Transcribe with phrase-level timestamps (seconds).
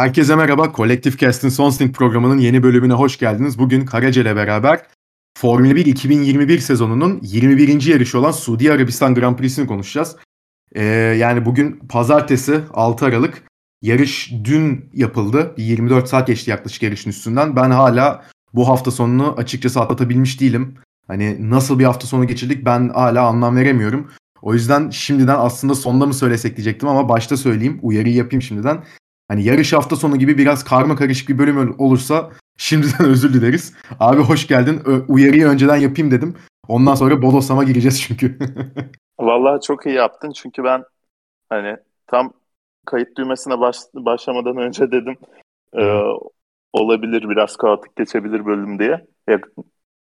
[0.00, 0.72] Herkese merhaba.
[0.76, 3.58] Collective Cast'in Son Sync programının yeni bölümüne hoş geldiniz.
[3.58, 4.82] Bugün Karaca ile beraber
[5.38, 7.86] Formula 1 2021 sezonunun 21.
[7.86, 10.16] yarışı olan Suudi Arabistan Grand Prix'sini konuşacağız.
[10.74, 10.84] Ee,
[11.18, 13.42] yani bugün pazartesi 6 Aralık.
[13.82, 15.54] Yarış dün yapıldı.
[15.56, 17.56] 24 saat geçti yaklaşık yarışın üstünden.
[17.56, 18.24] Ben hala
[18.54, 20.74] bu hafta sonunu açıkçası atlatabilmiş değilim.
[21.06, 24.10] Hani nasıl bir hafta sonu geçirdik ben hala anlam veremiyorum.
[24.42, 27.78] O yüzden şimdiden aslında sonda mı söylesek diyecektim ama başta söyleyeyim.
[27.82, 28.84] Uyarıyı yapayım şimdiden.
[29.30, 33.74] Hani yarış hafta sonu gibi biraz karma karışık bir bölüm olursa şimdiden özür dileriz.
[34.00, 34.82] Abi hoş geldin.
[35.08, 36.34] Uyarıyı önceden yapayım dedim.
[36.68, 38.38] Ondan sonra bodoslama gireceğiz çünkü.
[39.20, 40.84] Vallahi çok iyi yaptın çünkü ben
[41.48, 42.32] hani tam
[42.86, 45.16] kayıt düğmesine baş, başlamadan önce dedim
[45.78, 46.02] e,
[46.72, 49.06] olabilir biraz kaotik geçebilir bölüm diye.
[49.28, 49.40] Ya,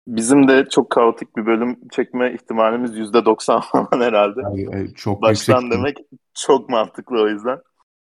[0.07, 4.41] bizim de çok kaotik bir bölüm çekme ihtimalimiz %90 falan herhalde.
[4.55, 5.97] Yani, çok Baştan yüksek demek
[6.33, 7.59] çok mantıklı o yüzden.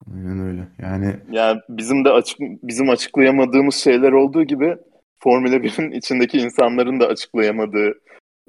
[0.07, 0.67] Aynen öyle.
[0.79, 4.77] Yani yani bizim de açık bizim açıklayamadığımız şeyler olduğu gibi
[5.19, 7.93] Formula 1'in içindeki insanların da açıklayamadığı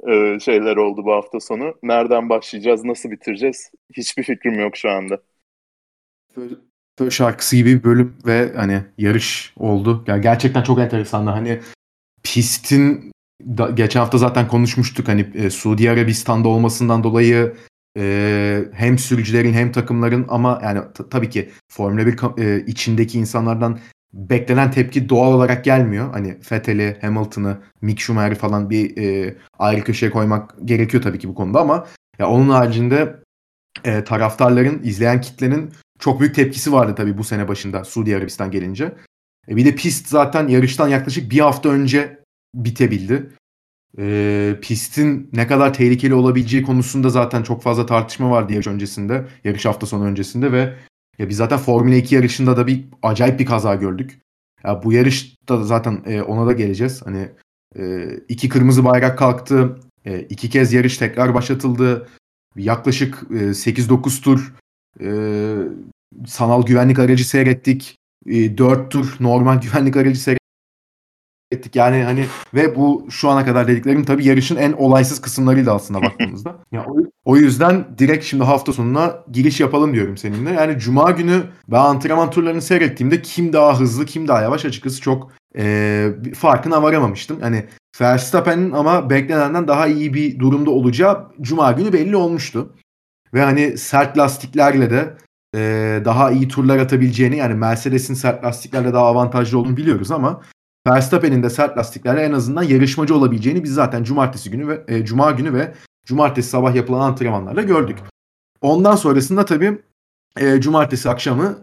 [0.09, 1.75] e, şeyler oldu bu hafta sonu.
[1.83, 3.70] Nereden başlayacağız, nasıl bitireceğiz?
[3.97, 5.19] Hiçbir fikrim yok şu anda.
[7.00, 10.05] Böyle şarkısı gibi bir bölüm ve hani yarış oldu.
[10.06, 11.27] Yani gerçekten çok enteresan.
[11.27, 11.61] Hani
[12.22, 17.55] pistin da, geçen hafta zaten konuşmuştuk hani e, Suudi Arabistan'da olmasından dolayı
[17.98, 23.78] e, hem sürücülerin hem takımların ama yani tabii ki Formula 1 e, içindeki insanlardan
[24.12, 26.12] beklenen tepki doğal olarak gelmiyor.
[26.12, 31.34] Hani Vettel'i, Hamilton'ı, Mick Schumacher'i falan bir e, ayrı köşeye koymak gerekiyor tabii ki bu
[31.34, 31.86] konuda ama
[32.18, 33.16] ya onun haricinde
[33.84, 38.94] e, taraftarların, izleyen kitlenin çok büyük tepkisi vardı tabii bu sene başında Suudi Arabistan gelince.
[39.48, 42.20] E, bir de pist zaten yarıştan yaklaşık bir hafta önce
[42.54, 43.30] bitebildi
[43.98, 49.66] e, pistin ne kadar tehlikeli olabileceği konusunda zaten çok fazla tartışma vardı yarış öncesinde, yarış
[49.66, 50.75] hafta sonu öncesinde ve
[51.19, 54.20] ya biz zaten Formula 2 yarışında da bir acayip bir kaza gördük.
[54.64, 57.02] Ya bu yarışta zaten e, ona da geleceğiz.
[57.04, 57.28] Hani
[57.78, 62.08] e, iki kırmızı bayrak kalktı, e, iki kez yarış tekrar başlatıldı.
[62.56, 64.54] Yaklaşık e, 8-9 tur
[65.00, 65.08] e,
[66.26, 67.97] sanal güvenlik aracı seyrettik.
[68.26, 70.41] E, 4 tur normal güvenlik aracı seyrettik
[71.52, 71.76] ettik.
[71.76, 76.56] Yani hani ve bu şu ana kadar dediklerim tabii yarışın en olaysız kısımlarıydı aslında baktığımızda.
[76.72, 80.50] ya o, o yüzden direkt şimdi hafta sonuna giriş yapalım diyorum seninle.
[80.50, 85.32] Yani cuma günü ben antrenman turlarını seyrettiğimde kim daha hızlı kim daha yavaş açıkçası çok
[85.58, 87.38] e, farkına varamamıştım.
[87.42, 87.64] Yani
[88.00, 92.72] Verstappen'in ama beklenenden daha iyi bir durumda olacağı cuma günü belli olmuştu.
[93.34, 95.16] Ve hani sert lastiklerle de
[95.54, 100.40] e, daha iyi turlar atabileceğini yani Mercedes'in sert lastiklerle daha avantajlı olduğunu biliyoruz ama
[100.87, 105.31] Verstappen'in de sert lastiklerle en azından yarışmacı olabileceğini biz zaten cumartesi günü ve e, cuma
[105.31, 105.75] günü ve
[106.06, 107.98] cumartesi sabah yapılan antrenmanlarla gördük.
[108.60, 109.82] Ondan sonrasında tabii
[110.41, 111.59] e, cumartesi akşamı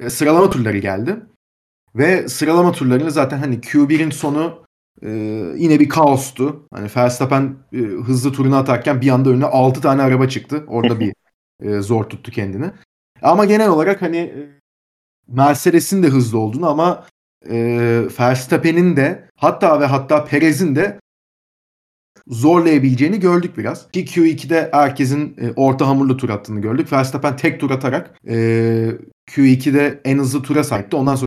[0.00, 1.16] e, sıralama turları geldi.
[1.94, 4.64] Ve sıralama turlarını zaten hani Q1'in sonu
[5.02, 5.10] e,
[5.56, 6.66] yine bir kaostu.
[6.74, 10.64] Hani Verstappen e, hızlı turunu atarken bir anda önüne 6 tane araba çıktı.
[10.66, 11.14] Orada bir
[11.62, 12.70] e, zor tuttu kendini.
[13.22, 14.60] Ama genel olarak hani e,
[15.28, 17.06] Mercedes'in de hızlı olduğunu ama
[17.50, 17.58] e,
[18.20, 20.98] Verstappen'in de hatta ve hatta Perez'in de
[22.26, 23.90] zorlayabileceğini gördük biraz.
[23.90, 26.92] Ki Q2'de herkesin e, orta hamurlu tur attığını gördük.
[26.92, 28.34] Verstappen tek tur atarak e,
[29.30, 30.96] Q2'de en hızlı tura sahipti.
[30.96, 31.26] Ondan sonra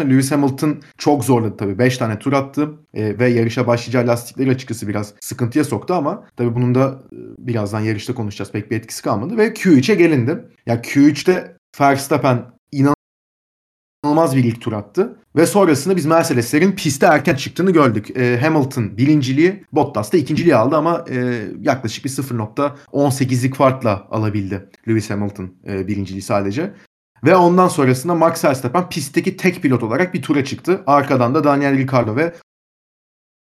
[0.00, 1.78] Lewis Hamilton çok zorladı tabii.
[1.78, 6.54] 5 tane tur attı e, ve yarışa başlayacağı lastikleri açıkçası biraz sıkıntıya soktu ama tabii
[6.54, 8.52] bunun da e, birazdan yarışta konuşacağız.
[8.52, 10.30] Pek bir etkisi kalmadı ve Q3'e gelindi.
[10.30, 12.57] Ya yani Q3'te Verstappen
[14.18, 15.16] inanılmaz bir ilk tur attı.
[15.36, 18.16] Ve sonrasında biz Mercedes'lerin piste erken çıktığını gördük.
[18.16, 25.10] E, Hamilton birinciliği, Bottas da ikinciliği aldı ama e, yaklaşık bir 0.18'lik farkla alabildi Lewis
[25.10, 26.74] Hamilton e, birinciliği sadece.
[27.24, 30.82] Ve ondan sonrasında Max Verstappen pistteki tek pilot olarak bir tura çıktı.
[30.86, 32.34] Arkadan da Daniel Ricciardo ve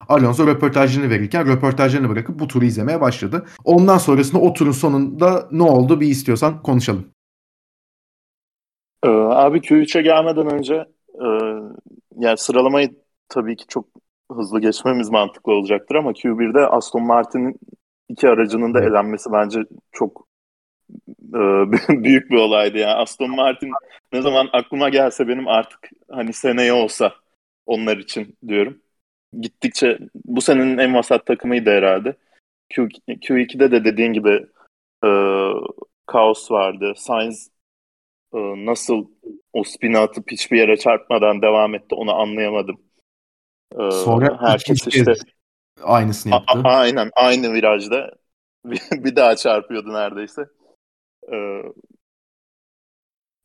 [0.07, 3.45] Alonso röportajını verirken röportajlarını bırakıp bu turu izlemeye başladı.
[3.63, 7.14] Ondan sonrasında o turun sonunda ne oldu bir istiyorsan konuşalım.
[9.05, 10.75] Ee, abi Q3'e gelmeden önce
[11.21, 11.27] e,
[12.19, 12.89] yani sıralamayı
[13.29, 13.87] tabii ki çok
[14.31, 17.59] hızlı geçmemiz mantıklı olacaktır ama Q1'de Aston Martin'in
[18.09, 19.59] iki aracının da elenmesi bence
[19.91, 20.27] çok
[21.33, 21.39] e,
[22.03, 22.93] büyük bir olaydı yani.
[22.93, 23.71] Aston Martin
[24.13, 27.13] ne zaman aklıma gelse benim artık hani seneye olsa
[27.65, 28.81] onlar için diyorum.
[29.41, 32.15] Gittikçe bu senenin en vasat takımıydı herhalde.
[32.69, 34.45] Q, Q2'de de dediğin gibi
[35.05, 35.09] e,
[36.05, 36.93] kaos vardı.
[36.95, 37.54] Sainz
[38.33, 39.05] nasıl
[39.53, 42.81] o spin'i atıp hiçbir yere çarpmadan devam etti onu anlayamadım.
[43.79, 45.13] E, Sonra herkes işte
[45.83, 46.59] aynısını yaptı.
[46.63, 48.11] A- aynen aynı virajda
[48.91, 50.45] bir daha çarpıyordu neredeyse.
[51.33, 51.35] E,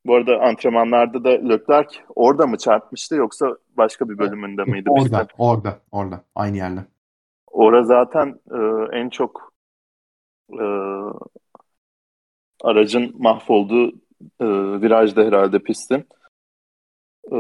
[0.07, 4.91] Bu arada antrenmanlarda da Leclerc orada mı çarpmıştı yoksa başka bir bölümünde miydi?
[4.91, 6.25] Orada, orada, orada.
[6.35, 6.81] Aynı yerde.
[7.47, 8.59] Orada zaten e,
[8.99, 9.53] en çok
[10.53, 10.65] e,
[12.63, 13.93] aracın mahvolduğu
[14.41, 14.47] e,
[14.83, 16.07] virajda herhalde pistin.
[17.33, 17.37] E,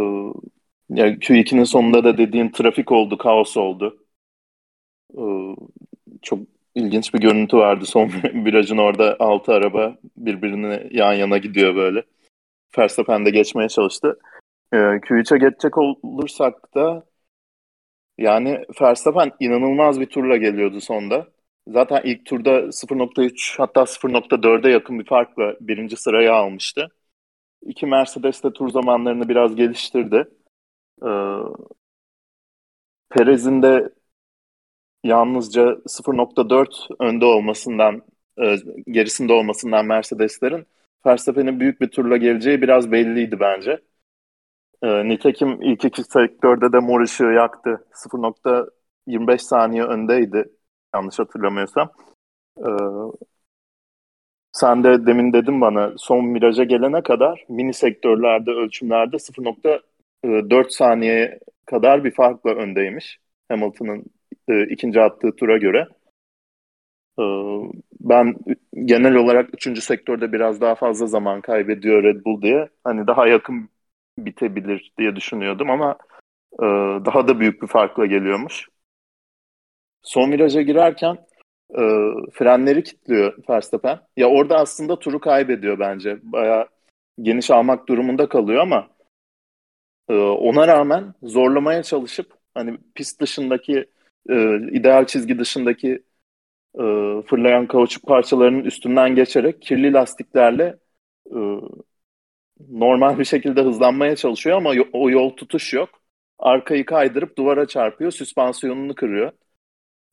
[0.90, 4.04] yani Q2'nin sonunda da dediğin trafik oldu, kaos oldu.
[5.14, 5.22] E,
[6.22, 6.38] çok
[6.74, 7.86] ilginç bir görüntü vardı.
[7.86, 12.02] Son virajın orada altı araba birbirine yan yana gidiyor böyle.
[12.78, 14.18] Verstappen de geçmeye çalıştı.
[14.72, 17.04] E, Q3'e geçecek olursak da
[18.18, 21.26] yani Verstappen inanılmaz bir turla geliyordu sonda.
[21.70, 26.88] Zaten ilk turda 0.3 hatta 0.4'e yakın bir farkla birinci sırayı almıştı.
[27.62, 30.24] İki Mercedes de tur zamanlarını biraz geliştirdi.
[31.02, 31.08] Ee,
[33.10, 33.90] Perez'in de
[35.04, 38.02] yalnızca 0.4 önde olmasından,
[38.42, 38.56] e,
[38.90, 40.66] gerisinde olmasından Mercedeslerin
[41.06, 43.80] Verstappen'in büyük bir turla geleceği biraz belliydi bence.
[44.82, 47.86] E, nitekim ilk iki sektörde de mor ışığı yaktı.
[47.92, 50.50] 0.25 saniye öndeydi
[50.94, 51.92] yanlış hatırlamıyorsam.
[52.58, 52.68] E,
[54.52, 62.04] sen de demin dedin bana son viraja gelene kadar mini sektörlerde ölçümlerde 0.4 saniye kadar
[62.04, 64.04] bir farkla öndeymiş Hamilton'ın
[64.48, 65.88] e, ikinci attığı tura göre.
[67.18, 67.24] E,
[68.00, 68.34] ben
[68.84, 72.68] genel olarak üçüncü sektörde biraz daha fazla zaman kaybediyor Red Bull diye.
[72.84, 73.68] Hani daha yakın
[74.18, 75.98] bitebilir diye düşünüyordum ama
[76.54, 76.66] e,
[77.04, 78.69] daha da büyük bir farkla geliyormuş.
[80.02, 81.18] Son viraja girerken
[81.70, 81.82] e,
[82.32, 84.00] frenleri kilitliyor Verstappen.
[84.16, 86.18] Ya orada aslında turu kaybediyor bence.
[86.22, 86.68] Baya
[87.22, 88.88] geniş almak durumunda kalıyor ama
[90.08, 93.86] e, ona rağmen zorlamaya çalışıp hani pist dışındaki
[94.30, 96.02] e, ideal çizgi dışındaki
[96.74, 96.82] e,
[97.26, 100.76] fırlayan kauçuk parçalarının üstünden geçerek kirli lastiklerle
[101.30, 101.38] e,
[102.70, 105.88] normal bir şekilde hızlanmaya çalışıyor ama o yol tutuş yok.
[106.38, 109.32] Arkayı kaydırıp duvara çarpıyor, süspansiyonunu kırıyor.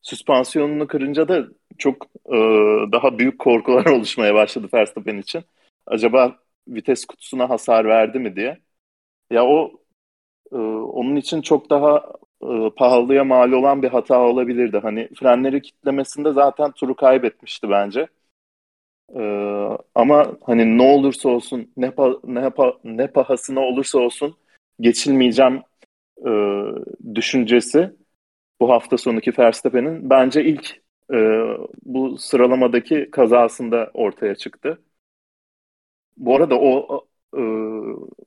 [0.02, 1.48] Süspansiyonunu kırınca da
[1.78, 2.38] çok e,
[2.92, 5.44] daha büyük korkular oluşmaya başladı Verstappen için.
[5.86, 8.58] Acaba vites kutusuna hasar verdi mi diye.
[9.32, 9.72] Ya o
[10.52, 12.14] e, onun için çok daha
[12.44, 14.78] e, pahalıya mal olan bir hata olabilirdi.
[14.78, 18.08] Hani frenleri kitlemesinde zaten turu kaybetmişti bence.
[19.16, 24.36] Ee, ama hani ne olursa olsun ne pa, ne, pa, ne pahasına olursa olsun
[24.80, 25.62] geçilmeyeceğim
[26.28, 26.32] e,
[27.16, 27.96] düşüncesi
[28.62, 30.82] bu hafta sonuki Verstappen'in bence ilk
[31.14, 31.18] e,
[31.86, 34.82] bu sıralamadaki kazasında ortaya çıktı.
[36.18, 37.42] Bu arada o e,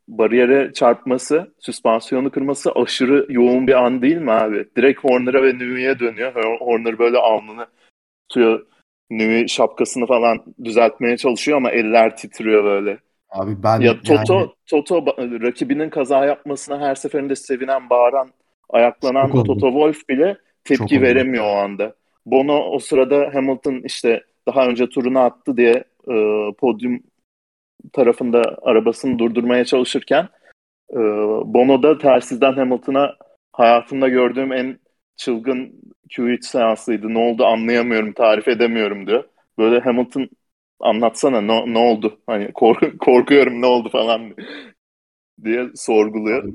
[0.09, 4.69] bariyere çarpması, süspansiyonu kırması aşırı yoğun bir an değil mi abi?
[4.77, 6.61] Direkt Horner'a ve Newey'e dönüyor.
[6.61, 7.67] Horner böyle alnını
[8.29, 8.67] tutuyor
[9.11, 12.99] Nui şapkasını falan düzeltmeye çalışıyor ama eller titriyor böyle.
[13.31, 14.51] Abi ben ya Toto yani...
[14.67, 18.31] Toto rakibinin kaza yapmasına her seferinde sevinen, bağıran,
[18.73, 21.53] ayaklanan Toto Wolff bile tepki Çok veremiyor oldu.
[21.53, 21.95] o anda.
[22.27, 26.15] Bono o sırada Hamilton işte daha önce turunu attı diye e,
[26.59, 27.01] podyum
[27.93, 30.29] tarafında arabasını durdurmaya çalışırken
[30.93, 30.99] e,
[31.45, 33.17] Bono da tersizden Hamilton'a
[33.53, 34.79] hayatımda gördüğüm en
[35.17, 35.81] çılgın
[36.11, 37.15] Q3 seansıydı.
[37.15, 39.25] Ne oldu anlayamıyorum, tarif edemiyorum diyor.
[39.59, 40.29] Böyle Hamilton
[40.81, 42.19] anlatsana ne, ne oldu?
[42.27, 44.35] Hani kork korkuyorum ne oldu falan
[45.45, 46.55] diye sorguluyor.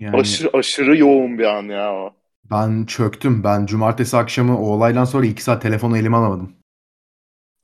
[0.00, 2.14] Yani, aşırı, aşırı yoğun bir an ya o.
[2.50, 3.44] Ben çöktüm.
[3.44, 6.52] Ben cumartesi akşamı o olaydan sonra iki saat telefonu elime alamadım.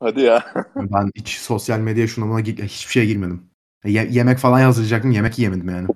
[0.00, 0.44] Hadi ya.
[0.76, 3.50] ben hiç sosyal medya şuna buna hiçbir şeye girmedim.
[3.84, 5.10] Ye- yemek falan yazacaktım.
[5.10, 5.88] Yemek yemedim yani.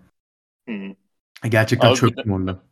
[0.66, 0.94] Hmm.
[1.48, 2.62] Gerçekten Abi çöktüm orada.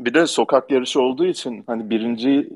[0.00, 2.48] Bir de sokak yarışı olduğu için hani birinci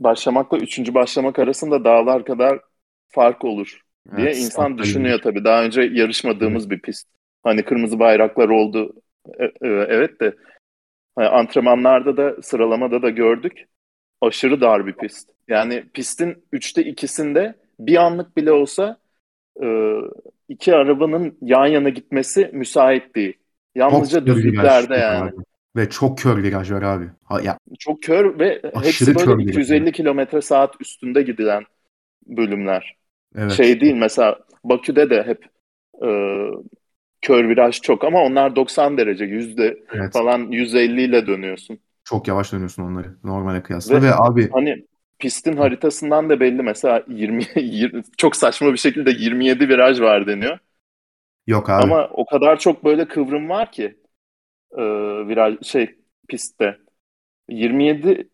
[0.00, 2.60] başlamakla üçüncü başlamak arasında dağlar kadar
[3.08, 3.80] fark olur
[4.16, 5.44] diye evet, insan düşünüyor tabii.
[5.44, 7.08] Daha önce yarışmadığımız bir pist.
[7.42, 8.94] Hani kırmızı bayraklar oldu.
[9.38, 10.36] E, e, evet de
[11.16, 13.64] hani antrenmanlarda da sıralamada da gördük.
[14.20, 15.30] Aşırı dar bir pist.
[15.48, 19.00] Yani pistin üçte ikisinde bir anlık bile olsa
[20.48, 23.34] iki arabanın yan yana gitmesi müsait değil.
[23.74, 25.30] Yalnızca düzlüklerde yani.
[25.30, 25.36] Abi.
[25.76, 27.04] Ve çok kör viraj var abi.
[27.24, 31.64] Ha, ya, çok kör ve hepsi böyle 250 kilometre saat üstünde gidilen
[32.26, 32.96] bölümler.
[33.36, 33.52] Evet.
[33.52, 35.44] Şey değil mesela Bakü'de de hep
[36.02, 36.08] e,
[37.22, 40.12] kör viraj çok ama onlar 90 derece yüzde evet.
[40.12, 41.78] falan 150 ile dönüyorsun.
[42.04, 44.84] Çok yavaş dönüyorsun onları normale kıyasla ve, ve abi hani
[45.18, 50.58] pistin haritasından da belli mesela 20, 20 çok saçma bir şekilde 27 viraj var deniyor.
[51.46, 51.82] Yok abi.
[51.82, 53.98] Ama o kadar çok böyle kıvrım var ki
[54.72, 54.82] e,
[55.28, 55.96] viraj şey
[56.28, 56.78] pistte.
[57.48, 58.28] 27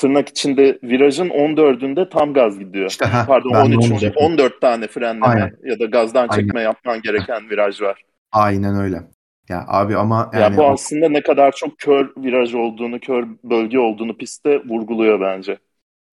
[0.00, 2.90] tırnak içinde virajın 14'ünde tam gaz gidiyor.
[2.90, 5.52] İşte, heh, Pardon 13'ünde 14 tane frenleme Aynen.
[5.64, 6.64] ya da gazdan çekme Aynen.
[6.64, 8.04] yapman gereken viraj var.
[8.32, 9.02] Aynen öyle.
[9.48, 13.78] Ya abi ama yani Ya bu aslında ne kadar çok kör viraj olduğunu, kör bölge
[13.78, 15.58] olduğunu pistte vurguluyor bence.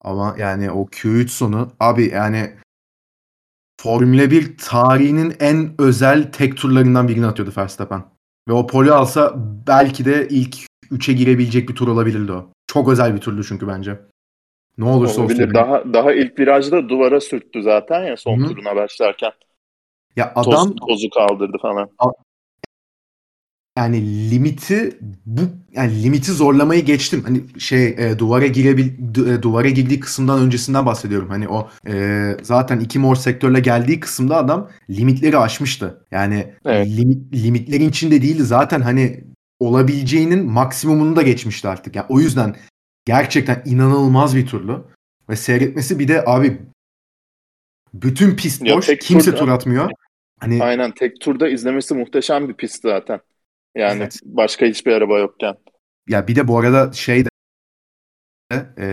[0.01, 2.49] ama yani o Q3 sonu abi yani
[3.81, 8.03] Formula 1 tarihinin en özel tek turlarından birini atıyordu Verstappen.
[8.49, 9.33] Ve o pole alsa
[9.67, 10.57] belki de ilk
[10.91, 12.51] 3'e girebilecek bir tur olabilirdi o.
[12.67, 13.99] Çok özel bir turdu çünkü bence.
[14.77, 15.35] Ne olursa olsun.
[15.35, 15.53] Olabilir.
[15.53, 18.47] Daha daha ilk virajda duvara sürttü zaten ya son Hı.
[18.47, 19.31] turuna başlarken.
[20.15, 21.89] Ya Toz, adam tozu kaldırdı falan.
[23.77, 25.41] yani limiti bu
[25.71, 27.23] yani limiti zorlamayı geçtim.
[27.23, 31.29] Hani şey e, duvara girebil du- e, duvara girdiği kısımdan öncesinden bahsediyorum.
[31.29, 36.05] Hani o e, zaten iki mor sektörle geldiği kısımda adam limitleri aşmıştı.
[36.11, 36.87] Yani Evet.
[36.87, 38.43] limit, limitlerin içinde değildi.
[38.43, 39.23] Zaten hani
[39.59, 41.95] olabileceğinin maksimumunu da geçmişti artık.
[41.95, 42.55] Yani o yüzden
[43.05, 44.87] gerçekten inanılmaz bir turlu
[45.29, 46.61] ve seyretmesi bir de abi
[47.93, 48.87] bütün pist Ya boş.
[49.01, 49.89] Kimse turda- tur atmıyor.
[50.39, 53.19] Hani Aynen tek turda izlemesi muhteşem bir pist zaten.
[53.75, 54.19] Yani Evet.
[54.25, 55.55] başka hiçbir araba yokken.
[56.09, 57.29] Ya bir de bu arada şey de
[58.77, 58.85] e,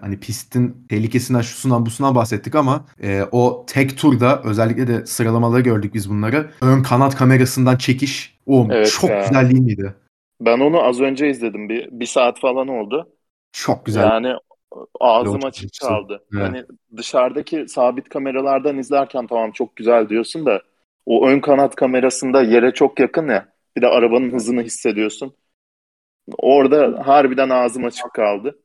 [0.00, 5.94] hani pistin tehlikesinden şusundan busundan bahsettik ama e, o tek turda özellikle de sıralamaları gördük
[5.94, 6.50] biz bunları.
[6.62, 8.38] Ön kanat kamerasından çekiş.
[8.46, 9.24] O Evet çok ya.
[9.28, 9.94] güzel değil miydi?
[10.40, 11.68] Ben onu az önce izledim.
[11.68, 13.08] Bir, bir saat falan oldu.
[13.52, 14.02] Çok güzel.
[14.02, 14.34] Yani
[15.00, 16.24] ağzım açık kaldı.
[16.34, 16.42] Evet.
[16.42, 16.64] Hani
[16.96, 20.62] dışarıdaki sabit kameralardan izlerken tamam çok güzel diyorsun da
[21.06, 23.48] o ön kanat kamerasında yere çok yakın ya.
[23.76, 25.34] Bir de arabanın hızını hissediyorsun.
[26.38, 28.58] Orada harbiden ağzım açık kaldı.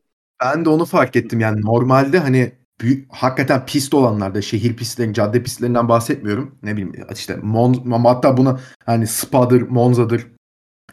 [0.44, 1.40] Ben de onu fark ettim.
[1.40, 2.52] Yani normalde hani
[2.82, 6.58] büyük, hakikaten pist olanlarda şehir pistlerin, cadde pistlerinden bahsetmiyorum.
[6.64, 10.28] Ne bileyim işte Mon, hatta buna hani Spa'dır, Monza'dır,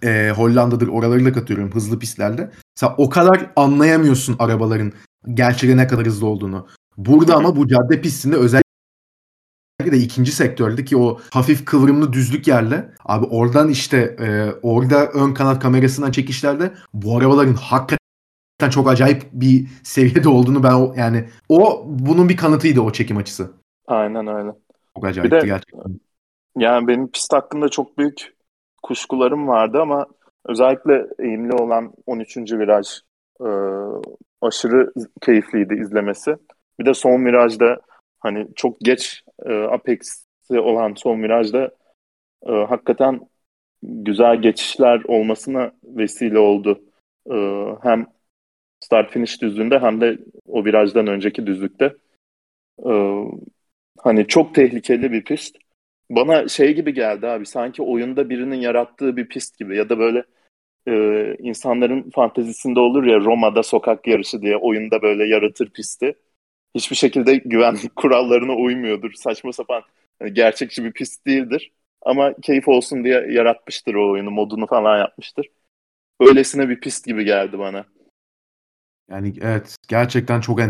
[0.04, 2.50] e, Hollanda'dır oraları da katıyorum hızlı pistlerde.
[2.74, 4.92] Sen o kadar anlayamıyorsun arabaların
[5.34, 6.66] gerçekten ne kadar hızlı olduğunu.
[6.96, 8.62] Burada ama bu cadde pistinde özellikle
[9.92, 15.34] de ikinci sektörde ki o hafif kıvrımlı düzlük yerle abi oradan işte e, orada ön
[15.34, 17.98] kanat kamerasından çekişlerde bu arabaların hakikaten
[18.70, 23.50] çok acayip bir seviyede olduğunu ben o, yani o bunun bir kanıtıydı o çekim açısı.
[23.86, 24.52] Aynen öyle.
[24.96, 26.00] Çok acayipti Bir de- gerçekten.
[26.56, 28.34] Yani benim pist hakkında çok büyük
[28.82, 30.06] kuşkularım vardı ama
[30.46, 32.36] özellikle eğimli olan 13.
[32.36, 32.88] viraj
[33.40, 33.48] e,
[34.40, 36.36] aşırı keyifliydi izlemesi.
[36.80, 37.80] Bir de son virajda
[38.20, 41.70] hani çok geç e, apex'i olan son virajda
[42.46, 43.20] e, hakikaten
[43.82, 46.80] güzel geçişler olmasına vesile oldu.
[47.30, 47.36] E,
[47.82, 48.06] hem
[48.80, 51.94] start finish düzlüğünde hem de o virajdan önceki düzlükte.
[52.86, 52.92] E,
[53.98, 55.56] hani çok tehlikeli bir pist
[56.16, 60.24] bana şey gibi geldi abi sanki oyunda birinin yarattığı bir pist gibi ya da böyle
[60.88, 66.14] e, insanların fantezisinde olur ya Roma'da sokak yarışı diye oyunda böyle yaratır pisti.
[66.74, 69.12] Hiçbir şekilde güvenlik kurallarına uymuyordur.
[69.12, 69.82] Saçma sapan
[70.18, 71.72] hani gerçekçi bir pist değildir.
[72.02, 75.46] Ama keyif olsun diye yaratmıştır o oyunu, modunu falan yapmıştır.
[76.20, 77.84] Öylesine bir pist gibi geldi bana.
[79.10, 80.60] Yani evet gerçekten çok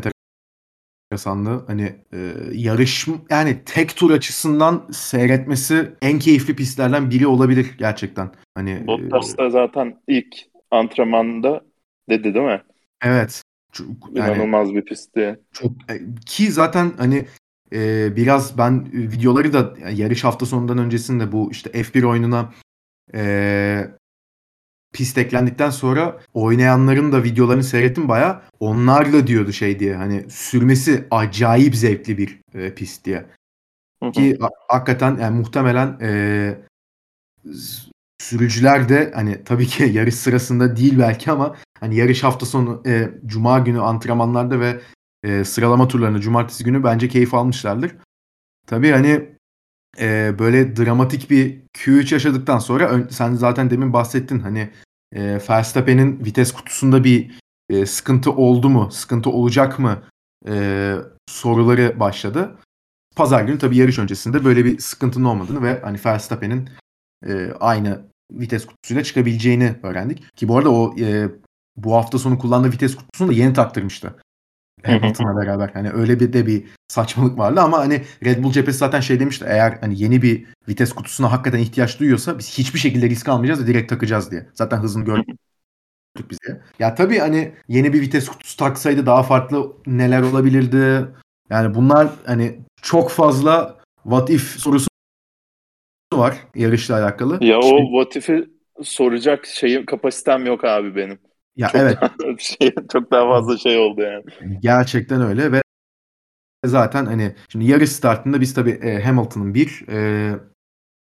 [1.12, 1.64] enteresandı.
[1.66, 8.30] Hani e, yarış yani tek tur açısından seyretmesi en keyifli pistlerden biri olabilir gerçekten.
[8.54, 10.34] Hani e, Bottas da zaten ilk
[10.70, 11.60] antrenmanda
[12.08, 12.62] dedi değil mi?
[13.04, 13.42] evet.
[13.72, 15.40] Çok, yani İnanılmaz bir pist diye.
[15.52, 15.94] çok e,
[16.26, 17.26] ki zaten hani
[17.72, 22.52] e, biraz ben videoları da yani yarış hafta sonundan öncesinde bu işte F1 oyununa
[23.14, 23.22] e,
[24.92, 28.42] pist eklendikten sonra oynayanların da videolarını seyrettim baya.
[28.60, 33.26] Onlar da diyordu şey diye hani sürmesi acayip zevkli bir e, pist diye.
[34.02, 34.12] Hı hı.
[34.12, 36.58] Ki ha- hakikaten yani muhtemelen e,
[38.18, 43.10] sürücüler de hani tabii ki yarış sırasında değil belki ama hani yarış hafta sonu e,
[43.26, 44.80] cuma günü antrenmanlarda ve
[45.22, 47.94] e, sıralama turlarında cumartesi günü bence keyif almışlardır.
[48.66, 49.31] Tabii hani
[50.00, 54.70] e, böyle dramatik bir Q3 yaşadıktan sonra sen zaten demin bahsettin hani
[55.12, 57.38] e, Verstappen'in vites kutusunda bir
[57.70, 60.02] e, sıkıntı oldu mu, sıkıntı olacak mı
[60.48, 60.94] e,
[61.28, 62.58] soruları başladı.
[63.16, 66.68] Pazar günü tabii yarış öncesinde böyle bir sıkıntının olmadığını ve hani Verstappen'in
[67.26, 68.00] e, aynı
[68.32, 70.36] vites kutusuyla çıkabileceğini öğrendik.
[70.36, 71.28] Ki bu arada o e,
[71.76, 74.16] bu hafta sonu kullandığı vites kutusunu da yeni taktırmıştı.
[74.84, 75.70] Hamilton'la beraber.
[75.74, 79.44] Hani öyle bir de bir saçmalık vardı ama hani Red Bull cephesi zaten şey demişti
[79.48, 83.66] eğer hani yeni bir vites kutusuna hakikaten ihtiyaç duyuyorsa biz hiçbir şekilde risk almayacağız ve
[83.66, 84.46] direkt takacağız diye.
[84.54, 85.36] Zaten hızını gördük
[86.30, 86.60] biz diye.
[86.78, 91.06] Ya tabii hani yeni bir vites kutusu taksaydı daha farklı neler olabilirdi.
[91.50, 94.88] Yani bunlar hani çok fazla what if sorusu
[96.14, 97.44] var yarışla alakalı.
[97.44, 98.50] Ya o Şimdi- what if'i
[98.82, 101.18] soracak şeyim kapasitem yok abi benim.
[101.56, 104.24] Ya Çok evet daha, şey, çok daha fazla şey oldu yani.
[104.60, 105.62] Gerçekten öyle ve
[106.64, 110.32] zaten hani şimdi yarış startında biz tabii e, Hamilton'ın bir e,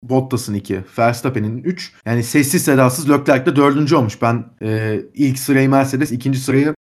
[0.03, 1.93] Bottas'ın 2, Verstappen'in 3.
[2.05, 3.93] Yani sessiz sedasız Leclerc de 4.
[3.93, 4.21] olmuş.
[4.21, 6.75] Ben e, ilk sırayı Mercedes, ikinci sırayı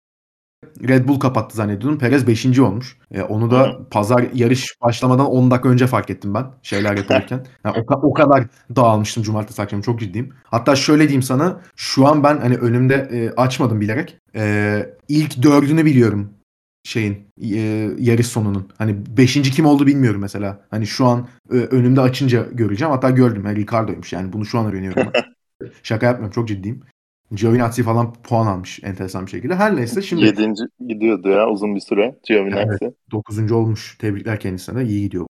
[0.88, 2.00] Red Bull kapattı zannediyordum.
[2.00, 2.60] Perez 5.
[2.60, 2.98] olmuş.
[3.12, 3.90] E, onu da Hı.
[3.92, 7.46] pazar yarış başlamadan 10 dakika önce fark ettim ben şeyler yaparken.
[7.66, 8.46] Yani o, o kadar
[8.76, 10.34] dağılmıştım cumartesi akşamı çok ciddiyim.
[10.44, 14.18] Hatta şöyle diyeyim sana şu an ben hani önümde e, açmadım bilerek.
[14.36, 16.30] E, ilk dördünü biliyorum
[16.84, 17.60] şeyin e,
[18.00, 18.70] yarış sonunun.
[18.78, 20.66] Hani beşinci kim oldu bilmiyorum mesela.
[20.72, 22.92] Hani şu an e, önümde açınca göreceğim.
[22.92, 23.44] Hatta gördüm.
[23.46, 24.14] Yani Ricardo'ymuş.
[24.14, 25.08] Yani bunu şu an öğreniyorum.
[25.84, 26.34] Şaka yapmıyorum.
[26.34, 26.82] Çok ciddiyim.
[27.32, 29.56] Giovinazzi falan puan almış enteresan bir şekilde.
[29.56, 30.26] Her neyse şimdi...
[30.26, 32.78] Yedinci gidiyordu ya uzun bir süre Giovinazzi.
[32.82, 33.98] Evet, dokuzuncu olmuş.
[33.98, 35.26] Tebrikler kendisine iyi gidiyor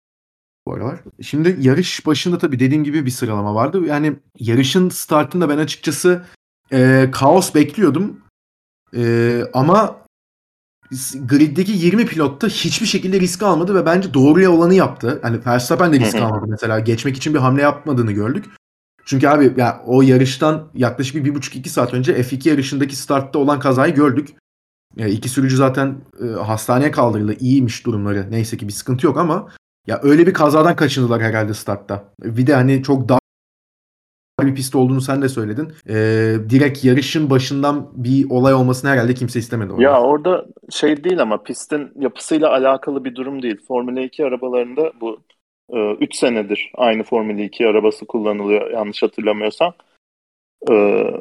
[0.66, 1.00] bu aralar.
[1.22, 3.86] Şimdi yarış başında tabii dediğim gibi bir sıralama vardı.
[3.86, 6.26] Yani yarışın startında ben açıkçası
[6.72, 8.22] e, kaos bekliyordum.
[8.96, 10.06] E, ama
[11.26, 15.20] griddeki 20 pilotta hiçbir şekilde risk almadı ve bence doğruya olanı yaptı.
[15.22, 16.80] Hani Verstappen de risk almadı mesela.
[16.80, 18.46] Geçmek için bir hamle yapmadığını gördük.
[19.10, 23.40] Çünkü abi ya o yarıştan yaklaşık bir, bir buçuk iki saat önce F2 yarışındaki startta
[23.40, 24.30] olan kazayı gördük.
[24.98, 27.36] Yani iki sürücü zaten e, hastaneye kaldırıldı.
[27.40, 28.32] İyiymiş durumları.
[28.32, 29.48] Neyse ki bir sıkıntı yok ama
[29.88, 32.04] ya öyle bir kazadan kaçındılar herhalde startta.
[32.24, 33.20] Bir de hani çok dar
[34.42, 35.74] bir pist olduğunu sen de söyledin.
[35.90, 39.72] Ee, direkt yarışın başından bir olay olmasını herhalde kimse istemedi.
[39.72, 39.84] Orada.
[39.84, 43.58] Ya orada şey değil ama pistin yapısıyla alakalı bir durum değil.
[43.68, 45.20] Formula 2 arabalarında bu
[46.00, 49.74] 3 ee, senedir aynı Formula 2 arabası kullanılıyor yanlış hatırlamıyorsam.
[50.70, 50.74] Ee,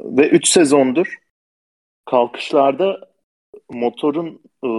[0.04, 1.18] ve 3 sezondur
[2.10, 3.08] kalkışlarda
[3.70, 4.70] motorun e,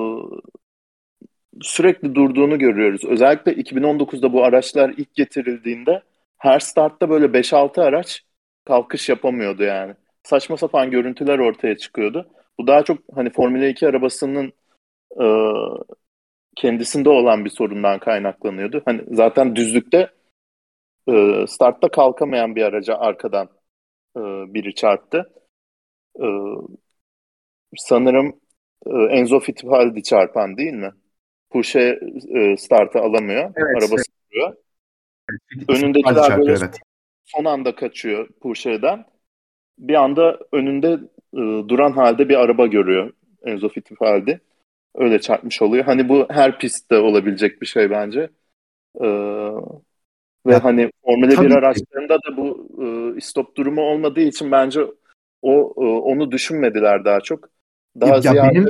[1.62, 3.06] sürekli durduğunu görüyoruz.
[3.06, 6.02] Özellikle 2019'da bu araçlar ilk getirildiğinde
[6.38, 8.24] her startta böyle 5-6 araç
[8.66, 9.94] kalkış yapamıyordu yani.
[10.24, 12.28] Saçma sapan görüntüler ortaya çıkıyordu.
[12.60, 14.54] Bu daha çok hani Formula 2 arabasının
[15.22, 15.26] e,
[16.60, 18.82] kendisinde olan bir sorundan kaynaklanıyordu.
[18.86, 20.10] Hani zaten düzlükte
[21.10, 23.50] e, startta kalkamayan bir araca arkadan
[24.18, 24.22] e,
[24.54, 25.34] biri çarptı.
[26.20, 26.28] E,
[27.78, 28.40] sanırım
[28.86, 30.92] e, Enzo Fittipaldi çarpan değil mi?
[31.50, 32.00] Porsche
[32.36, 33.54] e, startı alamıyor.
[33.56, 34.56] Evet, arabası duruyor.
[35.32, 36.80] Evet, Önündekiler böyle evet.
[37.26, 39.06] son anda kaçıyor Porsche'den.
[39.78, 41.00] Bir anda önünde
[41.34, 43.14] e, duran halde bir araba görüyor
[43.46, 44.42] Enzo Fittipaldi
[44.96, 45.84] öyle çarpmış oluyor.
[45.84, 48.30] Hani bu her pistte olabilecek bir şey bence.
[49.02, 49.08] Ee,
[50.46, 52.68] ve ya, hani Formula 1 araçlarında da bu
[53.18, 54.82] e, stop durumu olmadığı için bence
[55.42, 57.50] o e, onu düşünmediler daha çok.
[58.02, 58.70] Daha ya, ziyade benim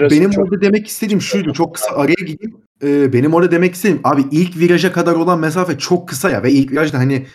[0.00, 0.44] benim çok...
[0.44, 1.52] orada demek istediğim şuydu.
[1.52, 2.56] Çok kısa araya gideyim.
[2.82, 6.50] Ee, benim orada demek istediğim abi ilk viraja kadar olan mesafe çok kısa ya ve
[6.50, 7.26] ilk virajda hani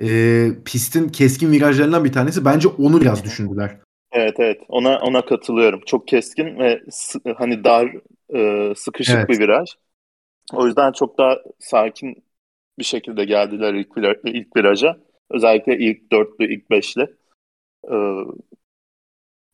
[0.00, 3.76] e, pistin keskin virajlarından bir tanesi bence onu biraz düşündüler.
[4.14, 5.80] Evet evet ona ona katılıyorum.
[5.86, 6.82] Çok keskin ve
[7.36, 7.94] hani dar
[8.34, 9.28] e, sıkışık evet.
[9.28, 9.68] bir viraj.
[10.52, 12.24] O yüzden çok daha sakin
[12.78, 14.96] bir şekilde geldiler ilk, viraj, ilk viraja.
[15.30, 17.06] Özellikle ilk dörtlü, ilk beşli.
[17.90, 17.96] Ee,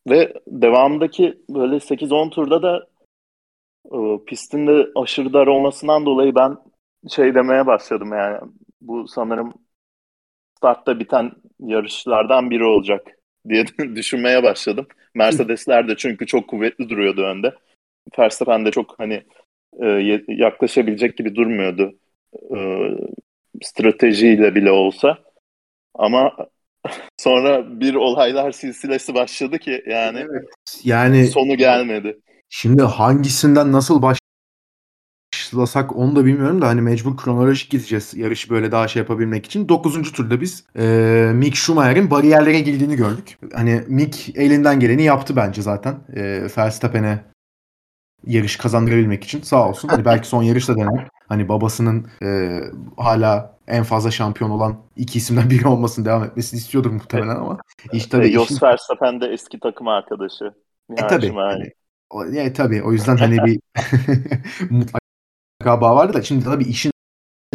[0.09, 2.87] ve devamındaki böyle 8-10 turda da
[3.85, 6.57] e, pistin de aşırı dar olmasından dolayı ben
[7.09, 8.39] şey demeye başladım yani
[8.81, 9.53] bu sanırım
[10.57, 14.87] startta biten yarışlardan biri olacak diye düşünmeye başladım.
[15.15, 17.53] Mercedesler de çünkü çok kuvvetli duruyordu önde.
[18.19, 19.23] Verstappen de çok hani
[19.81, 19.87] e,
[20.27, 21.93] yaklaşabilecek gibi durmuyordu.
[22.35, 22.59] E,
[23.63, 25.17] stratejiyle bile olsa.
[25.95, 26.37] Ama
[27.17, 30.49] sonra bir olaylar silsilesi başladı ki yani, evet.
[30.83, 32.19] yani sonu gelmedi.
[32.49, 34.20] Şimdi hangisinden nasıl baş
[35.57, 39.69] başlasak onu da bilmiyorum da hani mecbur kronolojik gideceğiz yarışı böyle daha şey yapabilmek için.
[39.69, 40.11] 9.
[40.11, 43.37] turda biz e, Mick Schumacher'in bariyerlere girdiğini gördük.
[43.53, 45.95] Hani Mick elinden geleni yaptı bence zaten.
[46.15, 47.23] E, Verstappen'e
[48.25, 49.87] yarış kazandırabilmek için sağ olsun.
[49.87, 51.07] Hani belki son yarışta dener.
[51.27, 52.59] Hani babasının e,
[52.97, 57.57] hala en fazla şampiyon olan iki isimden biri olmasını devam etmesini istiyordur muhtemelen ama.
[57.93, 58.65] İşte e, Jos işin...
[58.65, 60.53] Verstappen de eski takım arkadaşı.
[60.97, 61.33] E tabii.
[61.33, 61.71] Hani,
[62.09, 63.59] o, yani, tabii o yüzden hani bir
[65.63, 66.91] galiba vardı da şimdi tabii işin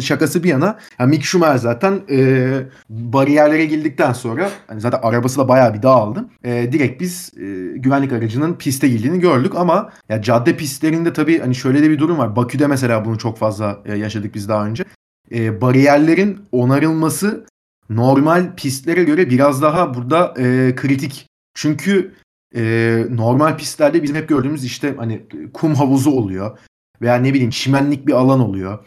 [0.01, 2.49] şakası bir yana yani Mick Schumacher zaten e,
[2.89, 6.25] bariyerlere girdikten sonra hani zaten arabası da bayağı bir dağıldı.
[6.43, 11.55] E, direkt biz e, güvenlik aracının piste girdiğini gördük ama ya cadde pistlerinde tabii hani
[11.55, 12.35] şöyle de bir durum var.
[12.35, 14.85] Bakü'de mesela bunu çok fazla e, yaşadık biz daha önce.
[15.31, 17.45] E, bariyerlerin onarılması
[17.89, 21.27] normal pistlere göre biraz daha burada e, kritik.
[21.53, 22.13] Çünkü
[22.55, 26.57] e, normal pistlerde bizim hep gördüğümüz işte hani kum havuzu oluyor
[27.01, 28.85] veya ne bileyim çimenlik bir alan oluyor.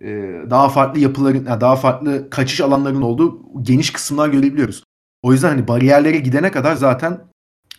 [0.00, 0.06] Ee,
[0.50, 4.84] daha farklı yapıların, daha farklı kaçış alanlarının olduğu geniş kısımlar görebiliyoruz.
[5.22, 7.20] O yüzden hani bariyerlere gidene kadar zaten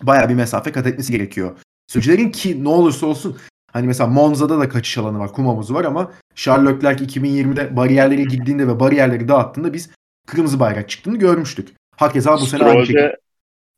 [0.02, 1.58] bayağı bir mesafe kat etmesi gerekiyor.
[1.88, 3.38] Sürücülerin ki ne olursa olsun
[3.72, 8.24] hani mesela Monza'da da kaçış alanı var, kum havuzu var ama Charles Leclerc 2020'de bariyerlere
[8.24, 9.90] girdiğinde ve bariyerleri dağıttığında biz
[10.28, 11.70] kırmızı bayrak çıktığını görmüştük.
[11.96, 13.18] Hakeza bu sene aynı şekilde.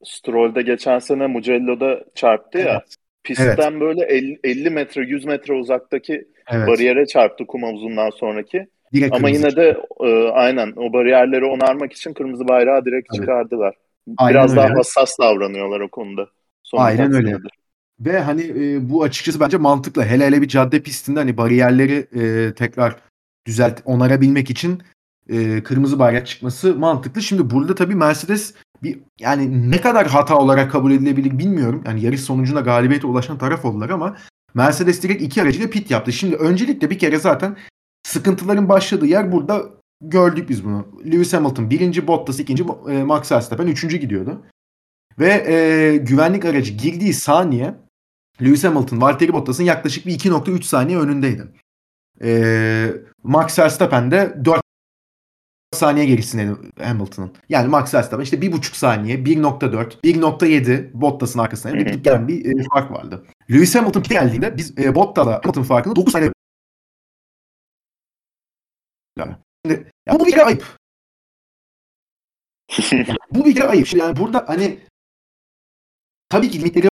[0.03, 2.67] Stroll'de geçen sene Mugello'da çarptı evet.
[2.67, 2.83] ya.
[3.25, 3.81] Pistten evet.
[3.81, 6.67] böyle 50, 50 metre 100 metre uzaktaki evet.
[6.67, 8.67] bariyere çarptı kum havuzundan sonraki.
[8.93, 13.17] Direkt Ama yine de e, aynen o bariyerleri onarmak için kırmızı bayrağı direkt Tabii.
[13.17, 13.75] çıkardılar.
[14.17, 14.61] Aynen Biraz öyle.
[14.61, 16.27] daha hassas davranıyorlar o konuda.
[16.63, 17.27] Son aynen öyle.
[17.27, 17.51] Senedir.
[17.99, 20.03] Ve hani e, bu açıkçası bence mantıklı.
[20.03, 22.95] Hele hele bir cadde pistinde hani bariyerleri e, tekrar
[23.47, 24.81] düzelt onarabilmek için
[25.29, 27.21] e, kırmızı bayrak çıkması mantıklı.
[27.21, 31.83] Şimdi burada tabii Mercedes bir yani ne kadar hata olarak kabul edilebilir bilmiyorum.
[31.85, 34.17] Yani yarış sonucunda galibiyete ulaşan taraf oldular ama
[34.53, 36.13] Mercedes direkt iki aracıyla pit yaptı.
[36.13, 37.57] Şimdi öncelikle bir kere zaten
[38.03, 39.63] sıkıntıların başladığı yer burada
[40.01, 40.87] gördük biz bunu.
[41.05, 44.45] Lewis Hamilton birinci, Bottas ikinci, e, Max Verstappen üçüncü gidiyordu.
[45.19, 47.75] Ve e, güvenlik aracı girdiği saniye
[48.41, 51.47] Lewis Hamilton, Valtteri Bottas'ın yaklaşık bir 2.3 saniye önündeydi.
[52.23, 54.64] E, Max Verstappen de 4
[55.77, 57.31] saniye gerisinde Hamilton'ın.
[57.49, 62.91] Yani Max Verstappen işte 1.5 saniye, 1.4, 1.7 Bottas'ın arkasında bir gelen bir e, fark
[62.91, 63.25] vardı.
[63.51, 66.31] Lewis Hamilton geldiğinde biz e, Bottas'la Hamilton farkını 9 saniye
[69.17, 69.35] yani.
[70.05, 70.77] Ya bu bir kere ayıp.
[73.31, 73.87] bu bir kere ayıp.
[73.87, 74.79] Şimdi yani burada hani
[76.29, 76.89] tabii ki limitleri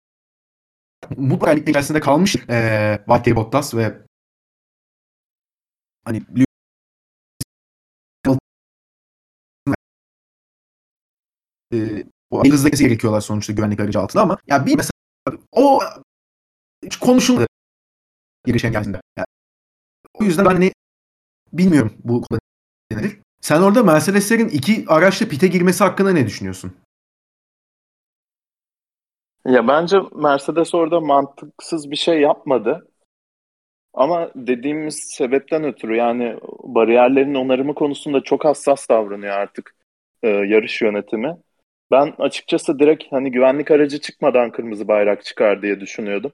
[1.17, 4.01] mutlaka ligler içerisinde kalmış e, Valtteri Bottas ve
[6.05, 6.21] hani
[11.73, 12.03] e,
[12.49, 14.91] hızlı gerekiyorlar sonuçta güvenlik aracı altında ama ya bir mesela
[15.51, 15.79] o
[16.85, 17.47] hiç konuşulmadı
[18.45, 19.01] girişen geldiğinde.
[19.17, 19.25] Yani,
[20.13, 20.71] o yüzden ben hani
[21.53, 22.23] bilmiyorum bu
[22.91, 23.19] nedir.
[23.41, 26.73] Sen orada Mercedes'lerin iki araçla pite girmesi hakkında ne düşünüyorsun?
[29.45, 32.87] Ya bence Mercedes orada mantıksız bir şey yapmadı.
[33.93, 39.75] Ama dediğimiz sebepten ötürü yani bariyerlerin onarımı konusunda çok hassas davranıyor artık
[40.23, 41.37] e, yarış yönetimi.
[41.91, 46.31] Ben açıkçası direkt hani güvenlik aracı çıkmadan kırmızı bayrak çıkar diye düşünüyordum.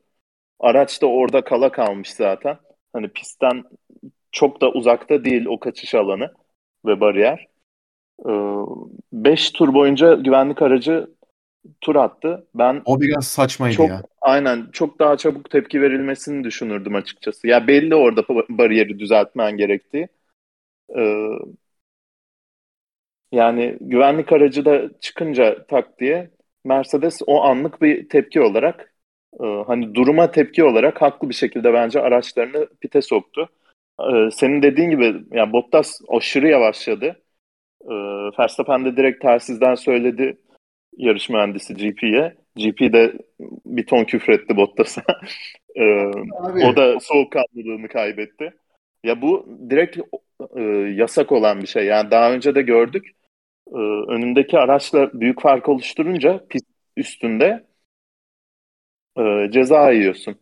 [0.60, 2.58] Araç da orada kala kalmış zaten.
[2.94, 3.64] Hani pistten
[4.32, 6.34] çok da uzakta değil o kaçış alanı
[6.86, 7.48] ve bariyer.
[9.14, 11.08] 5 ee, tur boyunca güvenlik aracı
[11.82, 12.48] tur attı.
[12.56, 14.02] Ben o biraz saçmaydı çok, ya.
[14.22, 17.48] Aynen çok daha çabuk tepki verilmesini düşünürdüm açıkçası.
[17.48, 20.08] Ya belli orada bariyeri düzeltmen gerektiği.
[20.98, 21.30] Ee,
[23.32, 26.30] yani güvenlik aracı da çıkınca tak diye
[26.66, 28.94] Mercedes o anlık bir tepki olarak
[29.44, 33.50] e, hani duruma tepki olarak haklı bir şekilde bence araçlarını pite soktu.
[34.00, 37.24] E, senin dediğin gibi yani Bottas aşırı yavaşladı.
[37.82, 37.94] E,
[38.40, 40.38] Verstappen de direkt tersizden söyledi
[40.98, 42.36] yarış mühendisi GP'ye.
[42.56, 43.14] GP de
[43.66, 45.04] bir ton küfretti Bottas'a.
[45.76, 45.84] e,
[46.66, 48.54] o da soğukkanlılığını kaybetti.
[49.04, 49.98] Ya bu direkt
[50.56, 50.62] e,
[50.96, 51.86] yasak olan bir şey.
[51.86, 53.17] Yani daha önce de gördük.
[53.74, 53.78] E,
[54.12, 56.66] önündeki araçla büyük fark oluşturunca pist
[56.98, 57.66] üstünde
[59.18, 60.36] e, ceza yiyorsun.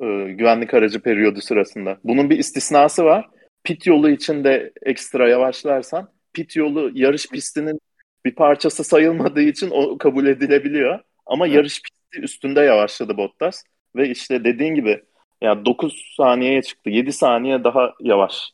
[0.00, 1.98] E, güvenlik aracı periyodu sırasında.
[2.04, 3.28] Bunun bir istisnası var.
[3.64, 7.80] Pit yolu için de ekstra yavaşlarsan pit yolu yarış pistinin
[8.24, 10.98] bir parçası sayılmadığı için o kabul edilebiliyor.
[11.26, 11.56] Ama evet.
[11.56, 13.62] yarış pisti üstünde yavaşladı Bottas
[13.96, 15.02] ve işte dediğin gibi
[15.42, 16.90] yani 9 saniyeye çıktı.
[16.90, 18.52] 7 saniye daha yavaş.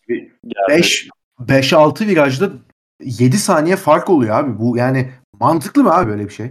[0.70, 1.08] 5
[1.40, 2.50] 5-6 virajda
[3.00, 4.58] 7 saniye fark oluyor abi.
[4.58, 6.50] Bu yani mantıklı mı abi böyle bir şey?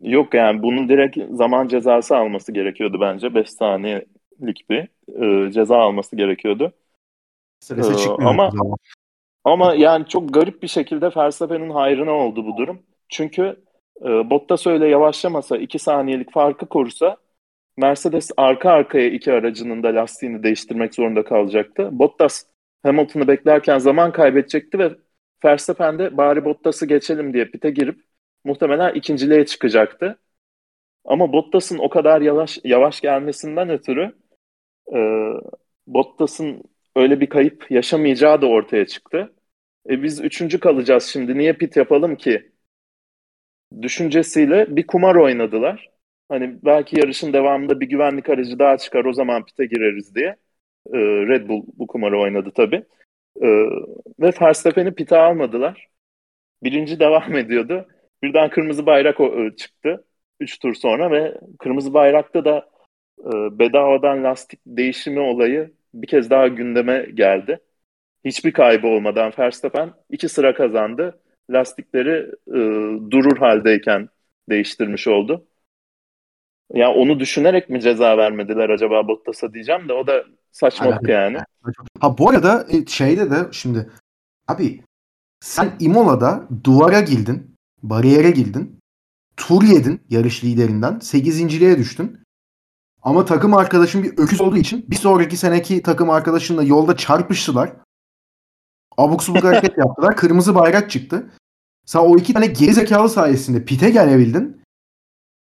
[0.00, 3.34] Yok yani bunun direkt zaman cezası alması gerekiyordu bence.
[3.34, 4.88] 5 saniyelik bir
[5.22, 6.72] e, ceza alması gerekiyordu.
[7.60, 8.50] Sırası ee, ama
[9.44, 12.82] ama yani çok garip bir şekilde Verstappen'in hayrına oldu bu durum.
[13.08, 13.56] Çünkü
[14.02, 17.16] e, Bottas öyle yavaşlamasa 2 saniyelik farkı korusa
[17.76, 21.88] Mercedes arka arkaya iki aracının da lastiğini değiştirmek zorunda kalacaktı.
[21.92, 22.44] Bottas
[22.82, 24.90] Hamilton'ı beklerken zaman kaybedecekti ve
[25.44, 28.00] Verstappen de bari Bottas'ı geçelim diye pite girip
[28.44, 30.18] muhtemelen ikinciliğe çıkacaktı.
[31.04, 34.12] Ama Bottas'ın o kadar yavaş yavaş gelmesinden ötürü
[34.94, 34.98] e,
[35.86, 36.62] Bottas'ın
[36.96, 39.34] öyle bir kayıp yaşamayacağı da ortaya çıktı.
[39.90, 42.52] E biz üçüncü kalacağız şimdi niye pit yapalım ki?
[43.82, 45.90] Düşüncesiyle bir kumar oynadılar.
[46.28, 50.36] Hani belki yarışın devamında bir güvenlik aracı daha çıkar o zaman pite gireriz diye.
[50.86, 52.84] E, Red Bull bu kumarı oynadı tabii.
[53.42, 53.48] E,
[54.20, 55.88] ve Verstappen'i pite almadılar.
[56.62, 57.88] Birinci devam ediyordu.
[58.22, 60.04] Birden kırmızı bayrak e, çıktı.
[60.40, 62.70] Üç tur sonra ve kırmızı bayrakta da
[63.20, 67.60] e, bedavadan lastik değişimi olayı bir kez daha gündeme geldi.
[68.24, 71.20] Hiçbir kaybı olmadan Verstappen iki sıra kazandı.
[71.50, 72.60] Lastikleri e,
[73.10, 74.08] durur haldeyken
[74.50, 75.46] değiştirmiş oldu.
[76.74, 81.38] Ya onu düşünerek mi ceza vermediler acaba Bottas'a diyeceğim de o da saçmalık yani.
[82.00, 83.90] Ha bu arada e, şeyde de şimdi
[84.48, 84.80] abi
[85.40, 87.56] Sen Imola'da duvara girdin.
[87.82, 88.80] Bariyere girdin.
[89.36, 90.92] Tur yedin yarış liderinden.
[90.94, 92.18] 8.liğe düştün.
[93.02, 97.72] Ama takım arkadaşın bir öküz olduğu için bir sonraki seneki takım arkadaşınla yolda çarpıştılar.
[98.98, 100.16] Abuk subuk hareket yaptılar.
[100.16, 101.30] Kırmızı bayrak çıktı.
[101.86, 104.59] Sen o iki tane gerizekalı sayesinde pite gelebildin.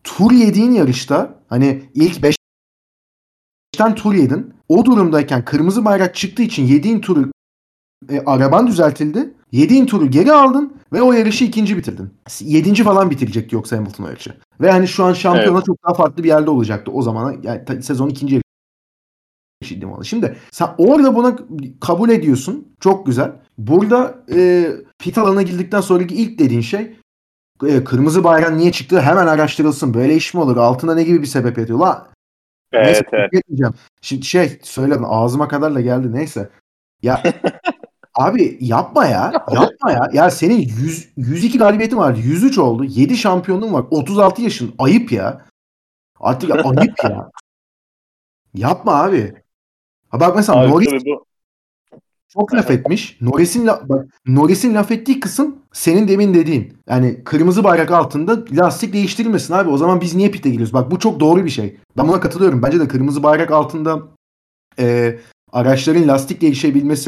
[0.06, 2.16] Tur yediğin yarışta hani ilk
[3.76, 4.54] 5'ten tur yedin.
[4.68, 7.30] O durumdayken kırmızı bayrak çıktığı için yediğin turu
[8.10, 9.34] e, araban düzeltildi.
[9.52, 12.10] Yediğin turu geri aldın ve o yarışı ikinci bitirdin.
[12.40, 14.36] Yedinci falan bitirecekti yoksa Hamilton o yarışı.
[14.60, 15.66] Ve hani şu an şampiyona evet.
[15.66, 17.34] çok daha farklı bir yerde olacaktı o zamana.
[17.42, 18.40] Yani sezon ikinci
[19.62, 20.04] yarışıydı malı.
[20.04, 21.36] Şimdi sen orada buna
[21.80, 22.68] kabul ediyorsun.
[22.80, 23.32] Çok güzel.
[23.58, 26.96] Burada e, pit alanına girdikten sonraki ilk dediğin şey
[27.84, 29.94] kırmızı bayrak niye çıktı hemen araştırılsın.
[29.94, 30.56] Böyle iş mi olur?
[30.56, 31.78] Altına ne gibi bir sebep yatıyor?
[31.78, 32.08] La
[32.72, 33.74] Evet, neyse, evet.
[34.00, 36.50] Şimdi şey söyledim ağzıma kadar da geldi neyse.
[37.02, 37.22] Ya
[38.16, 39.32] Abi yapma ya.
[39.52, 40.08] Yapma ya.
[40.12, 42.20] Ya senin 100, 102 galibiyetin vardı.
[42.22, 42.84] 103 oldu.
[42.84, 43.84] 7 şampiyonluğun var.
[43.90, 44.74] 36 yaşın.
[44.78, 45.46] Ayıp ya.
[46.20, 47.30] Artık ayıp ya.
[48.54, 49.34] Yapma abi.
[50.08, 51.26] Ha bak mesela abi, Norris bu...
[52.40, 53.18] çok laf etmiş.
[53.20, 53.88] Norris'in la...
[53.88, 56.72] bak Norris'in laf ettiği kısım senin demin dediğin.
[56.88, 59.70] Yani kırmızı bayrak altında lastik değiştirilmesin abi.
[59.70, 60.74] O zaman biz niye pite giriyoruz?
[60.74, 61.76] Bak bu çok doğru bir şey.
[61.96, 62.62] Ben buna katılıyorum.
[62.62, 64.02] Bence de kırmızı bayrak altında
[64.78, 65.18] e,
[65.52, 67.06] araçların lastik değişebilmesi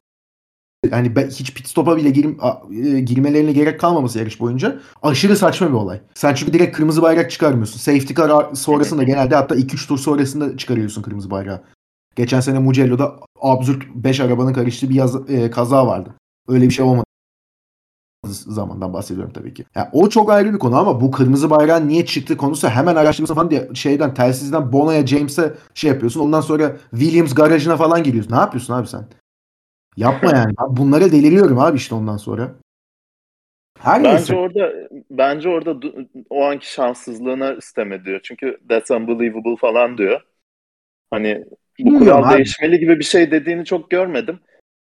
[0.91, 2.27] yani hiç pit stop'a bile gir,
[2.85, 6.01] e, girmelerine gerek kalmaması yarış boyunca aşırı saçma bir olay.
[6.15, 7.79] Sen çünkü direkt kırmızı bayrak çıkarmıyorsun.
[7.79, 11.63] Safety car sonrasında genelde hatta 2-3 tur sonrasında çıkarıyorsun kırmızı bayrağı.
[12.19, 16.15] Geçen sene Mugello'da absürt 5 arabanın karıştığı bir yaz, e, kaza vardı.
[16.49, 17.05] Öyle bir şey olmadı
[18.25, 19.65] zamandan bahsediyorum tabii ki.
[19.75, 23.35] Yani o çok ayrı bir konu ama bu kırmızı bayrağın niye çıktığı konusu hemen araştırması
[23.35, 26.21] falan diye şeyden telsizden Bono'ya James'e şey yapıyorsun.
[26.21, 28.33] Ondan sonra Williams garajına falan giriyorsun.
[28.33, 29.07] Ne yapıyorsun abi sen?
[29.97, 30.55] Yapma yani.
[30.69, 32.55] Bunlara deliriyorum abi işte ondan sonra.
[33.79, 34.37] Her bence neyse.
[34.37, 34.73] orada
[35.11, 35.89] bence orada
[36.31, 38.21] o anki şanssızlığına isteme diyor.
[38.23, 40.21] Çünkü that's unbelievable falan diyor.
[41.11, 41.45] Hani
[41.81, 42.37] bu kural abi.
[42.37, 44.41] değişmeli gibi bir şey dediğini çok görmedim.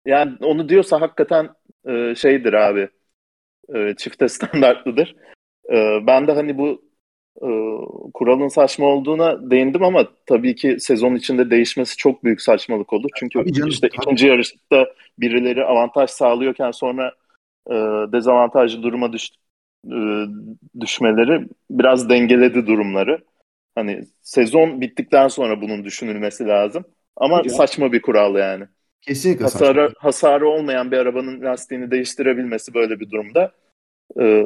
[0.07, 1.49] Yani onu diyorsa hakikaten
[1.89, 2.89] e, şeydir abi.
[3.75, 5.17] E, çifte standartlıdır.
[5.73, 6.91] E, ben de hani bu
[7.43, 7.49] e,
[8.15, 13.11] kuralın saçma olduğuna değindim ama tabii ki sezon içinde değişmesi çok büyük saçmalık olur.
[13.17, 14.03] Çünkü canım, işte tabii.
[14.03, 14.87] ikinci yarışta
[15.19, 17.13] birileri avantaj sağlıyorken sonra
[17.71, 17.75] e,
[18.13, 19.29] dezavantajlı duruma düş,
[19.87, 19.99] e,
[20.81, 23.19] düşmeleri biraz dengeledi durumları.
[23.75, 26.85] Hani sezon bittikten sonra bunun düşünülmesi lazım.
[27.17, 27.57] Ama Hocam.
[27.57, 28.65] saçma bir kural yani.
[29.01, 30.05] Kesinlikle hasarı, saçma.
[30.05, 33.53] Hasarı olmayan bir arabanın lastiğini değiştirebilmesi böyle bir durumda
[34.21, 34.45] e,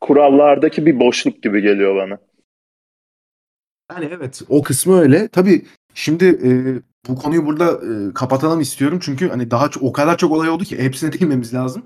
[0.00, 2.18] kurallardaki bir boşluk gibi geliyor bana.
[3.90, 5.28] Yani evet o kısmı öyle.
[5.28, 6.50] Tabii şimdi e,
[7.08, 8.98] bu konuyu burada e, kapatalım istiyorum.
[9.02, 11.82] Çünkü hani daha çok, o kadar çok olay oldu ki hepsine değinmemiz lazım.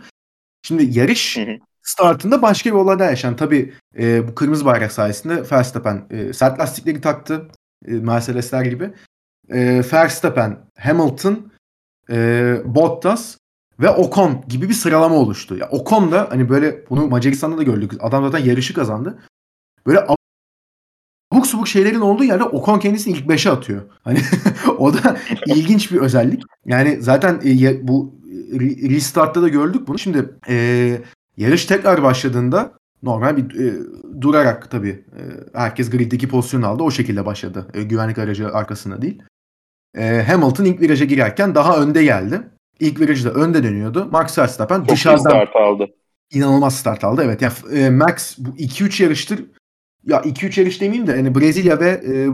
[0.63, 1.59] Şimdi yarış hı hı.
[1.89, 3.37] Startında başka bir olay daha yaşan.
[3.37, 7.49] Tabii e, bu kırmızı bayrak sayesinde Verstappen e, sert lastikleri taktı.
[7.87, 8.93] E, Mercedesler gibi.
[9.49, 11.53] E, Verstappen, Hamilton,
[12.11, 13.37] e, Bottas
[13.81, 15.57] ve Ocon gibi bir sıralama oluştu.
[15.57, 17.93] Ya Ocon da hani böyle bunu Macaristan'da da gördük.
[18.01, 19.19] Adam zaten yarışı kazandı.
[19.87, 20.01] Böyle
[21.33, 23.83] abuk subuk şeylerin olduğu yerde Ocon kendisini ilk 5'e atıyor.
[24.03, 24.19] Hani
[24.79, 26.43] o da ilginç bir özellik.
[26.67, 28.19] Yani zaten e, bu
[28.91, 29.99] restart'ta da gördük bunu.
[29.99, 30.99] Şimdi e,
[31.39, 32.73] yarış tekrar başladığında
[33.03, 33.75] normal bir e,
[34.21, 35.23] durarak tabii e,
[35.59, 36.83] herkes griddeki pozisyonu aldı.
[36.83, 37.67] O şekilde başladı.
[37.75, 39.23] E, güvenlik aracı arkasında değil.
[39.99, 42.43] E, Hamilton ilk viraja girerken daha önde geldi.
[42.81, 44.09] İlk virajda önde dönüyordu.
[44.13, 45.87] Max Verstappen Çok dışarıdan start aldı.
[46.33, 47.23] İnanılmaz start aldı.
[47.25, 47.43] Evet.
[47.43, 49.45] Yani e, Max bu 2-3 yarıştır
[50.05, 52.29] ya 2-3 yarış demeyeyim de yani Brezilya ve e,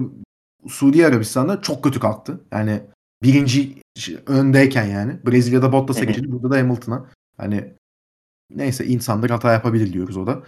[0.68, 2.40] Suudi Arabistan'da çok kötü kalktı.
[2.52, 2.80] Yani
[3.22, 3.74] birinci
[4.26, 5.18] öndeyken yani.
[5.26, 6.32] Brezilya'da Bottas'a geçildi.
[6.32, 7.06] Burada da Hamilton'a.
[7.36, 7.74] Hani
[8.50, 10.42] neyse insanlar hata yapabilir diyoruz o da.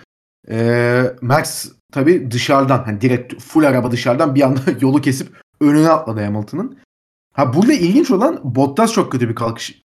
[0.51, 6.25] E, Max tabi dışarıdan hani direkt full araba dışarıdan bir anda yolu kesip önüne atladı
[6.25, 6.79] Hamilton'ın.
[7.33, 9.83] Ha burada ilginç olan Bottas çok kötü bir kalkış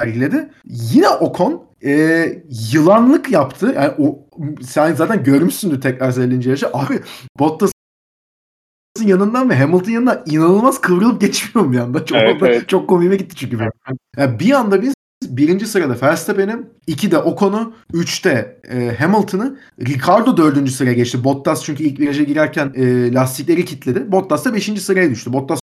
[0.00, 0.50] sergiledi.
[0.64, 3.72] Yine Ocon e, yılanlık yaptı.
[3.76, 4.28] Yani o
[4.62, 6.48] sen zaten görmüşsündür tekrar 50.
[6.48, 6.68] yarışı.
[6.72, 7.00] Abi
[7.38, 7.72] Bottas'ın
[9.06, 12.04] yanından ve Hamilton yanından inanılmaz kıvrılıp geçmiyor bir anda.
[12.04, 12.68] Çok, evet, evet.
[12.68, 13.58] çok komiğime gitti çünkü.
[14.16, 14.94] Yani bir anda biz
[15.36, 21.24] birinci sırada Verstappen'i, iki de Ocon'u, üçte e, Hamilton'ı, Ricardo dördüncü sıraya geçti.
[21.24, 24.12] Bottas çünkü ilk viraja girerken e, lastikleri kilitledi.
[24.12, 25.32] Bottas da beşinci sıraya düştü.
[25.32, 25.60] Bottas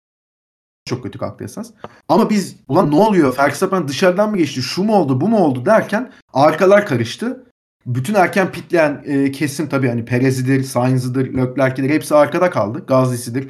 [0.85, 1.71] çok kötü kalktı esas.
[2.07, 3.37] Ama biz ulan ne oluyor?
[3.37, 4.61] Verstappen dışarıdan mı geçti?
[4.61, 5.21] Şu mu oldu?
[5.21, 5.65] Bu mu oldu?
[5.65, 7.45] derken arkalar karıştı.
[7.85, 12.83] Bütün erken pitleyen e, kesim tabii hani Perez'idir, Sainz'ıdır, Leclerc'idir hepsi arkada kaldı.
[12.87, 13.49] Gazlisi'dir.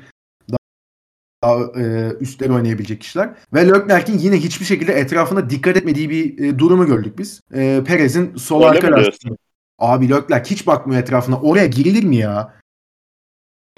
[1.46, 3.30] Daha e, üstleri oynayabilecek kişiler.
[3.54, 7.42] Ve Leclerc'in yine hiçbir şekilde etrafına dikkat etmediği bir e, durumu gördük biz.
[7.54, 9.34] E, Perez'in sol Öyle arka lastiği.
[9.80, 11.42] Abi Leclerc hiç bakmıyor etrafına.
[11.42, 12.54] Oraya girilir mi ya?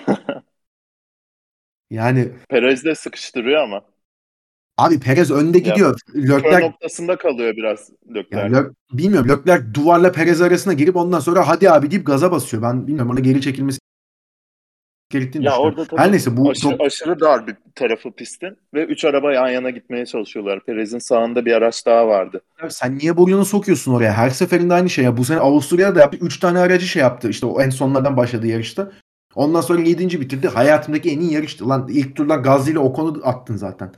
[1.90, 3.82] Yani Perez de sıkıştırıyor ama.
[4.78, 6.00] abi Perez önde gidiyor.
[6.16, 8.38] Leclerc noktasında kalıyor biraz Leclerc.
[8.38, 12.64] yani Le- bilmiyorum Leclerc duvarla Perez arasına girip ondan sonra hadi abi deyip gaza basıyor.
[12.64, 13.80] Ben bilmiyorum ona geri çekilmesi
[15.10, 15.80] gerektiğini Ya düşünüyorum.
[15.80, 19.48] orada Her neyse bu aşırı, top- aşırı dar bir tarafı pistin ve üç araba yan
[19.48, 20.66] yana gitmeye çalışıyorlar.
[20.66, 22.42] Perez'in sağında bir araç daha vardı.
[22.64, 24.14] Abi sen niye burnunu sokuyorsun oraya?
[24.14, 25.18] Her seferinde aynı şey ya.
[25.18, 26.18] Bu sene Avusturya'da da yaptı.
[26.22, 27.30] 3 tane aracı şey yaptı.
[27.30, 28.92] İşte o en sonlardan başladı yarışta.
[29.36, 30.22] Ondan sonra 7.
[30.22, 30.48] bitirdi.
[30.48, 31.70] Hayatımdaki en iyi yarıştı.
[31.70, 33.92] Lan ilk turda Gazli ile Ocon'u attın zaten.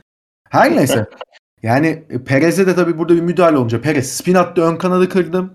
[0.50, 1.06] Her neyse.
[1.62, 5.50] yani e, Perez'e de tabii burada bir müdahale olunca Perez spin attı ön kanadı kırdı.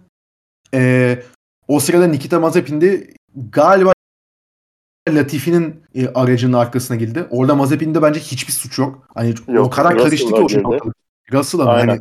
[0.73, 1.19] Ee,
[1.67, 3.07] o sırada Nikita Mazepin de
[3.51, 3.93] galiba
[5.09, 7.25] Latifi'nin e, aracının arkasına girdi.
[7.29, 9.07] Orada Mazepin'de bence hiçbir suç yok.
[9.15, 10.63] Hani Yok, o kadar karıştı ki o şey
[11.33, 11.99] Russell'a hani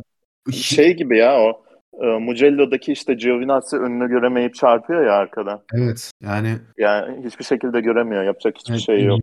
[0.51, 1.65] Şey gibi ya o
[2.03, 5.61] e, Mugello'daki işte Giovinazzi önünü göremeyip çarpıyor ya arkadan.
[5.73, 6.11] Evet.
[6.21, 8.23] Yani Yani hiçbir şekilde göremiyor.
[8.23, 9.19] Yapacak hiçbir Evet, şey yok.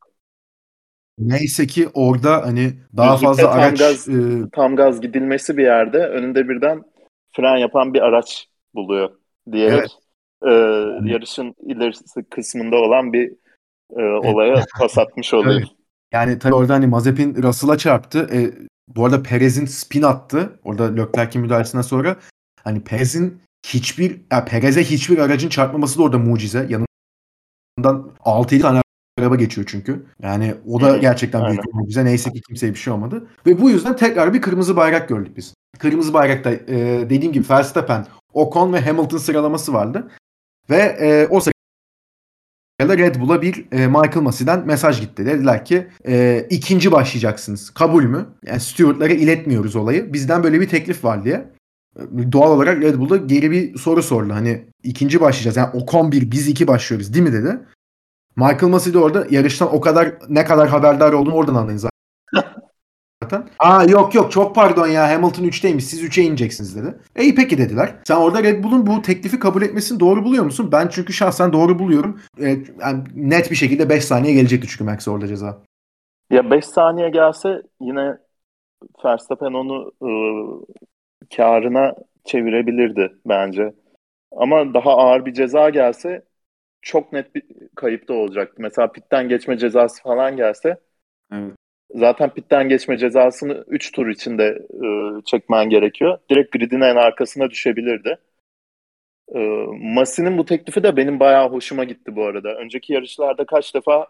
[1.18, 5.62] neyse ki orada hani daha Düzlükte fazla tam araç gaz- e, Tam gaz gidilmesi bir
[5.64, 6.83] yerde önünde birden
[7.37, 9.11] fren yapan bir araç buluyor
[9.53, 9.90] diyerek
[10.42, 10.51] e,
[11.12, 13.33] yarışın ilerisi kısmında olan bir
[13.96, 15.55] e, olaya pas atmış oluyor.
[15.55, 15.68] Evet.
[16.12, 18.28] yani tabii orada hani Mazepin Russell'a çarptı.
[18.33, 18.50] E,
[18.88, 20.61] bu arada Perez'in spin attı.
[20.64, 22.16] Orada Leclerc'in müdahalesinden sonra
[22.64, 26.59] hani Perez'in hiçbir ya Perez'e hiçbir aracın çarpmaması da orada mucize.
[26.59, 28.83] Yanından 6-7 tane
[29.18, 30.07] araba geçiyor çünkü.
[30.22, 32.05] Yani o da gerçekten büyük bir mucize.
[32.05, 33.26] Neyse ki kimseye bir şey olmadı.
[33.46, 35.55] Ve bu yüzden tekrar bir kırmızı bayrak gördük biz.
[35.78, 36.66] Kırmızı bayrakta e,
[37.11, 40.11] dediğim gibi Verstappen, Ocon ve Hamilton sıralaması vardı.
[40.70, 41.40] Ve e, o
[42.83, 45.27] sırada Red Bull'a bir e, Michael Massey'den mesaj gitti.
[45.27, 47.71] Dediler ki e, ikinci başlayacaksınız.
[47.71, 48.27] Kabul mü?
[48.47, 50.12] Yani stewardlara iletmiyoruz olayı.
[50.12, 51.53] Bizden böyle bir teklif var diye.
[51.97, 54.33] E, Doğal olarak Red Bull'a geri bir soru sordu.
[54.33, 55.57] Hani ikinci başlayacağız.
[55.57, 57.59] Yani Ocon bir biz iki başlıyoruz değil mi dedi.
[58.37, 61.92] Michael Massey de orada yarıştan o kadar ne kadar haberdar olduğunu oradan anlayın zaten.
[63.59, 66.95] Aa yok yok çok pardon ya Hamilton 3'teymiş siz 3'e ineceksiniz dedi.
[67.17, 67.95] E peki dediler.
[68.05, 70.69] Sen orada Red Bull'un bu teklifi kabul etmesini doğru buluyor musun?
[70.73, 72.21] Ben çünkü şahsen doğru buluyorum.
[72.41, 72.49] E,
[72.81, 75.59] yani net bir şekilde 5 saniye gelecekti çünkü Max orada ceza.
[76.31, 78.19] Ya 5 saniye gelse yine
[79.05, 80.11] Verstappen onu e,
[81.37, 83.75] karına çevirebilirdi bence.
[84.37, 86.25] Ama daha ağır bir ceza gelse
[86.83, 87.43] çok net bir
[87.77, 88.57] kayıp da olacaktı.
[88.59, 90.79] Mesela pitten geçme cezası falan gelse
[91.33, 91.62] Evet.
[91.94, 94.44] Zaten pitten geçme cezasını 3 tur içinde
[94.85, 94.88] e,
[95.24, 96.18] çekmen gerekiyor.
[96.31, 98.18] Direkt gridin en arkasına düşebilirdi.
[99.35, 99.38] E,
[99.94, 102.55] Masi'nin bu teklifi de benim bayağı hoşuma gitti bu arada.
[102.55, 104.07] Önceki yarışlarda kaç defa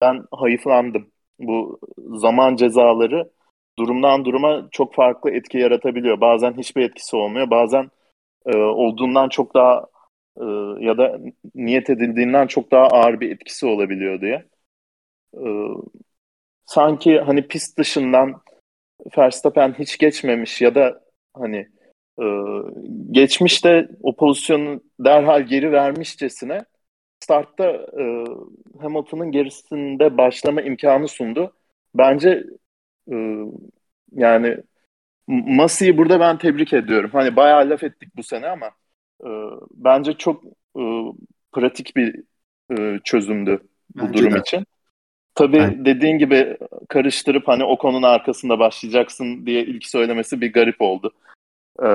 [0.00, 1.10] ben hayıflandım.
[1.38, 1.80] Bu
[2.14, 3.30] zaman cezaları
[3.78, 6.20] durumdan duruma çok farklı etki yaratabiliyor.
[6.20, 7.50] Bazen hiçbir etkisi olmuyor.
[7.50, 7.90] Bazen
[8.46, 9.86] e, olduğundan çok daha
[10.40, 10.44] e,
[10.80, 11.20] ya da
[11.54, 14.44] niyet edildiğinden çok daha ağır bir etkisi olabiliyor diye.
[15.34, 15.46] E,
[16.66, 18.42] sanki hani pist dışından
[19.18, 21.00] Verstappen hiç geçmemiş ya da
[21.34, 21.68] hani
[22.20, 22.24] e,
[23.10, 26.64] geçmiş de o pozisyonu derhal geri vermişçesine
[27.20, 28.24] startta e,
[28.80, 31.52] Hamilton'ın gerisinde başlama imkanı sundu.
[31.94, 32.44] Bence
[33.12, 33.16] e,
[34.12, 34.56] yani
[35.28, 37.10] Masi'yi burada ben tebrik ediyorum.
[37.12, 38.66] Hani bayağı laf ettik bu sene ama
[39.24, 39.28] e,
[39.70, 40.44] bence çok
[40.78, 40.82] e,
[41.52, 42.22] pratik bir
[42.78, 43.60] e, çözümdü
[43.94, 44.38] bu Bence durum de.
[44.38, 44.66] için.
[45.36, 46.56] Tabii Yani- dediğin gibi
[46.88, 51.12] karıştırıp hani o konunun arkasında başlayacaksın diye ilk söylemesi bir garip oldu.
[51.82, 51.86] E,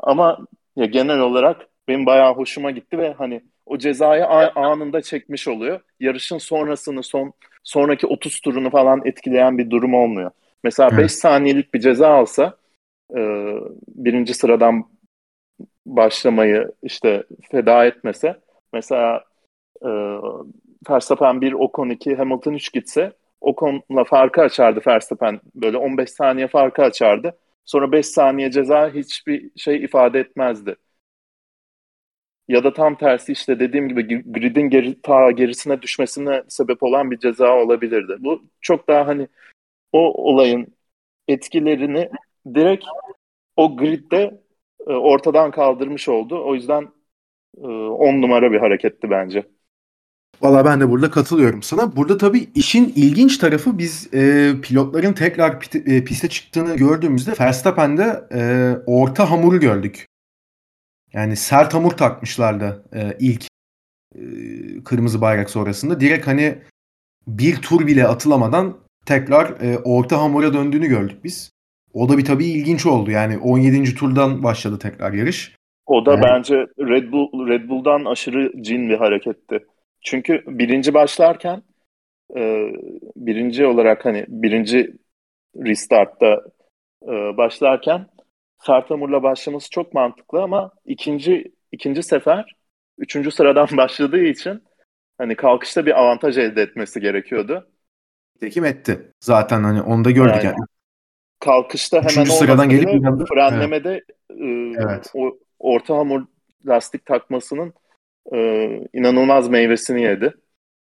[0.00, 0.38] ama
[0.76, 5.80] ya genel olarak benim bayağı hoşuma gitti ve hani o cezayı anında çekmiş oluyor.
[6.00, 7.32] Yarışın sonrasını son
[7.64, 10.30] sonraki 30 turunu falan etkileyen bir durum olmuyor.
[10.64, 11.04] Mesela Evet.
[11.04, 12.56] 5 saniyelik bir ceza alsa
[13.16, 13.20] e,
[13.88, 14.84] birinci sıradan
[15.86, 18.40] başlamayı işte feda etmese
[18.72, 19.24] mesela
[19.82, 19.88] e,
[20.90, 25.40] Verstappen 1, Ocon 2, Hamilton 3 gitse Ocon'la farkı açardı Verstappen.
[25.54, 27.38] Böyle 15 saniye farkı açardı.
[27.64, 30.76] Sonra 5 saniye ceza hiçbir şey ifade etmezdi.
[32.48, 37.10] Ya da tam tersi işte dediğim gibi gr- gridin geri, ta gerisine düşmesine sebep olan
[37.10, 38.16] bir ceza olabilirdi.
[38.20, 39.28] Bu çok daha hani
[39.92, 40.00] o
[40.32, 40.76] olayın
[41.28, 42.10] etkilerini
[42.54, 42.86] direkt
[43.56, 44.42] o gridde
[44.88, 46.44] e, ortadan kaldırmış oldu.
[46.46, 46.88] O yüzden
[47.58, 49.46] 10 numara bir hareketti bence.
[50.42, 51.96] Valla ben de burada katılıyorum sana.
[51.96, 58.24] Burada tabii işin ilginç tarafı biz e, pilotların tekrar pit- e, piste çıktığını gördüğümüzde Verstappen'de
[58.32, 58.40] e,
[58.86, 60.06] orta hamuru gördük.
[61.12, 63.44] Yani sert hamur takmışlardı e, ilk
[64.14, 64.20] e,
[64.84, 66.00] kırmızı bayrak sonrasında.
[66.00, 66.58] Direkt hani
[67.26, 68.76] bir tur bile atılamadan
[69.06, 71.50] tekrar e, orta hamura döndüğünü gördük biz.
[71.92, 73.10] O da bir tabii ilginç oldu.
[73.10, 73.94] Yani 17.
[73.94, 75.54] turdan başladı tekrar yarış.
[75.86, 79.58] O da Yani- bence Red Bull Red Bull'dan aşırı cin bir hareketti.
[80.00, 81.62] Çünkü birinci başlarken
[82.36, 82.66] e,
[83.16, 84.92] birinci olarak hani birinci
[85.56, 86.42] restartta
[87.02, 88.06] e, başlarken
[88.66, 92.56] sert hamurla başlaması çok mantıklı ama ikinci ikinci sefer
[92.98, 94.62] üçüncü sıradan başladığı için
[95.18, 97.70] hani kalkışta bir avantaj elde etmesi gerekiyordu.
[98.40, 99.12] Tekim etti.
[99.20, 100.44] Zaten hani onu da gördük Yani.
[100.44, 100.56] yani.
[101.40, 104.44] Kalkışta hemen Üçüncü sıradan gelip bir anda- frenlemede e,
[104.84, 105.10] Evet.
[105.14, 106.22] o orta hamur
[106.66, 107.74] lastik takmasının
[108.32, 108.38] e,
[108.92, 110.34] inanılmaz meyvesini yedi.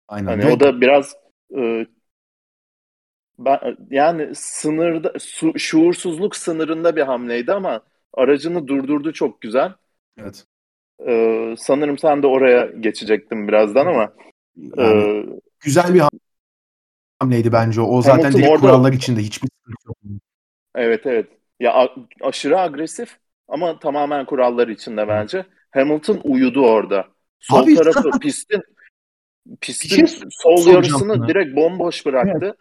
[0.08, 0.28] Aynen.
[0.28, 1.16] Hani o da biraz
[1.58, 1.86] e,
[3.40, 3.60] ben,
[3.90, 7.82] yani sınırda su, şuursuzluk sınırında bir hamleydi ama
[8.14, 9.74] aracını durdurdu çok güzel.
[10.18, 10.46] evet.
[11.08, 14.14] E, sanırım sen de oraya geçecektin birazdan ama
[14.78, 15.26] Yani e,
[15.60, 16.02] güzel bir
[17.20, 17.86] hamleydi bence o.
[17.86, 19.98] O zaten Hamilton direkt orada- kurallar içinde hiçbir sıkıntı yok.
[20.76, 21.28] evet evet
[21.60, 23.18] ya a- aşırı agresif
[23.48, 25.46] ama tamamen kurallar içinde bence.
[25.72, 27.15] Hamilton uyudu orada.
[27.40, 28.62] Sol Abi- tarafı pistin
[29.62, 31.28] pistin şey sol yarısını sana.
[31.28, 32.56] direkt bomboş bıraktı.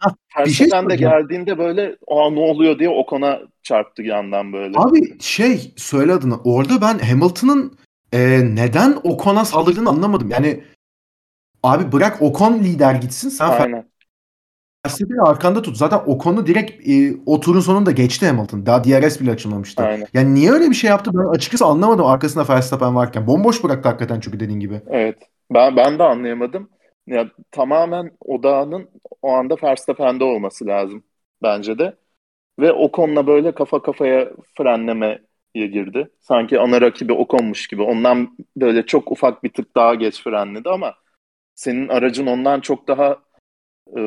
[0.45, 4.77] bir şey Verstappen de geldiğinde böyle aa ne oluyor diye Ocon'a çarptı yandan böyle.
[4.77, 6.37] Abi şey söyle adını.
[6.43, 7.77] Orada ben Hamilton'ın
[8.13, 10.29] e, neden Ocon'a saldırdığını anlamadım.
[10.29, 10.63] Yani
[11.63, 13.29] abi bırak Ocon lider gitsin.
[13.29, 13.89] Sen Aynen.
[14.85, 15.77] Verstappen'i arkanda tut.
[15.77, 18.65] Zaten Ocon'u direkt e, o turun sonunda geçti Hamilton.
[18.65, 19.83] Daha DRS bile açılmamıştı.
[19.83, 20.07] Aynen.
[20.13, 23.27] Yani niye öyle bir şey yaptı ben açıkçası anlamadım arkasında Verstappen varken.
[23.27, 24.81] Bomboş bıraktı hakikaten çünkü dediğin gibi.
[24.89, 25.17] Evet.
[25.53, 26.69] Ben ben de anlayamadım.
[27.07, 28.89] Ya tamamen odağının
[29.21, 31.03] o anda Verstappen'de olması lazım
[31.43, 31.95] bence de.
[32.59, 35.21] Ve Ocon'la böyle kafa kafaya frenlemeye
[35.55, 36.09] girdi.
[36.19, 37.81] Sanki ana rakibi Ocon'muş gibi.
[37.81, 40.93] Ondan böyle çok ufak bir tık daha geç frenledi ama
[41.55, 43.17] senin aracın ondan çok daha
[43.97, 44.01] e,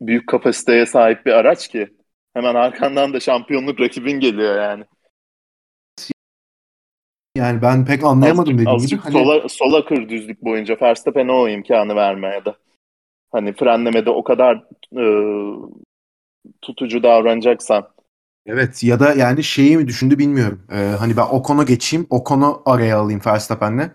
[0.00, 1.88] büyük kapasiteye sahip bir araç ki
[2.34, 4.84] hemen arkandan da şampiyonluk rakibin geliyor yani.
[7.36, 9.12] Yani ben pek anlayamadım Azıcık, gibi.
[9.14, 12.56] Hani, sola, sola kır düzlük boyunca Verstappen'e o imkanı verme ya da.
[13.32, 14.64] Hani frenlemede o kadar
[14.96, 15.04] e,
[16.62, 17.88] tutucu davranacaksan.
[18.46, 20.62] evet ya da yani şeyi mi düşündü bilmiyorum.
[20.72, 22.06] Ee, hani ben Ocon'a geçeyim.
[22.10, 23.90] Ocon'u araya alayım Verstappen'le.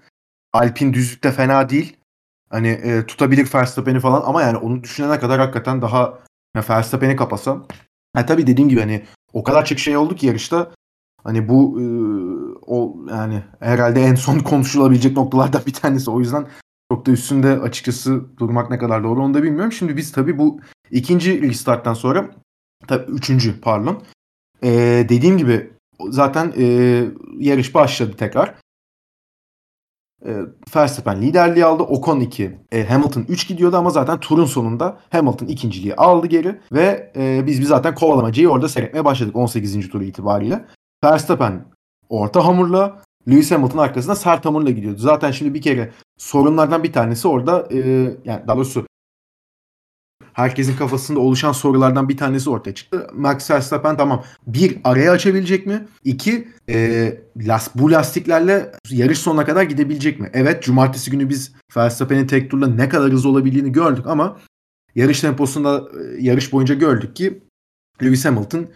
[0.54, 1.98] Alpin düzlükte fena değil.
[2.52, 6.20] Hani e, tutabilir Verstappen'i falan ama yani onu düşünene kadar hakikaten daha
[6.56, 7.66] ya Verstappen'i kapasam.
[8.16, 10.72] Ha tabii dediğim gibi hani o kadar çok şey oldu ki yarışta.
[11.24, 11.86] Hani bu e,
[12.68, 16.12] o yani herhalde en son konuşulabilecek noktalardan bir tanesi.
[16.12, 16.48] O yüzden
[16.92, 19.72] çok da üstünde açıkçası durmak ne kadar doğru onu da bilmiyorum.
[19.72, 20.60] Şimdi biz tabii bu
[20.92, 22.30] ikinci restarttan sonra
[22.88, 24.04] tabii üçüncü pardon.
[24.64, 24.70] E,
[25.10, 25.74] dediğim gibi
[26.10, 26.66] zaten e,
[27.40, 28.56] yarış başladı tekrar.
[30.26, 30.32] E,
[30.76, 31.84] Verstappen liderliği aldı.
[31.84, 32.60] Ocon 2.
[32.72, 37.62] E, Hamilton 3 gidiyordu ama zaten turun sonunda Hamilton ikinciliği aldı geri ve e, biz
[37.62, 39.90] biz zaten kovalamacayı orada seyretmeye başladık 18.
[39.90, 40.66] turu itibariyle.
[41.04, 41.66] Verstappen
[42.10, 45.00] orta hamurla Lewis Hamilton arkasında sert hamurla gidiyordu.
[45.00, 47.78] Zaten şimdi bir kere sorunlardan bir tanesi orada e,
[48.26, 48.86] yani daha doğrusu
[50.34, 53.08] herkesin kafasında oluşan sorulardan bir tanesi ortaya çıktı.
[53.14, 55.88] Max Verstappen tamam bir araya açabilecek mi?
[56.04, 60.30] İki e, las, bu lastiklerle yarış sonuna kadar gidebilecek mi?
[60.34, 64.38] Evet cumartesi günü biz Verstappen'in tek turla ne kadar hızlı olabildiğini gördük ama
[64.96, 67.44] yarış temposunda e, yarış boyunca gördük ki
[68.04, 68.68] Lewis Hamilton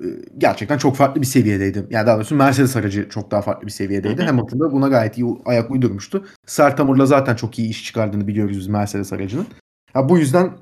[0.00, 0.06] e,
[0.38, 1.86] gerçekten çok farklı bir seviyedeydi.
[1.90, 4.22] Yani daha doğrusu Mercedes aracı çok daha farklı bir seviyedeydi.
[4.22, 6.26] Hamilton da buna gayet iyi ayak uydurmuştu.
[6.46, 9.46] Sert hamurla zaten çok iyi iş çıkardığını biliyoruz biz Mercedes aracının.
[9.94, 10.52] Ya bu yüzden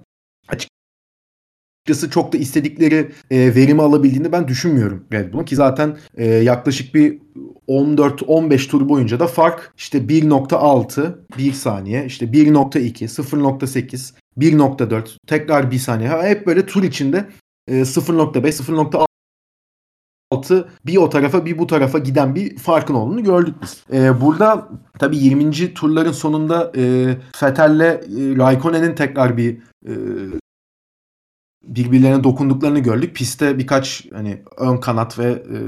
[0.49, 6.95] açıkçası çok da istedikleri e, verimi alabildiğini ben düşünmüyorum Red Bull'un ki zaten e, yaklaşık
[6.95, 7.19] bir
[7.69, 15.79] 14-15 tur boyunca da fark işte 1.6 1 saniye işte 1.2 0.8 1.4 tekrar 1
[15.79, 16.11] saniye.
[16.11, 17.29] Hep böyle tur içinde
[17.69, 19.08] e, 0.5 0.6
[20.87, 23.85] bir o tarafa bir bu tarafa giden bir farkın olduğunu gördük biz.
[23.93, 24.69] E, burada
[24.99, 25.75] tabii 20.
[25.75, 26.83] turların sonunda e,
[27.43, 28.01] Vettel'le e,
[28.37, 29.93] Raikkonen'in tekrar bir e,
[31.65, 33.17] birbirlerine dokunduklarını gördük.
[33.17, 35.59] Pistte birkaç hani ön kanat ve e,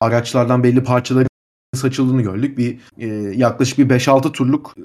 [0.00, 1.28] araçlardan belli parçaların
[1.74, 2.58] saçıldığını gördük.
[2.58, 3.06] Bir e,
[3.36, 4.82] yaklaşık bir 5-6 turluk e,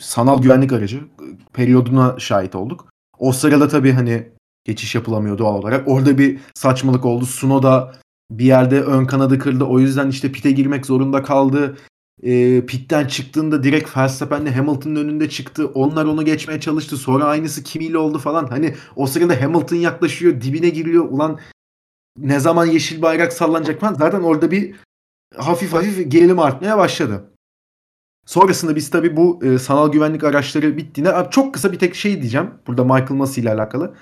[0.00, 2.88] sanal güvenlik aracı e, periyoduna şahit olduk.
[3.18, 4.28] O sırada tabii hani
[4.64, 5.88] geçiş yapılamıyor doğal olarak.
[5.88, 7.26] Orada bir saçmalık oldu.
[7.26, 7.92] Sunoda
[8.38, 9.64] bir yerde ön kanadı kırdı.
[9.64, 11.76] O yüzden işte pite girmek zorunda kaldı.
[12.22, 15.66] E, pitten çıktığında direkt Verstappen'le Hamilton'ın önünde çıktı.
[15.66, 16.96] Onlar onu geçmeye çalıştı.
[16.96, 18.46] Sonra aynısı kimiyle oldu falan.
[18.46, 21.04] Hani o sırada Hamilton yaklaşıyor, dibine giriyor.
[21.10, 21.38] Ulan
[22.18, 23.94] ne zaman yeşil bayrak sallanacak falan.
[23.94, 24.74] Zaten orada bir
[25.36, 27.24] hafif hafif gerilim artmaya başladı.
[28.26, 32.50] Sonrasında biz tabii bu e, sanal güvenlik araçları bittiğinde çok kısa bir tek şey diyeceğim.
[32.66, 33.94] Burada Michael Massey ile alakalı.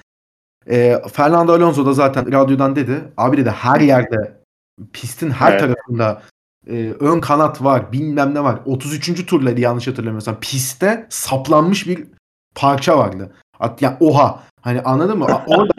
[0.71, 3.01] E, Fernando Alonso da zaten radyodan dedi.
[3.17, 4.41] Abi dedi her yerde
[4.93, 5.61] pistin her Evet.
[5.61, 6.23] tarafında
[6.67, 8.61] e, ön kanat var bilmem ne var.
[8.65, 9.27] 33.
[9.27, 12.05] turları yanlış hatırlamıyorsam pistte saplanmış bir
[12.55, 13.33] parça vardı.
[13.61, 15.25] At, ya oha hani anladın mı?
[15.47, 15.73] Orada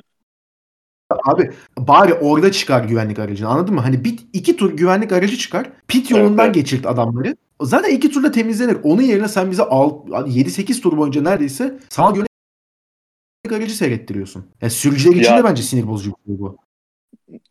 [1.25, 3.82] abi bari orada çıkar güvenlik aracını anladın mı?
[3.82, 5.69] Hani bir iki tur güvenlik aracı çıkar.
[5.88, 6.55] Pit yolundan evet.
[6.55, 7.36] geçirt adamları.
[7.61, 8.77] Zaten iki turda temizlenir.
[8.84, 12.30] Onun yerine sen bize 7-8 tur boyunca neredeyse sana güvenlik
[13.49, 14.45] aracı seyrettiriyorsun.
[14.61, 16.57] Yani sürücüler için Ya- de bence sinir bozucu bir şey bu.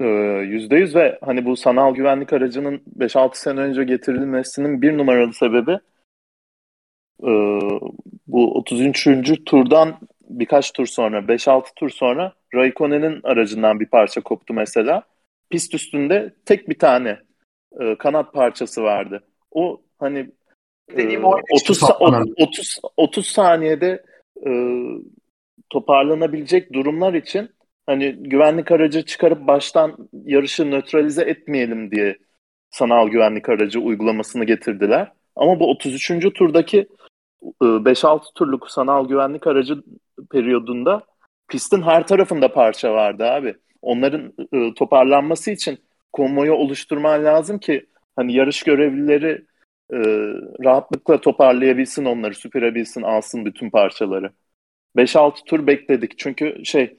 [0.00, 0.04] Ee,
[0.48, 5.72] Yüzde yüz ve hani bu sanal güvenlik aracının 5-6 sene önce getirilmesinin bir numaralı sebebi
[7.22, 7.30] e,
[8.26, 9.44] bu 33.
[9.46, 9.98] turdan
[10.30, 15.02] birkaç tur sonra 5-6 tur sonra Raikkonen'in aracından bir parça koptu mesela.
[15.50, 17.18] Pist üstünde tek bir tane
[17.80, 19.24] e, kanat parçası vardı.
[19.50, 20.30] O hani
[20.96, 22.34] Dediğim e, o 30 sa- saplanan.
[22.38, 24.04] 30 30 saniyede
[24.46, 24.50] e,
[25.70, 27.50] toparlanabilecek durumlar için
[27.86, 32.18] hani güvenlik aracı çıkarıp baştan yarışı nötralize etmeyelim diye
[32.70, 35.12] sanal güvenlik aracı uygulamasını getirdiler.
[35.36, 36.08] Ama bu 33.
[36.34, 36.88] turdaki
[37.62, 39.82] e, 5-6 turluk sanal güvenlik aracı
[40.30, 41.02] periyodunda
[41.48, 43.54] pistin her tarafında parça vardı abi.
[43.82, 45.78] Onların e, toparlanması için
[46.12, 49.44] konvoyu oluşturman lazım ki hani yarış görevlileri
[49.92, 49.98] e,
[50.64, 54.32] rahatlıkla toparlayabilsin onları, süpürebilsin, alsın bütün parçaları.
[54.96, 56.96] 5-6 tur bekledik çünkü şey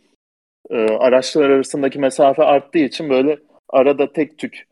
[0.69, 3.39] e, araçlar arasındaki mesafe arttığı için böyle
[3.69, 4.67] arada tek tük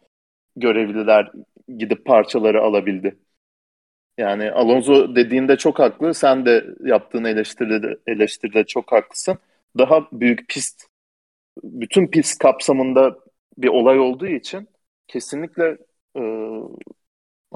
[0.55, 1.31] görevliler
[1.77, 3.15] gidip parçaları alabildi.
[4.17, 6.13] Yani Alonso dediğinde çok haklı.
[6.13, 9.37] Sen de yaptığın eleştiride, eleştiride çok haklısın.
[9.77, 10.83] Daha büyük pist,
[11.63, 13.19] bütün pist kapsamında
[13.57, 14.67] bir olay olduğu için
[15.07, 15.77] kesinlikle
[16.17, 16.21] e,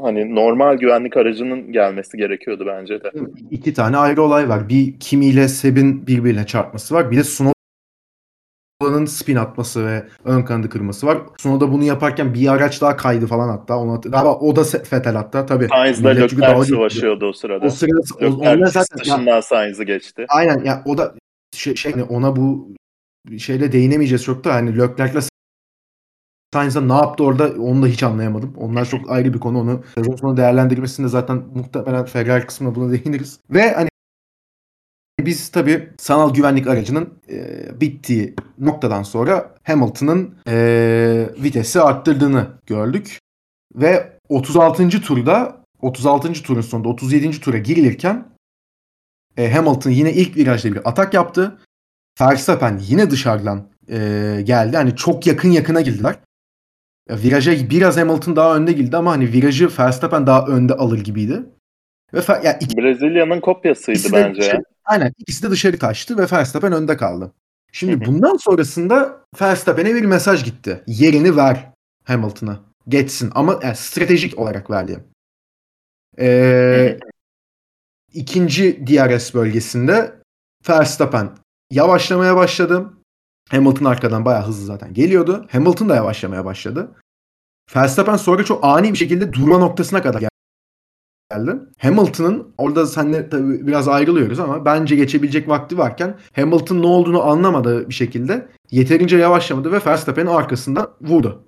[0.02, 3.12] hani normal güvenlik aracının gelmesi gerekiyordu bence de.
[3.52, 4.70] İki tane ayrı olay var.
[4.70, 7.12] Bir Kimi ile Seb'in birbirine çarpması var.
[7.12, 11.18] Bir de Sunoda'nın spin atması ve ön kanadı kırması var.
[11.38, 13.78] Sunoda bunu yaparken bir araç daha kaydı falan hatta.
[13.80, 15.68] Onu hat- Galiba o da Fetel hatta tabii.
[15.68, 17.66] Sainz'la Leclerc savaşıyordu o sırada.
[17.66, 20.26] O sırada Leclerc zaten dışından Sainz'ı geçti.
[20.30, 21.16] aynen ya o da
[21.56, 22.74] şey, şey hani ona bu
[23.38, 25.22] şeyle değinemeyeceğiz çok da hani Leclerc'le
[26.54, 28.54] Sainz'a ne yaptı orada onu da hiç anlayamadım.
[28.58, 29.60] Onlar çok ayrı bir konu.
[29.60, 33.40] Onu sezon değerlendirmesinde zaten muhtemelen Ferrari kısmına buna değiniriz.
[33.50, 33.90] Ve hani
[35.20, 43.20] biz tabii sanal güvenlik aracının e, bittiği noktadan sonra Hamilton'ın e, vitesi arttırdığını gördük.
[43.76, 44.90] Ve 36.
[44.90, 46.34] turda 36.
[46.34, 47.40] turun sonunda 37.
[47.40, 48.28] tura girilirken
[49.38, 51.60] e, Hamilton yine ilk virajda bir atak yaptı.
[52.22, 53.98] Verstappen yine dışarıdan e,
[54.44, 54.78] geldi.
[54.78, 56.16] Hani çok yakın yakına girdiler.
[57.10, 61.44] Ya, Viraja biraz Hamilton daha önde girdi ama hani virajı Verstappen daha önde alır gibiydi.
[62.14, 66.74] Ve Fer- ya iki Brezilya'nın kopyasıydı bence dışarı- aynen ikisi de dışarı kaçtı ve Verstappen
[66.74, 67.32] önde kaldı.
[67.72, 70.84] Şimdi bundan sonrasında Verstappen'e bir mesaj gitti.
[70.88, 71.70] Yerini ver
[72.04, 72.60] Hamilton'a.
[72.88, 75.00] Geçsin ama yani stratejik olarak verdi.
[76.20, 77.00] Ee,
[78.14, 80.14] ikinci DRS bölgesinde
[80.70, 81.30] Verstappen
[81.72, 82.94] yavaşlamaya başladı.
[83.54, 85.46] Hamilton arkadan bayağı hızlı zaten geliyordu.
[85.52, 86.92] Hamilton da yavaşlamaya başladı.
[87.76, 90.24] Verstappen sonra çok ani bir şekilde durma noktasına kadar
[91.32, 91.60] geldi.
[91.78, 97.90] Hamilton'ın orada seninle tabii biraz ayrılıyoruz ama bence geçebilecek vakti varken Hamilton ne olduğunu anlamadığı
[97.90, 101.48] bir şekilde yeterince yavaşlamadı ve Verstappen'in arkasında vurdu.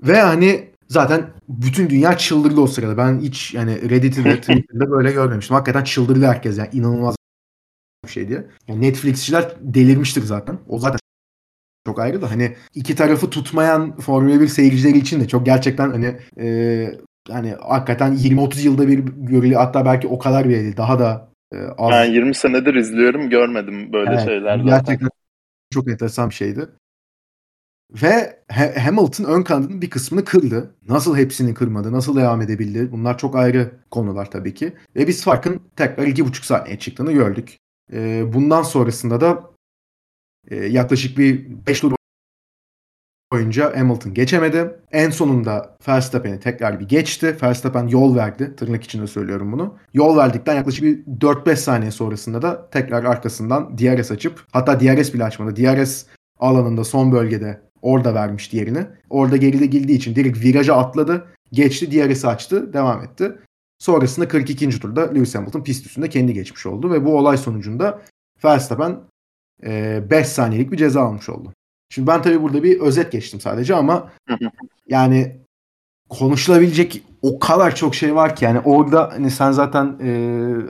[0.00, 2.96] Ve hani zaten bütün dünya çıldırdı o sırada.
[2.96, 5.54] Ben hiç yani Reddit'i de Twitter'da böyle görmemiştim.
[5.54, 7.17] Hakikaten çıldırdı herkes yani inanılmaz
[8.08, 8.46] bir şey diye.
[8.68, 10.58] Yani Netflixçiler delirmiştir zaten.
[10.68, 10.98] O zaten
[11.86, 16.16] çok ayrı da hani iki tarafı tutmayan Formula 1 seyircileri için de çok gerçekten hani
[16.40, 16.98] e,
[17.30, 19.60] hani hakikaten 20-30 yılda bir görülüyor.
[19.60, 20.76] Hatta belki o kadar bile değil.
[20.76, 21.90] Daha da e, az.
[21.90, 24.56] Ben 20 senedir izliyorum görmedim böyle Evet, şeyler.
[24.56, 25.08] Gerçekten
[25.70, 26.68] çok enteresan bir şeydi.
[28.02, 30.74] Ve Ha- Hamilton ön kanadının bir kısmını kırdı.
[30.88, 32.92] Nasıl hepsini kırmadı, nasıl devam edebildi?
[32.92, 34.72] Bunlar çok ayrı konular tabii ki.
[34.96, 37.56] Ve biz farkın tekrar iki buçuk saniye çıktığını gördük.
[37.92, 39.50] Ee, bundan sonrasında da
[40.50, 41.92] e, yaklaşık bir 5 tur
[43.32, 44.80] boyunca Hamilton geçemedi.
[44.92, 47.36] En sonunda Verstappen'i tekrar bir geçti.
[47.42, 48.56] Verstappen yol verdi.
[48.56, 49.78] Tırnak içinde söylüyorum bunu.
[49.94, 55.24] Yol verdikten yaklaşık bir 4-5 saniye sonrasında da tekrar arkasından DRS açıp hatta DRS bile
[55.24, 55.56] açmadı.
[55.56, 56.06] DRS
[56.38, 58.86] alanında son bölgede orada vermiş diğerini.
[59.10, 61.26] Orada geride girdiği için direkt viraja atladı.
[61.52, 62.72] Geçti DRS'i açtı.
[62.72, 63.38] Devam etti.
[63.78, 64.80] Sonrasında 42.
[64.80, 68.02] turda Lewis Hamilton pist üstünde kendi geçmiş oldu ve bu olay sonucunda
[68.44, 69.00] Verstappen
[69.62, 71.52] 5 saniyelik bir ceza almış oldu.
[71.90, 74.10] Şimdi ben tabii burada bir özet geçtim sadece ama
[74.88, 75.36] yani
[76.08, 80.10] konuşulabilecek o kadar çok şey var ki yani orada hani sen zaten e,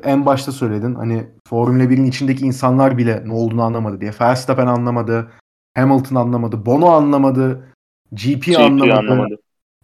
[0.04, 4.12] en başta söyledin hani Formula 1'in içindeki insanlar bile ne olduğunu anlamadı diye.
[4.20, 5.32] Verstappen anlamadı,
[5.76, 7.68] Hamilton anlamadı, Bono anlamadı,
[8.12, 9.36] GP, GP anlamadı, anlamadı.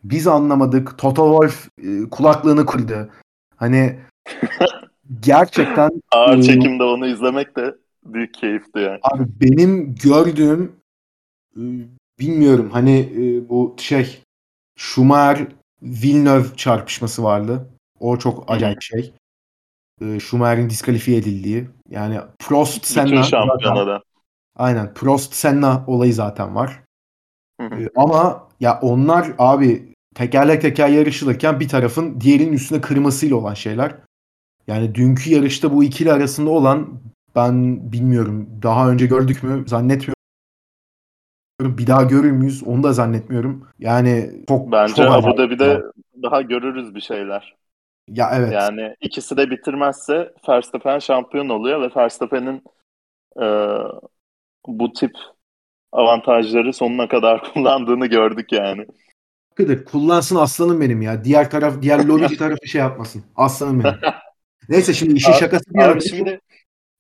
[0.05, 0.99] Biz anlamadık.
[0.99, 3.11] Toto Wolff e, kulaklığını kırdı.
[3.57, 3.99] Hani
[5.21, 7.75] gerçekten ağır e, çekimde onu izlemek de
[8.05, 8.99] büyük keyifti yani.
[9.03, 10.77] Abi benim gördüğüm
[11.57, 11.63] e,
[12.19, 14.23] bilmiyorum hani e, bu şey
[14.77, 15.47] Schumacher
[15.83, 17.71] Villeneuve çarpışması vardı.
[18.01, 19.15] O çok acayip şey.
[20.01, 21.69] E, Schumacher'in diskalifiye edildiği.
[21.91, 23.23] Yani Prost Senna.
[23.23, 24.03] Şampiyonada.
[24.57, 24.95] Aynen.
[24.95, 26.81] Prost Senna olayı zaten var.
[27.61, 27.89] Hı hı.
[27.97, 33.95] ama ya onlar abi tekerlek teker yarışılırken bir tarafın diğerinin üstüne kırmasıyla olan şeyler.
[34.67, 37.01] Yani dünkü yarışta bu ikili arasında olan
[37.37, 38.49] ben bilmiyorum.
[38.63, 40.15] Daha önce gördük mü zannetmiyorum.
[41.61, 42.63] Bir daha görür müyüz?
[42.65, 43.69] Onu da zannetmiyorum.
[43.79, 45.83] Yani çok Bence çok Abu Dhabi'de
[46.23, 47.55] daha görürüz bir şeyler.
[48.09, 48.53] Ya evet.
[48.53, 52.63] Yani ikisi de bitirmezse Verstappen şampiyon oluyor ve Verstappen'in
[53.41, 53.47] e,
[54.67, 55.13] bu tip
[55.93, 58.87] avantajları sonuna kadar kullandığını gördük yani.
[59.57, 59.85] Kıdır.
[59.85, 61.25] Kullansın aslanım benim ya.
[61.25, 63.23] Diğer taraf, diğer lobici tarafı şey yapmasın.
[63.37, 63.97] Aslanım benim.
[64.69, 66.01] Neyse şimdi işin şakası bir yana.
[66.01, 66.41] Şimdi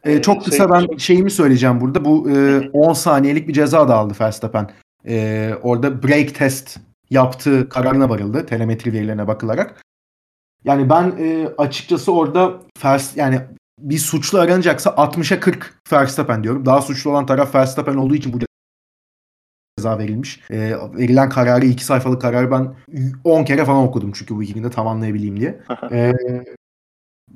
[0.04, 1.00] ee, çok şey, kısa ben çok...
[1.00, 2.04] şeyimi söyleyeceğim burada.
[2.04, 4.70] Bu e, 10 saniyelik bir ceza da aldı Verstappen.
[5.06, 6.78] E, orada break test
[7.10, 8.46] yaptığı kararına varıldı.
[8.46, 9.82] Telemetri verilerine bakılarak.
[10.64, 13.40] Yani ben e, açıkçası orada Vers, yani
[13.78, 16.66] bir suçlu aranacaksa 60'a 40 Verstappen diyorum.
[16.66, 18.40] Daha suçlu olan taraf Verstappen olduğu için bu
[19.84, 20.40] ceza verilmiş.
[20.50, 22.74] E, verilen kararı iki sayfalık kararı ben
[23.24, 25.60] 10 kere falan okudum çünkü bu ikini de tamamlayabileyim diye.
[25.92, 26.12] e,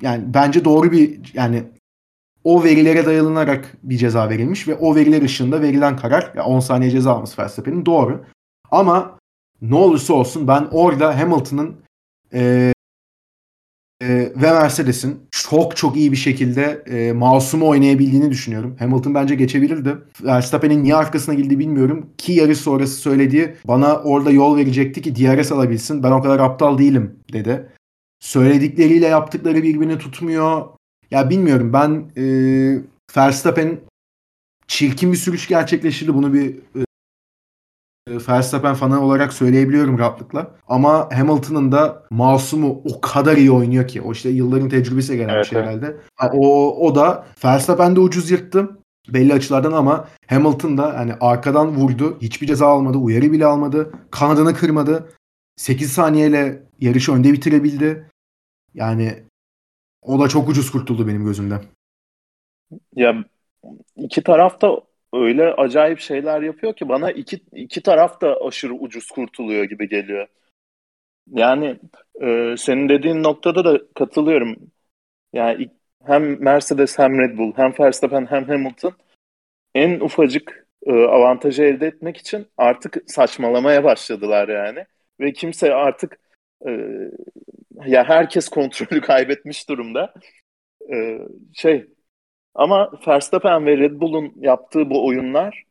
[0.01, 1.63] yani bence doğru bir yani
[2.43, 6.91] o verilere dayalınarak bir ceza verilmiş ve o veriler ışığında verilen karar ya 10 saniye
[6.91, 8.25] ceza alması Verstappen'in doğru.
[8.71, 9.19] Ama
[9.61, 11.75] ne olursa olsun ben orada Hamilton'ın
[12.33, 12.73] e,
[14.01, 18.75] e, ve Mercedes'in çok çok iyi bir şekilde e, masumu oynayabildiğini düşünüyorum.
[18.79, 19.97] Hamilton bence geçebilirdi.
[20.23, 22.09] Verstappen'in niye arkasına girdiği bilmiyorum.
[22.17, 26.03] Ki yarış sonrası söylediği bana orada yol verecekti ki DRS alabilsin.
[26.03, 27.69] Ben o kadar aptal değilim dedi.
[28.19, 30.65] Söyledikleriyle yaptıkları birbirini tutmuyor.
[31.11, 32.23] Ya bilmiyorum ben e,
[33.17, 33.79] Verstappen
[34.67, 36.13] çirkin bir sürüş gerçekleştirdi.
[36.13, 36.85] Bunu bir e,
[38.29, 40.51] Verstappen fanı olarak söyleyebiliyorum rahatlıkla.
[40.67, 44.01] Ama Hamilton'ın da masumu o kadar iyi oynuyor ki.
[44.01, 45.97] O işte yılların tecrübesi gelen evet, bir şey herhalde.
[46.33, 48.69] O, o da Verstappen de ucuz yırttı
[49.13, 52.17] belli açılardan ama Hamilton da hani arkadan vurdu.
[52.21, 52.97] Hiçbir ceza almadı.
[52.97, 53.91] Uyarı bile almadı.
[54.11, 55.09] Kanadını kırmadı.
[55.55, 58.09] 8 saniyeyle yarışı önde bitirebildi.
[58.73, 59.23] Yani
[60.01, 61.61] o da çok ucuz kurtuldu benim gözümde.
[62.95, 63.25] Ya
[63.95, 64.81] iki taraf da
[65.13, 70.27] öyle acayip şeyler yapıyor ki bana iki, iki taraf da aşırı ucuz kurtuluyor gibi geliyor.
[71.27, 71.79] Yani
[72.21, 74.55] e, senin dediğin noktada da katılıyorum.
[75.33, 75.69] Yani
[76.05, 78.93] hem Mercedes hem Red Bull hem Verstappen hem Hamilton
[79.75, 84.85] en ufacık e, avantajı elde etmek için artık saçmalamaya başladılar yani.
[85.19, 86.19] Ve kimse artık
[86.67, 86.71] e,
[87.85, 90.13] ya herkes kontrolü kaybetmiş durumda.
[90.93, 91.19] E,
[91.53, 91.87] şey
[92.55, 95.63] ama Verstappen ve Red Bull'un yaptığı bu oyunlar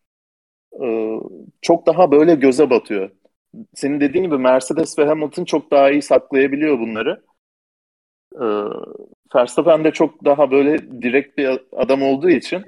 [0.82, 1.16] e,
[1.62, 3.10] çok daha böyle göze batıyor.
[3.74, 7.22] Senin dediğin gibi Mercedes ve Hamilton çok daha iyi saklayabiliyor bunları.
[8.34, 8.46] E,
[9.34, 12.64] Verstappen de çok daha böyle direkt bir adam olduğu için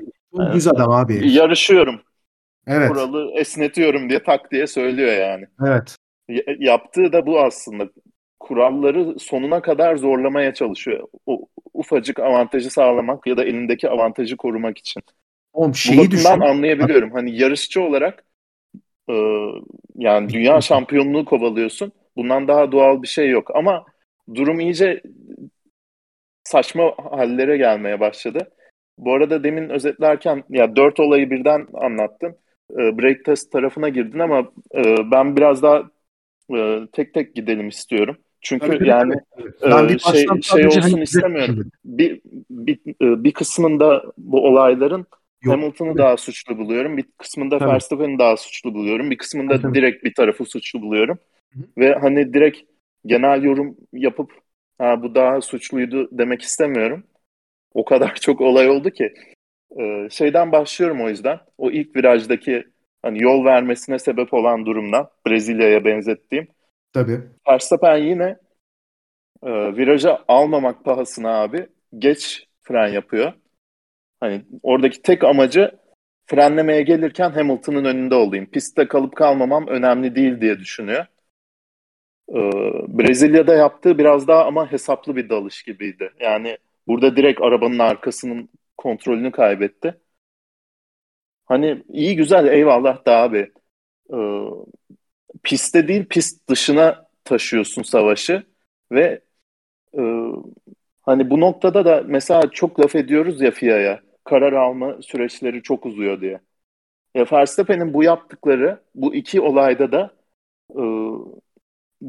[0.52, 1.32] Düz adam abi.
[1.32, 2.00] Yarışıyorum.
[2.66, 2.88] Evet.
[2.88, 5.46] Kuralı esnetiyorum diye tak diye söylüyor yani.
[5.66, 5.96] Evet.
[6.28, 7.88] Y- yaptığı da bu aslında.
[8.40, 11.08] Kuralları sonuna kadar zorlamaya çalışıyor.
[11.26, 15.02] O ufacık avantajı sağlamak ya da elindeki avantajı korumak için.
[15.52, 16.24] Oğlum şeyi düşün.
[16.28, 17.10] anlayabiliyorum.
[17.10, 18.24] Hani yarışçı olarak
[19.10, 19.14] e,
[19.94, 21.92] yani dünya şampiyonluğu kovalıyorsun.
[22.16, 23.56] Bundan daha doğal bir şey yok.
[23.56, 23.84] Ama
[24.34, 25.02] durum iyice
[26.44, 28.50] saçma hallere gelmeye başladı.
[28.98, 32.36] Bu arada demin özetlerken ya dört olayı birden anlattın.
[32.72, 35.90] E, break test tarafına girdin ama e, ben biraz daha
[36.56, 38.16] e, tek tek gidelim istiyorum.
[38.42, 39.14] Çünkü tabii, yani.
[39.62, 41.70] E, şey şey olsun hani istemiyorum.
[41.84, 42.20] Bir,
[42.50, 45.06] bir e, bir kısmında bu olayların
[45.42, 45.54] Yok.
[45.54, 46.96] Hamilton'ı daha suçlu buluyorum.
[46.96, 47.60] Bir kısmında.
[47.60, 49.10] Verstappen'i daha suçlu buluyorum.
[49.10, 49.74] Bir kısmında tabii.
[49.74, 51.18] direkt bir tarafı suçlu buluyorum.
[51.52, 51.62] Hı-hı.
[51.78, 52.58] Ve hani direkt
[53.06, 54.30] genel yorum yapıp
[54.78, 57.04] ha bu daha suçluydu demek istemiyorum.
[57.74, 59.12] O kadar çok olay oldu ki.
[59.80, 61.38] Ee, şeyden başlıyorum o yüzden.
[61.58, 62.64] O ilk virajdaki
[63.02, 66.48] hani yol vermesine sebep olan durumdan Brezilya'ya benzettiğim.
[66.92, 67.20] Tabii.
[67.48, 68.36] Verstappen yine
[69.42, 71.68] e, viraja almamak pahasına abi
[71.98, 73.32] geç fren yapıyor.
[74.20, 75.70] Hani oradaki tek amacı
[76.26, 78.46] frenlemeye gelirken Hamilton'ın önünde olayım.
[78.46, 81.06] Pistte kalıp kalmamam önemli değil diye düşünüyor.
[82.88, 86.10] Brezilya'da yaptığı biraz daha ama hesaplı bir dalış gibiydi.
[86.20, 90.00] Yani burada direkt arabanın arkasının kontrolünü kaybetti.
[91.44, 93.52] Hani iyi güzel eyvallah da abi.
[94.12, 94.16] Ee,
[95.42, 98.42] piste değil pist dışına taşıyorsun savaşı
[98.92, 99.20] ve
[99.98, 100.02] e,
[101.02, 106.20] hani bu noktada da mesela çok laf ediyoruz ya FIA'ya karar alma süreçleri çok uzuyor
[106.20, 106.40] diye.
[107.14, 110.14] Ya Verstappen'in bu yaptıkları bu iki olayda da
[110.76, 110.82] e,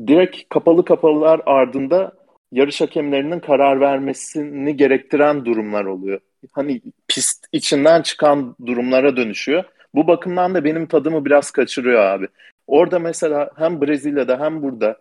[0.08, 2.14] direkt kapalı kapalılar ardında
[2.52, 6.20] yarış hakemlerinin karar vermesini gerektiren durumlar oluyor.
[6.52, 9.64] Hani pist içinden çıkan durumlara dönüşüyor.
[9.96, 12.28] Bu bakımdan da benim tadımı biraz kaçırıyor abi.
[12.68, 14.98] Orada mesela hem Brezilya'da hem burada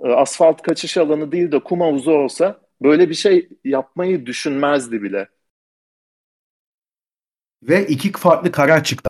[0.00, 5.28] e, asfalt kaçış alanı değil de kum havuzu olsa böyle bir şey yapmayı düşünmezdi bile.
[7.62, 9.08] Ve iki farklı karar çıktı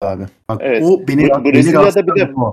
[0.00, 0.24] abi.
[0.48, 0.82] Bak, evet.
[0.82, 2.52] O beni, Brezilya'da beni bir de o.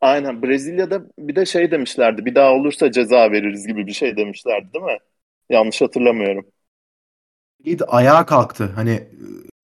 [0.00, 4.72] Aynen Brezilya'da bir de şey demişlerdi bir daha olursa ceza veririz gibi bir şey demişlerdi
[4.72, 4.98] değil mi?
[5.50, 6.46] Yanlış hatırlamıyorum.
[7.88, 8.72] Ayağa kalktı.
[8.74, 9.08] Hani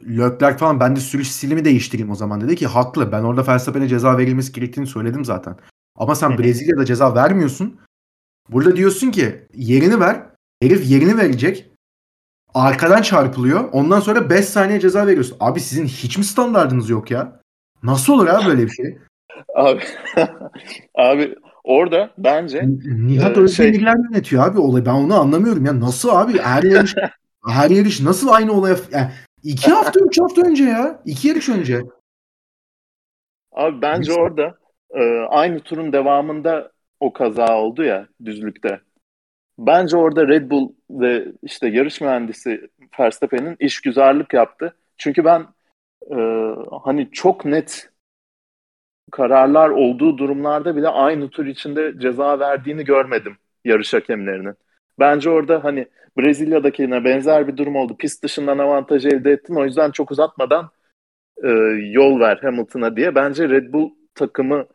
[0.08, 3.12] Leclerc falan ben de sürüş stilimi değiştireyim o zaman dedi ki haklı.
[3.12, 5.56] Ben orada Verstappen'e ceza verilmesi gerektiğini söyledim zaten.
[5.96, 7.80] Ama sen Brezilya'da ceza vermiyorsun.
[8.50, 10.22] Burada diyorsun ki yerini ver.
[10.62, 11.70] Herif yerini verecek.
[12.54, 13.68] Arkadan çarpılıyor.
[13.72, 15.36] Ondan sonra 5 saniye ceza veriyorsun.
[15.40, 17.40] Abi sizin hiç mi standartınız yok ya?
[17.82, 18.98] Nasıl olur abi böyle bir şey?
[19.56, 19.80] Abi,
[20.94, 21.34] abi
[21.64, 23.74] orada bence Nihat e, şey...
[23.74, 24.86] yönetiyor abi olayı.
[24.86, 25.80] Ben onu anlamıyorum ya.
[25.80, 26.38] Nasıl abi?
[26.38, 26.94] Her yarış
[27.48, 29.10] her yarış nasıl aynı olaya yani
[29.44, 31.02] iki hafta üç hafta önce ya.
[31.04, 31.82] iki yarış önce.
[33.52, 34.20] Abi bence Neyse.
[34.20, 34.58] orada
[34.90, 38.80] e, aynı turun devamında o kaza oldu ya düzlükte.
[39.58, 42.70] Bence orada Red Bull ve işte yarış mühendisi
[43.00, 44.76] Verstappen'in işgüzarlık yaptı.
[44.98, 45.46] Çünkü ben
[46.10, 46.16] e,
[46.82, 47.90] hani çok net
[49.12, 54.54] kararlar olduğu durumlarda bile aynı tur içinde ceza verdiğini görmedim yarış hakemlerinin.
[54.98, 55.86] Bence orada hani
[56.18, 57.96] Brezilya'dakine benzer bir durum oldu.
[57.96, 59.54] Pist dışından avantaj elde ettin.
[59.54, 60.70] O yüzden çok uzatmadan
[61.44, 61.48] e,
[61.90, 63.14] yol ver Hamilton'a diye.
[63.14, 64.66] Bence Red Bull takımı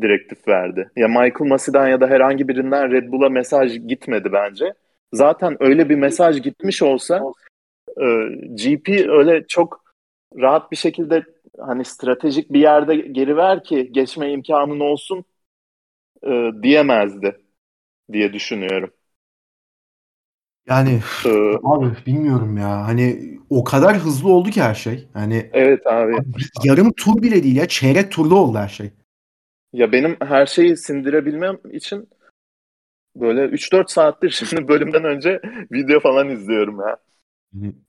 [0.00, 0.90] direktif verdi.
[0.96, 4.74] Ya Michael Masi'den ya da herhangi birinden Red Bull'a mesaj gitmedi bence.
[5.12, 7.22] Zaten öyle bir mesaj gitmiş olsa
[8.00, 8.04] e,
[8.54, 9.84] GP öyle çok
[10.38, 11.24] rahat bir şekilde
[11.58, 15.24] hani stratejik bir yerde geri ver ki geçme imkanın olsun
[16.26, 17.36] e, diyemezdi
[18.12, 18.90] diye düşünüyorum.
[20.70, 22.86] Yani ee, abi bilmiyorum ya.
[22.86, 25.08] Hani o kadar hızlı oldu ki her şey.
[25.12, 26.12] Hani Evet abi.
[26.64, 27.68] yarım tur bile değil ya.
[27.68, 28.90] Çeyrek turda oldu her şey.
[29.72, 32.08] Ya benim her şeyi sindirebilmem için
[33.16, 35.40] böyle 3-4 saattir şimdi bölümden önce
[35.72, 36.96] video falan izliyorum ya.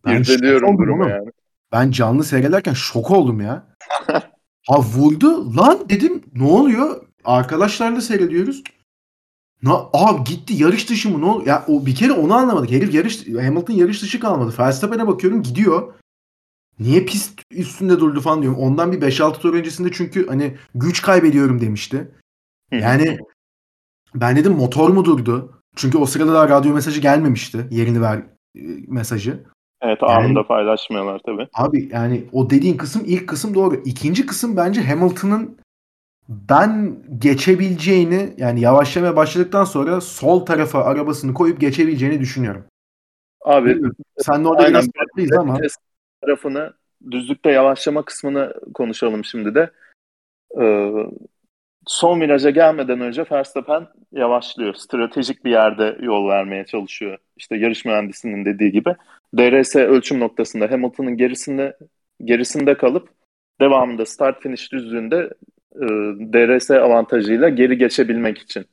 [0.05, 1.29] Ben İrdeliyorum durumu yani.
[1.71, 3.67] Ben canlı seyrederken şok oldum ya.
[4.67, 7.05] ha vurdu lan dedim ne oluyor?
[7.23, 8.63] Arkadaşlarla seyrediyoruz.
[9.63, 11.43] Na, abi gitti yarış dışı mı ne oldu?
[11.45, 12.71] Ya o bir kere onu anlamadık.
[12.71, 14.53] Herif yarış Hamilton yarış dışı kalmadı.
[14.59, 15.93] Verstappen'e bakıyorum gidiyor.
[16.79, 18.59] Niye pist üstünde durdu falan diyorum.
[18.59, 22.11] Ondan bir 5-6 tur öncesinde çünkü hani güç kaybediyorum demişti.
[22.71, 23.17] Yani
[24.15, 25.61] ben dedim motor mu durdu?
[25.75, 27.67] Çünkü o sırada daha radyo mesajı gelmemişti.
[27.71, 28.17] Yerini ver
[28.55, 29.43] e, mesajı.
[29.81, 31.47] Evet anında yani, paylaşmıyorlar tabii.
[31.53, 33.75] Abi yani o dediğin kısım ilk kısım doğru.
[33.85, 35.57] İkinci kısım bence Hamilton'ın
[36.49, 42.65] ben geçebileceğini yani yavaşlamaya başladıktan sonra sol tarafa arabasını koyup geçebileceğini düşünüyorum.
[43.41, 43.81] Abi
[44.17, 45.59] sen de orada biraz farklıyız ama.
[46.21, 46.73] Tarafını
[47.11, 49.71] düzlükte yavaşlama kısmını konuşalım şimdi de.
[50.61, 50.91] Ee,
[51.87, 54.73] son viraja gelmeden önce Verstappen yavaşlıyor.
[54.73, 57.17] Stratejik bir yerde yol vermeye çalışıyor.
[57.37, 58.95] İşte yarış mühendisinin dediği gibi.
[59.37, 61.77] DRS ölçüm noktasında Hamilton'ın gerisinde
[62.23, 63.09] gerisinde kalıp
[63.61, 65.29] devamında start finish düzlüğünde
[65.75, 65.85] e,
[66.33, 68.65] DRS avantajıyla geri geçebilmek için.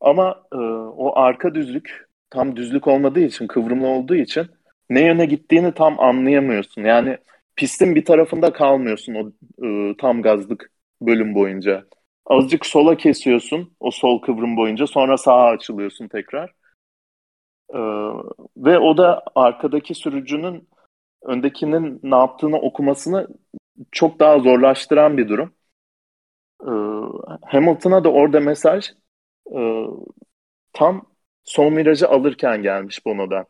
[0.00, 0.56] Ama e,
[0.96, 4.46] o arka düzlük tam düzlük olmadığı için, kıvrımlı olduğu için
[4.90, 6.82] ne yöne gittiğini tam anlayamıyorsun.
[6.82, 7.18] Yani
[7.56, 9.32] pistin bir tarafında kalmıyorsun o
[9.66, 11.86] e, tam gazlık bölüm boyunca.
[12.26, 16.52] Azıcık sola kesiyorsun o sol kıvrım boyunca sonra sağa açılıyorsun tekrar.
[17.74, 17.78] Ee,
[18.56, 20.68] ve o da arkadaki sürücünün
[21.22, 23.28] öndekinin ne yaptığını okumasını
[23.92, 25.54] çok daha zorlaştıran bir durum.
[26.62, 26.70] Ee,
[27.46, 28.90] Hamilton'a da orada mesaj
[29.56, 29.86] e,
[30.72, 31.06] tam
[31.44, 33.46] son virajı alırken gelmiş Bono'dan.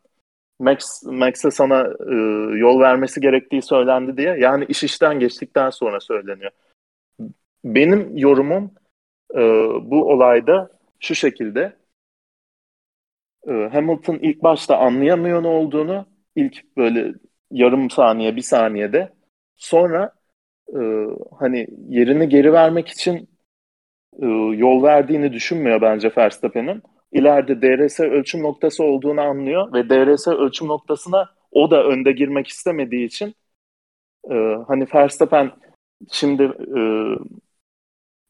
[0.59, 2.15] Max Max'e sana e,
[2.57, 4.37] yol vermesi gerektiği söylendi diye.
[4.39, 6.51] Yani iş işten geçtikten sonra söyleniyor.
[7.63, 8.71] Benim yorumum
[9.35, 9.39] e,
[9.81, 10.69] bu olayda
[10.99, 11.77] şu şekilde.
[13.47, 16.05] Hamilton ilk başta anlayamıyor ne olduğunu.
[16.35, 17.13] ilk böyle
[17.51, 19.13] yarım saniye, bir saniyede.
[19.57, 20.16] Sonra
[20.75, 20.79] e,
[21.39, 23.29] hani yerini geri vermek için
[24.21, 26.83] e, yol verdiğini düşünmüyor bence Verstappen'in.
[27.11, 33.05] İleride DRS ölçüm noktası olduğunu anlıyor ve DRS ölçüm noktasına o da önde girmek istemediği
[33.05, 33.35] için
[34.31, 34.35] e,
[34.67, 35.51] hani Verstappen
[36.11, 36.79] şimdi e,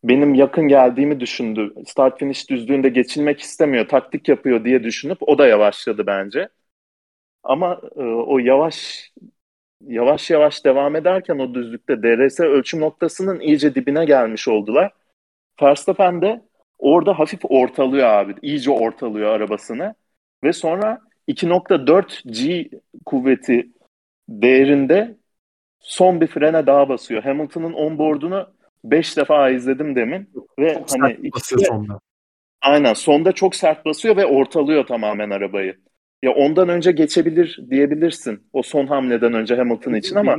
[0.04, 1.74] benim yakın geldiğimi düşündü.
[1.86, 6.50] Start finish düzlüğünde geçilmek istemiyor, taktik yapıyor diye düşünüp o da yavaşladı bence.
[7.44, 9.10] Ama e, o yavaş
[9.88, 14.92] yavaş yavaş devam ederken o düzlükte DRS ölçüm noktasının iyice dibine gelmiş oldular.
[15.62, 16.42] Verstappen de
[16.80, 18.36] orada hafif ortalıyor abi.
[18.42, 19.96] İyice ortalıyor arabasını.
[20.44, 22.70] Ve sonra 2.4 G
[23.06, 23.70] kuvveti
[24.30, 25.18] değerinde
[25.80, 27.24] son bir frene daha basıyor.
[27.24, 28.50] Hamilton'ın onboard'unu
[28.84, 32.00] 5 defa izledim demin ve çok hani sert basıyor ikisi- sonda.
[32.62, 35.78] aynen sonda çok sert basıyor ve ortalıyor tamamen arabayı.
[36.24, 40.38] Ya ondan önce geçebilir diyebilirsin o son hamleden önce Hamilton için ama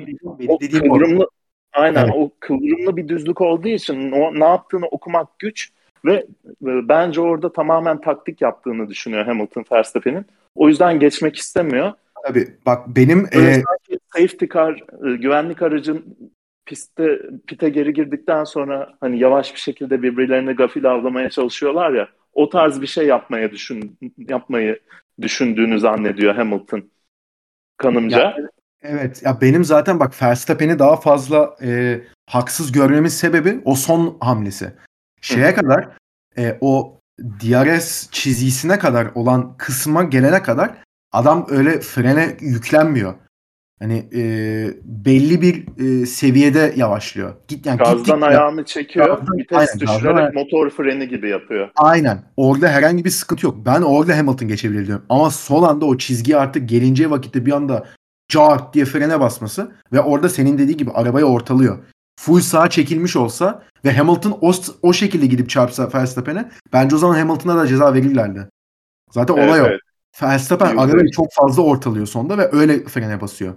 [0.48, 1.28] o kıvrımlı
[1.72, 2.14] aynen Evet.
[2.16, 5.70] o kıvrımlı bir düzlük olduğu için o ne yaptığını okumak güç
[6.04, 10.26] ve e, bence orada tamamen taktik yaptığını düşünüyor Hamilton Verstappen'in.
[10.54, 11.92] O yüzden geçmek istemiyor.
[12.26, 13.62] Tabii bak benim Böyle e,
[14.16, 16.16] safety car, e, güvenlik aracın
[16.66, 22.08] pistte pite geri girdikten sonra hani yavaş bir şekilde birbirlerini gafil avlamaya çalışıyorlar ya.
[22.32, 23.98] O tarz bir şey yapmaya düşün
[24.28, 24.78] yapmayı
[25.22, 26.90] düşündüğünü zannediyor Hamilton
[27.76, 28.36] kanımca.
[28.82, 34.72] Evet ya benim zaten bak Verstappen'i daha fazla e, haksız görmemin sebebi o son hamlesi.
[35.20, 35.88] Şeye kadar
[36.38, 40.70] e, o DRS çizgisine kadar olan kısma gelene kadar
[41.12, 43.14] adam öyle frene yüklenmiyor.
[43.82, 44.22] Hani e,
[44.84, 45.64] belli bir
[46.02, 47.34] e, seviyede yavaşlıyor.
[47.48, 51.68] Git yani Gazdan ayağını çekiyor, Gazdan- vites aynen, gazdan düşürerek ayak- motor freni gibi yapıyor.
[51.76, 52.22] Aynen.
[52.36, 53.56] Orada herhangi bir sıkıntı yok.
[53.66, 55.04] Ben orada Hamilton geçebilir diyorum.
[55.08, 57.86] Ama son anda o çizgiye artık gelince vakitte bir anda
[58.28, 61.78] cart diye frene basması ve orada senin dediği gibi arabayı ortalıyor.
[62.20, 64.52] Full sağa çekilmiş olsa ve Hamilton o,
[64.82, 68.48] o şekilde gidip çarpsa Verstappen'e bence o zaman Hamilton'a da ceza verirlerdi.
[69.10, 69.64] Zaten Evet, olay o.
[69.66, 69.80] evet.
[70.22, 73.54] Verstappen arabayı çok fazla ortalıyor sonda ve öyle frene basıyor.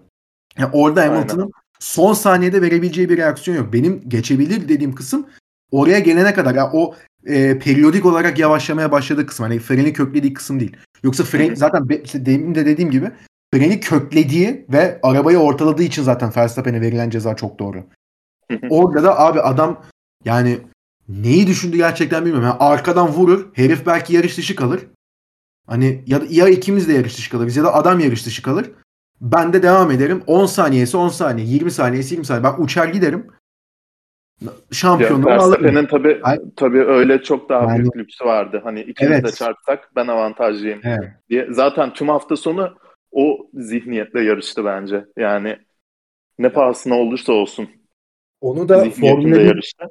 [0.58, 1.06] Yani orada.
[1.06, 3.74] Hamilton'ın son saniyede verebileceği bir reaksiyon yok.
[3.74, 5.28] Benim geçebilir dediğim kısım
[5.72, 6.96] oraya gelene kadar yani o
[7.26, 9.44] e, periyodik olarak yavaşlamaya başladığı kısım.
[9.44, 10.78] Hani freni köklediği kısım değil.
[11.04, 13.12] Yoksa fren zaten be, işte demin de dediğim gibi
[13.54, 17.84] freni köklediği ve arabayı ortaladığı için zaten Verstappen'e verilen ceza çok doğru.
[18.70, 19.84] Orada da abi adam
[20.26, 20.60] yani
[21.10, 22.48] neyi düşündü gerçekten bilmiyorum.
[22.48, 23.50] Yani arkadan vurur.
[23.54, 24.88] Herif belki yarış dışı kalır.
[25.68, 28.72] Hani ya, ya ikimiz de yarış dışı kalırız ya da adam yarış dışı kalır.
[29.22, 30.24] Ben de devam ederim.
[30.28, 32.44] 10 saniyesi 10 saniye, 20 saniyesi 20 saniye.
[32.44, 33.28] Ben uçar giderim.
[34.42, 35.64] Ya, Şampiyonluğu alırım.
[35.64, 36.22] Verstappen'in tabii,
[36.56, 38.62] tabii öyle çok daha Yani- büyük lüksü vardı.
[38.64, 39.26] Hani ikimiz Evet.
[39.26, 41.10] de çarpsak ben avantajlıyım Evet.
[41.30, 41.48] diye.
[41.52, 42.74] Zaten tüm hafta sonu
[43.12, 45.06] o zihniyetle yarıştı bence.
[45.18, 45.58] Yani
[46.40, 47.70] ne pahasına olursa olsun
[48.42, 49.86] Onu da Formula 1, yarıştı.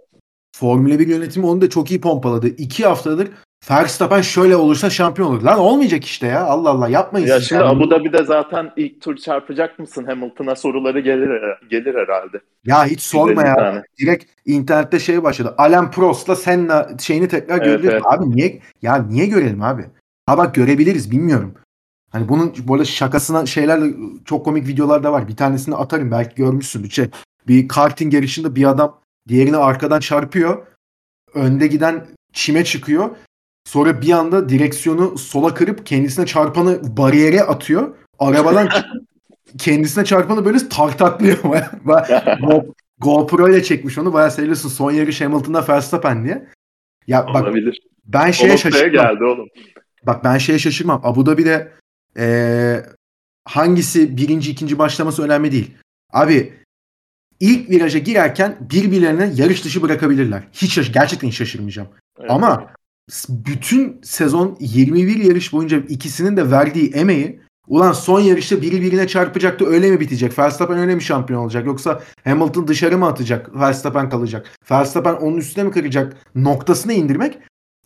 [0.57, 2.49] Formula 1 yönetimi onu da çok iyi pompaladı.
[2.49, 3.28] 2 haftadır
[3.71, 5.43] Verstappen şöyle olursa şampiyon olur.
[5.43, 6.45] Lan olmayacak işte ya.
[6.45, 11.01] Allah Allah yapmayın Ya şimdi Yani- Abu Dhabi'de zaten ilk tur çarpacak mısın Hamilton'a soruları
[11.01, 11.31] gelir
[11.71, 12.41] gelir herhalde.
[12.65, 13.55] Ya hiç sorma 150 ya.
[13.55, 13.83] tane.
[14.01, 15.55] Direkt internette şey başladı.
[15.59, 17.93] Alain Prost'la Senna şeyini tekrar Evet, görebiliriz.
[17.93, 18.03] evet.
[18.07, 19.85] Abi niye ya niye görelim abi?
[20.27, 21.55] Ha bak görebiliriz bilmiyorum.
[22.13, 23.95] Hani bunun bu arada şakasına şeylerle
[24.25, 25.29] çok komik videolar da var.
[25.29, 26.91] Bir tanesini atarım belki görmüşsündür.
[26.91, 27.07] Şey,
[27.49, 30.67] bir karting yarışında bir adam diğerini arkadan çarpıyor.
[31.35, 33.11] Önde giden çime çıkıyor.
[33.71, 37.95] Sonra bir anda direksiyonu sola kırıp kendisine çarpanı bariyere atıyor.
[38.18, 38.68] Arabadan
[39.59, 41.39] kendisine çarpanı böyle tartaklıyor.
[42.99, 44.12] GoPro ile çekmiş onu.
[44.12, 44.68] Bayağı seviyorsun.
[44.68, 46.49] Son yarış Hamilton'da Verstappen diye.
[47.07, 47.81] Ya bak Olabilir.
[48.05, 48.93] ben şeye noktaya şaşırmam.
[48.93, 49.49] geldi oğlum.
[50.07, 51.01] Bak ben şeye şaşırmam.
[51.05, 51.73] Abu Dhabi'de
[52.16, 52.87] eee
[53.45, 55.75] hangisi birinci ikinci başlaması önemli değil.
[56.12, 56.53] Abi
[57.41, 60.43] ilk viraja girerken birbirlerine yarış dışı bırakabilirler.
[60.53, 61.89] Hiç şaş- gerçekten hiç şaşırmayacağım.
[62.21, 62.31] Evet.
[62.31, 62.66] Ama
[63.29, 69.67] bütün sezon 21 yarış boyunca ikisinin de verdiği emeği ulan son yarışta biri birine çarpacaktı
[69.67, 70.39] öyle mi bitecek?
[70.39, 71.67] Verstappen öyle mi şampiyon olacak?
[71.67, 73.61] Yoksa Hamilton dışarı mı atacak?
[73.61, 74.51] Verstappen kalacak.
[74.71, 76.17] Verstappen onun üstüne mi kıracak?
[76.35, 77.39] Noktasına indirmek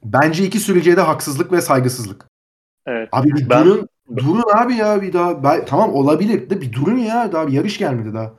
[0.04, 2.24] bence iki sürücüye de haksızlık ve saygısızlık.
[2.86, 3.08] Evet.
[3.12, 3.88] Abi bir Ben- durun.
[4.16, 5.44] Durun abi ya bir daha.
[5.44, 7.32] Ben- tamam olabilir de bir durun ya.
[7.32, 8.32] Daha bir yarış gelmedi daha.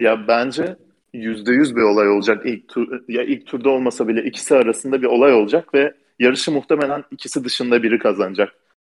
[0.00, 0.76] Ya bence
[1.12, 5.06] yüzde yüz bir olay olacak ilk tur ya ilk turda olmasa bile ikisi arasında bir
[5.06, 8.52] olay olacak ve yarışı muhtemelen ikisi dışında biri kazanacak.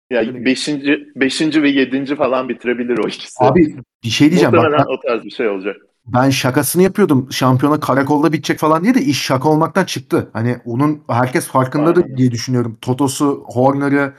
[0.09, 0.45] Ya Öyle.
[0.45, 3.43] beşinci, beşinci ve yedinci falan bitirebilir o ikisi.
[3.43, 4.53] Abi bir şey diyeceğim.
[4.53, 5.78] Bak, muhtemelen ben, o tarz bir şey olacak.
[6.05, 7.28] ben şakasını yapıyordum.
[7.32, 10.30] Şampiyona karakolda bitecek falan diye de iş şaka olmaktan çıktı.
[10.34, 12.17] Hani onun herkes farkındadır Aynen.
[12.17, 12.78] diye düşünüyorum.
[12.82, 14.13] Totosu, Horner'ı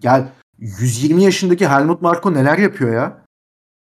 [0.00, 0.28] gel
[0.58, 3.24] 120 yaşındaki Helmut Marko neler yapıyor ya?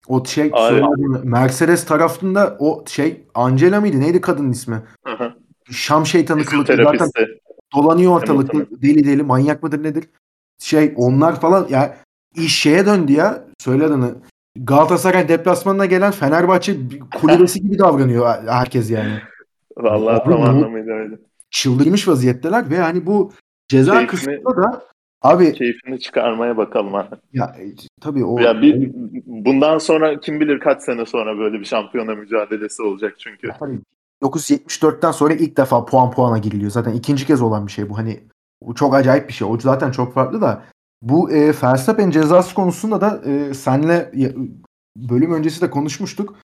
[0.06, 4.00] O şey söyledim, Mercedes tarafında o şey Angela mıydı?
[4.00, 4.82] Neydi kadının ismi?
[5.06, 5.34] Hı hı.
[5.70, 7.10] Şam şeytanı kılıklı zaten
[7.74, 10.04] Dolanıyor ortalıkta deli deli manyak mıdır nedir?
[10.58, 11.96] Şey onlar falan ya
[12.36, 13.44] iş şeye döndü ya.
[13.58, 14.14] Söyle adını.
[14.56, 16.76] Galatasaray deplasmanına gelen Fenerbahçe
[17.20, 19.18] kulübesi gibi davranıyor herkes yani.
[19.76, 21.18] Vallahi tam anlamıyla öyle.
[21.50, 23.32] Çıldırmış vaziyetteler ve hani bu
[23.68, 24.82] ceza keyfini, kısmında da
[25.22, 27.16] abi keyfini çıkarmaya bakalım abi.
[27.32, 27.64] Ya e,
[28.00, 28.90] tabii o ya bir
[29.26, 33.48] bundan sonra kim bilir kaç sene sonra böyle bir şampiyona mücadelesi olacak çünkü.
[33.58, 33.80] Tabii
[34.22, 36.70] 1974'ten sonra ilk defa puan puana giriliyor.
[36.70, 37.98] Zaten ikinci kez olan bir şey bu.
[37.98, 38.20] Hani
[38.62, 39.48] bu çok acayip bir şey.
[39.48, 40.62] O zaten çok farklı da
[41.02, 44.12] bu e, Verstappen cezası konusunda da e, senle
[44.96, 46.34] bölüm öncesi de konuşmuştuk.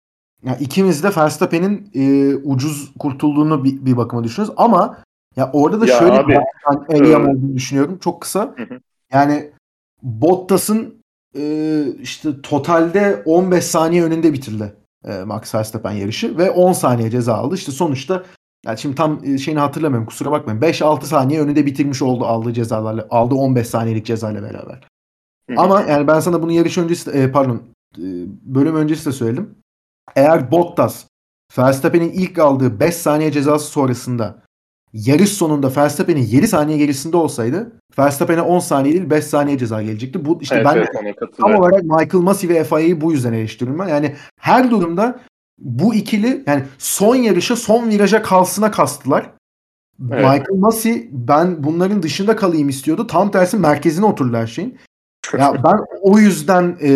[0.44, 4.98] Yani ikimiz de Verstappen'in e, ucuz kurtulduğunu bir, bir bakıma düşünüyoruz ama
[5.36, 7.98] ya orada da ya şöyle abi, bir Eliam olduğunu düşünüyorum.
[7.98, 8.54] Çok kısa.
[9.12, 9.50] Yani
[10.02, 10.94] Bottas'ın
[11.36, 17.34] e, işte totalde 15 saniye önünde bitirdi e, Max Verstappen yarışı ve 10 saniye ceza
[17.34, 17.54] aldı.
[17.54, 18.22] İşte sonuçta
[18.66, 20.60] yani şimdi tam e, şeyini hatırlamıyorum kusura bakmayın.
[20.60, 23.06] 5-6 saniye önünde bitirmiş oldu aldığı cezalarla.
[23.10, 24.80] Aldığı 15 saniyelik cezayla beraber.
[25.50, 25.60] Hı-hı.
[25.60, 27.62] Ama yani ben sana bunu yarış öncesi e, pardon
[27.98, 28.02] e,
[28.42, 29.54] bölüm öncesi de söyledim.
[30.16, 31.04] Eğer Bottas
[31.58, 34.43] Verstappen'in ilk aldığı 5 saniye cezası sonrasında
[34.94, 40.24] yarış sonunda Verstappen'in 7 saniye gerisinde olsaydı Verstappen'e 10 saniye değil 5 saniye ceza gelecekti.
[40.24, 43.88] Bu işte evet, ben evet, tam olarak Michael Massey ve FIA'yı bu yüzden eleştiriyorum ben.
[43.88, 45.20] Yani her durumda
[45.58, 49.30] bu ikili yani son yarışa son viraja kalsına kastılar.
[50.10, 50.20] Evet.
[50.20, 53.06] Michael Massey ben bunların dışında kalayım istiyordu.
[53.06, 54.78] Tam tersi merkezine oturdu her şeyin.
[55.38, 56.90] Ya ben o yüzden e,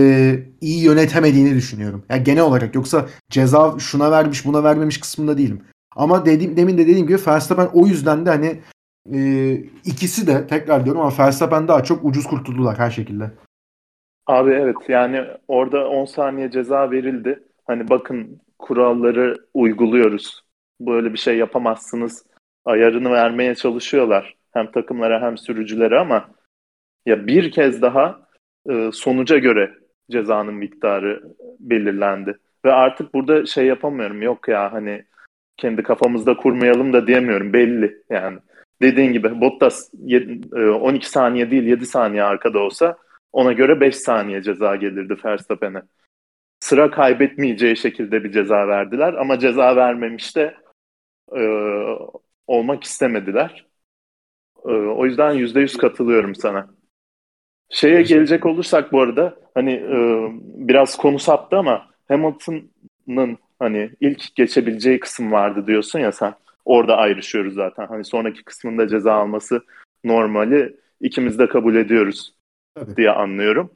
[0.60, 2.04] iyi yönetemediğini düşünüyorum.
[2.08, 5.62] Ya yani genel olarak yoksa ceza şuna vermiş buna vermemiş kısmında değilim.
[5.98, 8.60] Ama dediğim, demin de dediğim gibi Verstappen o yüzden de hani
[9.14, 9.52] e,
[9.84, 13.30] ikisi de tekrar diyorum ama Verstappen daha çok ucuz kurtuldular her şekilde.
[14.26, 17.42] Abi evet yani orada 10 saniye ceza verildi.
[17.66, 20.42] Hani bakın kuralları uyguluyoruz.
[20.80, 22.26] Böyle bir şey yapamazsınız.
[22.64, 24.36] Ayarını vermeye çalışıyorlar.
[24.52, 26.28] Hem takımlara hem sürücülere ama
[27.06, 28.20] ya bir kez daha
[28.70, 29.74] e, sonuca göre
[30.10, 31.22] cezanın miktarı
[31.60, 32.38] belirlendi.
[32.64, 34.22] Ve artık burada şey yapamıyorum.
[34.22, 35.04] Yok ya hani
[35.58, 37.52] kendi kafamızda kurmayalım da diyemiyorum.
[37.52, 38.38] Belli yani.
[38.82, 42.98] Dediğin gibi Bottas 12 e, saniye değil 7 saniye arkada olsa
[43.32, 45.82] ona göre 5 saniye ceza gelirdi Verstappen'e.
[46.60, 50.54] Sıra kaybetmeyeceği şekilde bir ceza verdiler ama ceza vermemiş de
[51.36, 51.42] e,
[52.46, 53.66] olmak istemediler.
[54.64, 56.68] E, o yüzden %100 katılıyorum sana.
[57.70, 60.28] Şeye gelecek olursak bu arada hani e,
[60.68, 66.34] biraz konu saptı ama Hamilton'ın hani ilk geçebileceği kısım vardı diyorsun ya sen.
[66.64, 67.86] Orada ayrışıyoruz zaten.
[67.86, 69.62] Hani sonraki kısmında ceza alması
[70.04, 72.34] normali ikimiz de kabul ediyoruz
[72.74, 72.96] Tabii.
[72.96, 73.70] diye anlıyorum.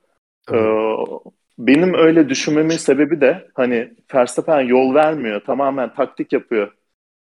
[0.52, 0.56] Ee,
[1.58, 5.40] benim öyle düşünmemin sebebi de hani Verstappen yol vermiyor.
[5.40, 6.72] Tamamen taktik yapıyor.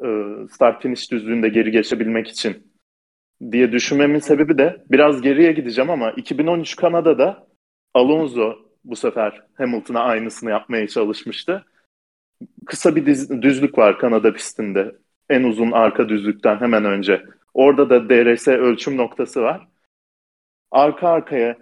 [0.04, 2.72] Ee, start finish düzlüğünde geri geçebilmek için
[3.52, 7.46] diye düşünmemin sebebi de biraz geriye gideceğim ama 2013 Kanada'da
[7.94, 8.54] Alonso
[8.84, 11.64] bu sefer Hamilton'a aynısını yapmaya çalışmıştı.
[12.66, 14.97] Kısa bir diz, düzlük var Kanada pistinde.
[15.30, 17.24] En uzun arka düzlükten hemen önce.
[17.55, 19.68] Orada da DRS ölçüm noktası var.
[20.70, 21.57] Arka arkaya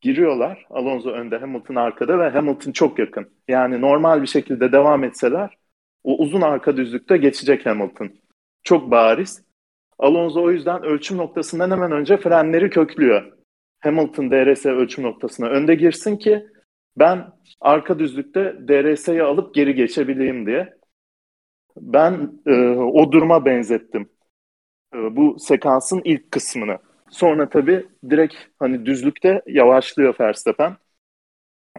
[0.00, 0.66] giriyorlar.
[0.70, 3.28] Alonso önde, Hamilton arkada ve Hamilton çok yakın.
[3.48, 5.58] Yani normal bir şekilde devam etseler
[6.04, 8.10] o uzun arka düzlükte geçecek Hamilton.
[8.62, 9.44] Çok bariz.
[9.98, 13.32] Alonso o yüzden ölçüm noktasından hemen önce frenleri köklüyor.
[13.80, 16.46] Hamilton DRS ölçüm noktasına önde girsin ki
[16.96, 20.74] ben arka düzlükte DRS'yi alıp geri geçebileyim diye.
[21.76, 24.08] Ben e, o duruma benzettim
[24.96, 26.78] e, bu sekansın ilk kısmını.
[27.10, 30.76] Sonra tabii direkt hani düzlükte yavaşlıyor Verstappen.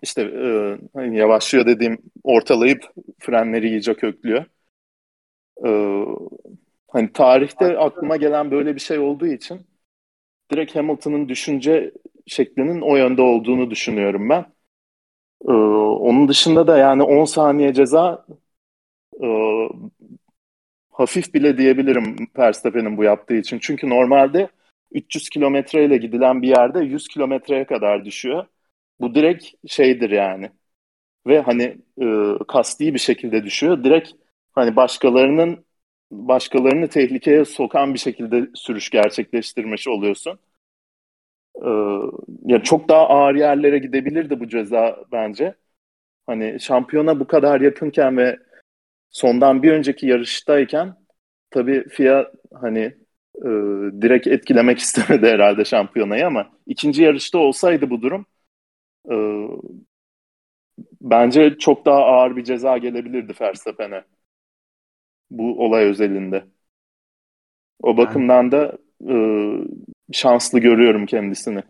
[0.03, 2.83] İşte e, hani yavaşlıyor dediğim ortalayıp
[3.19, 4.45] frenleri iyice köklüyor.
[5.65, 5.69] E,
[6.91, 9.67] Hani tarihte aklıma gelen böyle bir şey olduğu için
[10.51, 11.93] direkt Hamilton'ın düşünce
[12.27, 14.45] şeklinin o yönde olduğunu düşünüyorum ben.
[15.47, 18.25] Ee, onun dışında da yani 10 saniye ceza
[19.23, 19.27] e,
[20.89, 23.59] hafif bile diyebilirim Verstappen'in bu yaptığı için.
[23.59, 24.49] Çünkü normalde
[24.91, 28.45] 300 kilometre ile gidilen bir yerde 100 kilometreye kadar düşüyor.
[28.99, 30.51] Bu direkt şeydir yani.
[31.27, 31.63] Ve hani
[32.01, 32.05] e,
[32.49, 33.85] kasti bir şekilde düşüyor.
[33.85, 34.11] Direkt
[34.53, 35.65] hani başkalarının
[36.11, 40.39] başkalarını tehlikeye sokan bir şekilde sürüş gerçekleştirmiş oluyorsun.
[41.63, 41.69] Ee,
[42.45, 45.55] ya çok daha ağır yerlere gidebilirdi bu ceza bence.
[46.27, 48.37] Hani şampiyona bu kadar yakınken ve
[49.11, 50.95] sondan bir önceki yarıştayken
[51.51, 52.79] tabii FIA hani
[53.37, 53.49] e,
[54.01, 58.25] direkt etkilemek istemedi herhalde şampiyonayı ama ikinci yarışta olsaydı bu durum
[59.11, 59.15] e,
[61.01, 64.03] bence çok daha ağır bir ceza gelebilirdi Verstappen'e
[65.29, 66.45] bu olay özelinde.
[67.83, 68.77] O bakımdan da
[69.09, 69.15] e,
[70.11, 71.63] şanslı görüyorum kendisini.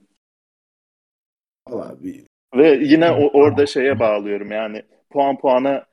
[1.70, 2.26] Vallahi
[2.56, 5.86] Ve yine o, orada şeye bağlıyorum yani puan puana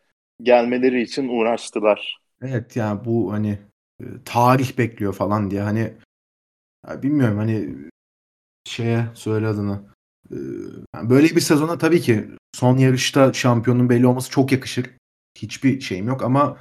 [0.43, 2.19] gelmeleri için uğraştılar.
[2.43, 3.59] Evet yani bu hani
[4.01, 5.93] e, tarih bekliyor falan diye hani
[6.89, 7.69] ya bilmiyorum hani
[8.65, 9.81] şeye söyle adını.
[10.95, 14.91] Yani böyle bir sezona tabii ki son yarışta şampiyonun belli olması çok yakışır.
[15.39, 16.59] Hiçbir şeyim yok ama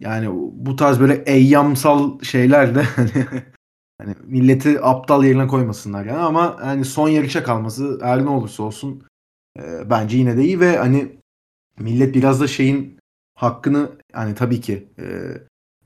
[0.00, 3.26] yani bu tarz böyle eyyamsal şeyler de hani
[4.04, 9.02] hani milleti aptal yerine koymasınlar yani ama hani son yarışa kalması her ne olursa olsun
[9.58, 11.18] e, bence yine de iyi ve hani
[11.78, 12.98] millet biraz da şeyin
[13.34, 15.04] hakkını hani tabii ki e,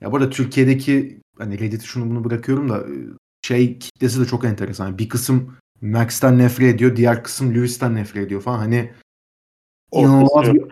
[0.01, 2.95] ya burada Türkiye'deki hani Reddit şunu bunu bırakıyorum da e,
[3.43, 4.99] şey kitlesi de çok enteresan.
[4.99, 8.59] Bir kısım Max'ten nefret ediyor, diğer kısım Lewis'ten nefret ediyor falan.
[8.59, 8.93] Hani
[9.93, 10.65] inanılmaz bir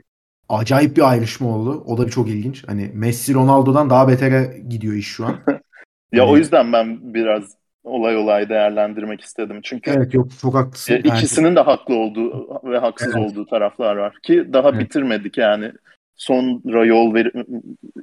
[0.48, 1.82] acayip bir ayrışma oldu.
[1.86, 2.68] O da bir çok ilginç.
[2.68, 5.40] Hani Messi Ronaldo'dan daha betere gidiyor iş şu an.
[6.12, 6.30] ya hani...
[6.30, 9.60] o yüzden ben biraz olay olay değerlendirmek istedim.
[9.62, 10.94] Çünkü Evet yok çok haklısın.
[10.94, 11.56] E, ikisinin yani...
[11.56, 13.26] de haklı olduğu ve haksız evet.
[13.26, 14.80] olduğu taraflar var ki daha evet.
[14.80, 15.72] bitirmedik yani.
[16.16, 17.32] Sonra yol ver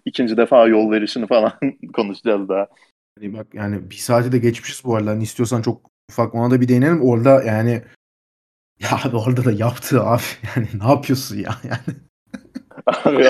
[0.05, 1.51] ikinci defa yol verişini falan
[1.93, 2.67] konuşacağız daha.
[3.19, 5.09] Hani bak yani bir saati de geçmişiz bu arada.
[5.09, 7.01] Hani istiyorsan çok ufak ona da bir değinelim.
[7.01, 7.71] Orada yani
[8.79, 10.21] ya abi orada da yaptı abi.
[10.55, 11.97] Yani ne yapıyorsun ya yani.
[12.85, 13.23] Abi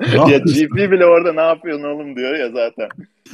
[0.00, 2.88] ya, GP bile orada ne yapıyorsun oğlum diyor ya zaten.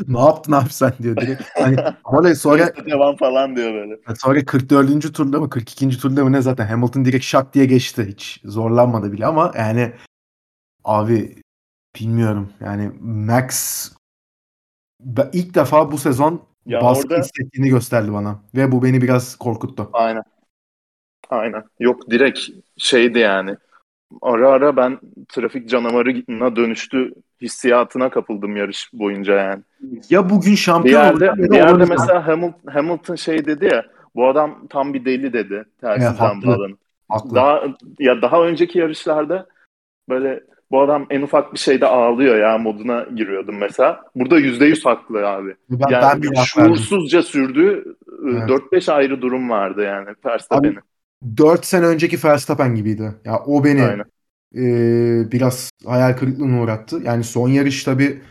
[0.09, 1.43] ne yaptın abi sen diyor direkt.
[1.55, 3.99] Hani ama sonra devam falan diyor böyle.
[4.19, 5.15] Sonra 44.
[5.15, 5.89] turda mı 42.
[5.99, 8.07] turda mı ne zaten Hamilton direkt şak diye geçti.
[8.09, 9.93] Hiç zorlanmadı bile ama yani
[10.85, 11.37] abi
[12.01, 12.53] bilmiyorum.
[12.61, 13.91] Yani Max
[15.33, 17.21] ilk defa bu sezon ya baskı orada...
[17.21, 18.41] hissettiğini gösterdi bana.
[18.55, 19.91] Ve bu beni biraz korkuttu.
[19.93, 20.23] Aynen.
[21.31, 21.65] Aynen.
[21.81, 22.41] Yok direkt
[22.77, 23.57] şeydi yani.
[24.23, 24.99] Ara ara ben
[25.29, 29.63] trafik canavarına dönüştü hissiyatına kapıldım yarış boyunca yani.
[30.11, 33.85] Ya bugün şampiyon bir yerde, bir yerde mesela Hamilton, Hamilton şey dedi ya
[34.15, 36.79] bu adam tam bir deli dedi tersizden evet, bağlanıp.
[37.35, 37.63] Daha
[37.99, 39.47] ya daha önceki yarışlarda
[40.09, 40.41] böyle
[40.71, 44.03] bu adam en ufak bir şeyde ağlıyor ya moduna giriyordum mesela.
[44.15, 45.55] Burada yüzde yüz haklı abi.
[45.71, 47.97] Ben, yani ben şuursuzca sürdüğü
[48.27, 48.51] e, evet.
[48.51, 50.79] 4-5 ayrı durum vardı yani Verstappen'in.
[51.37, 53.15] 4 sene önceki Verstappen gibiydi.
[53.25, 54.05] Ya o beni
[54.57, 57.01] e, biraz hayal kırıklığına uğrattı.
[57.05, 58.23] Yani son yarış tabi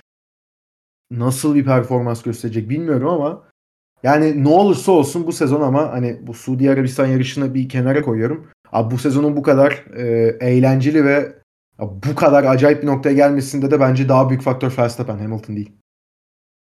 [1.11, 3.43] nasıl bir performans gösterecek bilmiyorum ama
[4.03, 8.47] yani ne olursa olsun bu sezon ama hani bu Suudi Arabistan yarışını bir kenara koyuyorum.
[8.71, 11.36] Abi bu sezonun bu kadar e, eğlenceli ve
[11.79, 15.71] bu kadar acayip bir noktaya gelmesinde de bence daha büyük faktör Verstappen, Hamilton değil.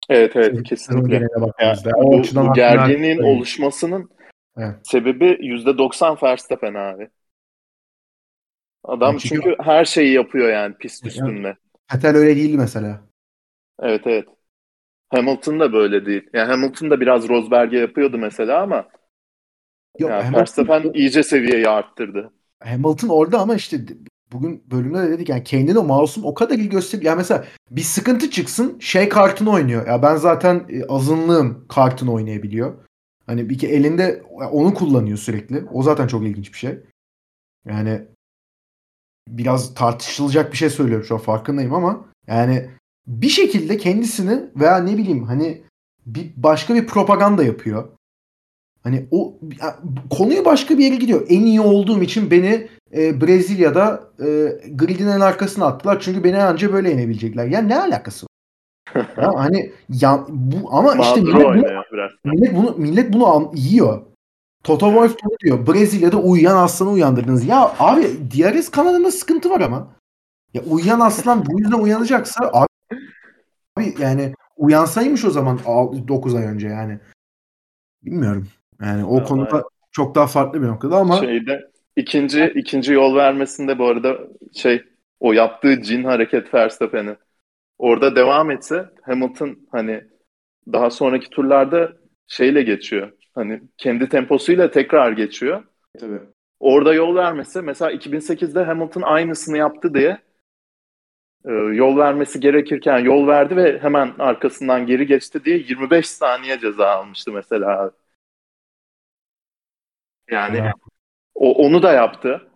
[0.10, 1.16] Evet evet kesinlikle.
[1.16, 4.10] Yani, bu, bu gerginliğin oluşmasının
[4.58, 4.76] evet.
[4.84, 7.10] sebebi %90 Verstappen abi.
[8.84, 11.48] Adam yani çünkü, çünkü her şeyi yapıyor yani pist üstünde.
[11.48, 11.56] Yani,
[11.94, 13.02] Vettel öyle değil mesela.
[13.80, 14.28] Evet evet.
[15.10, 16.30] Hamilton da böyle değil.
[16.34, 18.88] Yani Hamilton da biraz Rosberg'e yapıyordu mesela ama
[20.00, 22.32] Yok, yani Hamilton, Verstappen iyice seviyeyi arttırdı.
[22.64, 23.78] Hamilton orada ama işte
[24.32, 27.12] bugün bölümde de dedik yani kendine masum o kadar iyi gösteriyor.
[27.12, 29.88] Yani mesela bir sıkıntı çıksın şey kartını oynuyor.
[29.88, 32.85] Ya ben zaten e, azınlığım kartını oynayabiliyor.
[33.26, 35.64] Hani bir ki elinde onu kullanıyor sürekli.
[35.74, 36.80] O zaten çok ilginç bir şey.
[37.66, 38.02] Yani
[39.28, 42.70] biraz tartışılacak bir şey söylüyorum şu an farkındayım ama yani
[43.08, 45.64] bir şekilde kendisini veya ne bileyim hani
[46.06, 47.90] bir başka bir propaganda yapıyor.
[48.84, 49.40] Hani o
[50.10, 51.26] konuyu başka bir yere gidiyor.
[51.30, 54.26] En iyi olduğum için beni e, Brezilya'da e,
[54.72, 56.00] gridin en arkasına attılar.
[56.00, 57.46] Çünkü beni anca böyle yenebilecekler.
[57.46, 58.28] Ya ne alakası?
[58.96, 61.76] Ya, hani ya, bu ama işte millet bunu,
[62.24, 64.02] millet bunu millet bunu an, yiyor.
[64.64, 65.68] Toto Wolff diyor.
[65.68, 67.46] Brezilya'da uyuyan aslanı uyandırdınız.
[67.46, 69.88] Ya abi DRS kanalında sıkıntı var ama.
[70.54, 72.68] Ya uyuyan aslan bu yüzden uyanacaksa abi,
[73.78, 75.60] abi yani uyansaymış o zaman
[76.08, 77.00] 9 ay önce yani.
[78.04, 78.48] Bilmiyorum.
[78.82, 79.66] Yani o ya, konuda evet.
[79.92, 84.18] çok daha farklı bir noktada ama şeyde ikinci ikinci yol vermesinde bu arada
[84.54, 84.84] şey
[85.20, 87.18] o yaptığı cin hareket Verstappen'in
[87.78, 90.04] orada devam etse Hamilton hani
[90.74, 91.94] daha sonraki turlarda
[92.28, 93.12] şeyle geçiyor.
[93.36, 95.64] Hani kendi temposuyla tekrar geçiyor.
[96.00, 96.20] Tabii.
[96.60, 100.22] Orada yol vermese mesela 2008'de Hamilton aynısını yaptı diye
[101.46, 106.88] e, yol vermesi gerekirken yol verdi ve hemen arkasından geri geçti diye 25 saniye ceza
[106.88, 107.92] almıştı mesela.
[110.32, 110.74] Yani evet.
[111.36, 112.52] o onu da yaptı.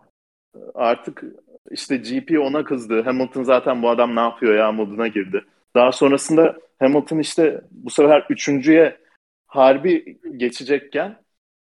[0.74, 1.24] Artık
[1.70, 3.02] işte GP ona kızdı.
[3.02, 5.44] Hamilton zaten bu adam ne yapıyor ya moduna girdi.
[5.74, 9.00] Daha sonrasında Hamilton işte bu sefer üçüncüye
[9.46, 11.16] harbi geçecekken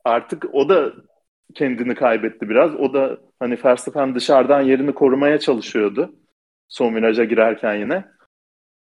[0.04, 0.92] artık o da
[1.54, 2.74] kendini kaybetti biraz.
[2.74, 6.14] O da hani Verstappen dışarıdan yerini korumaya çalışıyordu.
[6.68, 8.04] Son viraja girerken yine.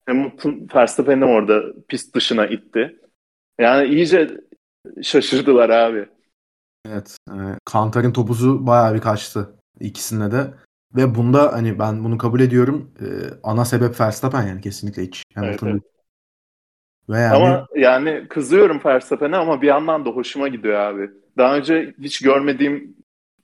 [0.06, 3.00] Hamilton Verstappen'i orada pist dışına itti.
[3.60, 4.38] Yani iyice
[5.02, 6.10] şaşırdılar abi.
[6.86, 7.18] Evet.
[7.30, 10.54] E, Kantar'ın topuzu bayağı bir kaçtı ikisinde de.
[10.96, 12.92] Ve bunda hani ben bunu kabul ediyorum.
[13.00, 13.06] E,
[13.44, 15.24] ana sebep Verstappen yani kesinlikle hiç.
[15.36, 15.92] Hamilton Evet, evet.
[17.10, 21.10] Ve yani Ama yani kızıyorum Verstappen'e ama bir yandan da hoşuma gidiyor abi.
[21.38, 22.96] Daha önce hiç görmediğim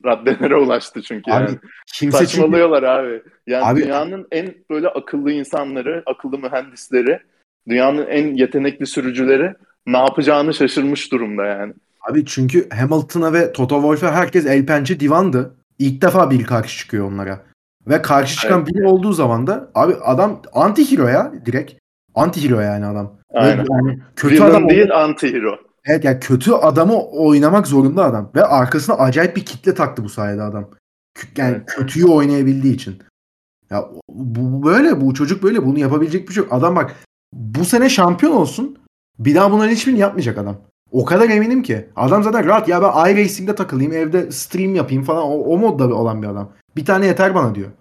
[0.06, 1.58] raddelere ulaştı çünkü abi yani.
[1.94, 3.22] kimse çünkü Saçmalıyorlar abi.
[3.48, 7.20] Yani Abi- dünyanın en böyle akıllı insanları, akıllı mühendisleri,
[7.68, 9.54] dünyanın en yetenekli sürücüleri
[9.86, 11.74] ne yapacağını şaşırmış durumda yani.
[12.10, 15.57] Abi çünkü Hamilton'a ve Toto Wolff'e herkes el pençe divandı.
[15.80, 17.42] İlk defa biri karşı çıkıyor onlara.
[17.88, 18.68] Ve karşı çıkan Evet.
[18.76, 21.74] biri olduğu zaman da abi adam anti hero ya direkt.
[22.16, 23.18] Anti hero yani adam.
[23.34, 23.66] Aynen.
[23.72, 25.56] yani kötü Villain adam değil anti-hero.
[25.86, 28.32] Evet yani kötü adamı oynamak zorunda adam.
[28.36, 30.70] Ve arkasına acayip bir kitle taktı bu sayede adam.
[31.38, 31.66] Yani Evet.
[31.66, 33.00] kötüyü oynayabildiği için.
[33.70, 36.54] Ya bu böyle bu çocuk böyle bunu yapabilecek bir şey yok.
[36.54, 36.96] Adam bak
[37.34, 38.78] bu sene şampiyon olsun.
[39.20, 40.58] Bir daha bunların hiçbirini yapmayacak adam.
[40.98, 41.90] O kadar eminim ki.
[41.96, 46.22] Adam zaten rahat ya ben iRacing'de takılayım evde stream yapayım falan o, o modda olan
[46.22, 46.52] bir adam.
[46.76, 47.72] Bir tane yeter bana diyor.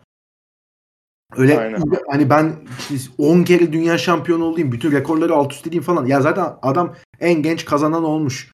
[1.37, 1.83] Öyle Aynen.
[2.11, 2.53] hani ben
[2.91, 6.07] işte 10 kere dünya şampiyonu olayım, bütün rekorları alt üst edeyim falan.
[6.07, 8.53] Ya zaten adam en genç kazanan olmuş.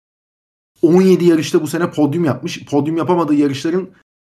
[0.83, 2.65] 17 yarışta bu sene podyum yapmış.
[2.65, 3.91] Podyum yapamadığı yarışların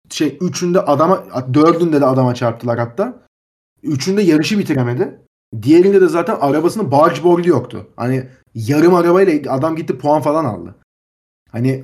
[0.10, 3.28] şey üçünde adama dördünde de adama çarptılar hatta.
[3.84, 5.22] Üçünde yarışı bitiremedi.
[5.62, 7.88] Diğerinde de zaten arabasının barge board'u yoktu.
[7.96, 10.76] Hani yarım arabayla adam gitti puan falan aldı.
[11.52, 11.84] Hani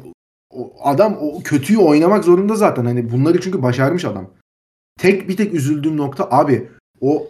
[0.50, 2.86] o adam o kötüyü oynamak zorunda zaten.
[2.86, 4.30] Hani bunları çünkü başarmış adam.
[5.00, 6.70] Tek bir tek üzüldüğüm nokta abi
[7.02, 7.28] o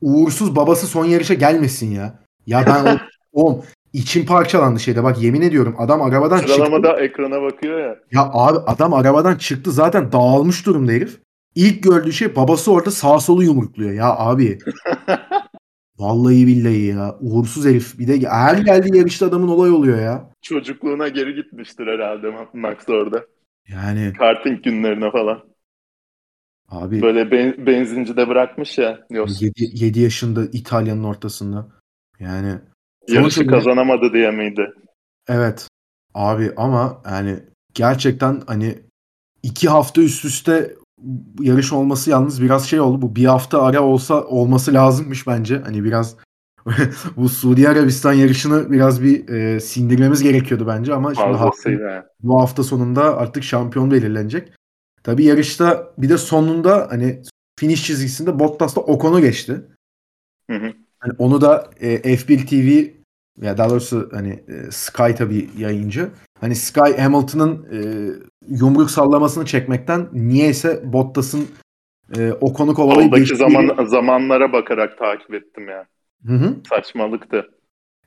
[0.00, 2.18] uğursuz babası son yarışa gelmesin ya.
[2.46, 2.98] Ya ben o,
[3.32, 6.54] o içim parçalandı şeyde bak yemin ediyorum adam arabadan çıktı.
[6.54, 7.96] Sıralamada ekrana bakıyor ya.
[8.12, 11.20] Ya abi adam arabadan çıktı zaten dağılmış durumda herif.
[11.54, 13.92] İlk gördüğü şey babası orada sağ solu yumrukluyor.
[13.92, 14.58] Ya abi.
[15.98, 17.16] Vallahi billahi ya.
[17.20, 17.98] Uğursuz herif.
[17.98, 20.30] Bir de her geldiği yarışta adamın olay oluyor ya.
[20.42, 23.26] Çocukluğuna geri gitmiştir herhalde Max orada.
[23.68, 25.44] Yani Karting günlerine falan.
[26.68, 29.06] abi Böyle ben, benzincide bırakmış ya.
[29.10, 29.42] Yos.
[29.42, 29.52] 7,
[29.84, 31.68] 7 yaşında İtalya'nın ortasında.
[32.20, 32.58] Yani
[33.08, 34.74] Yarışı kazanamadı diye miydi?
[35.28, 35.68] Evet.
[36.14, 37.38] Abi ama yani
[37.74, 38.78] gerçekten hani
[39.42, 40.74] iki hafta üst üste
[41.40, 43.02] yarış olması yalnız biraz şey oldu.
[43.02, 45.58] Bu bir hafta ara olsa olması lazımmış bence.
[45.58, 46.16] Hani biraz
[47.16, 52.02] bu Suudi Arabistan yarışını biraz bir e, sindirmemiz gerekiyordu bence ama şimdi hafta, yani.
[52.20, 54.52] bu hafta sonunda artık şampiyon belirlenecek.
[55.02, 57.22] Tabii yarışta bir de sonunda hani
[57.60, 59.62] finish çizgisinde Bottas'ta Ocon'u geçti.
[60.50, 60.72] Hı hı.
[60.98, 62.92] Hani onu da e, F1 TV
[63.40, 66.10] ya daha doğrusu hani e, Sky tabii yayıncı.
[66.40, 67.78] Hani Sky Hamilton'ın e,
[68.48, 71.46] yumruk sallamasını çekmekten niyeyse Bottas'ın
[72.18, 75.86] e, Ocon'u kovalayıp Oradaki geçtiği- zaman, zamanlara bakarak takip ettim ya.
[76.26, 76.56] Hı hı.
[76.68, 77.50] Saçmalıktı.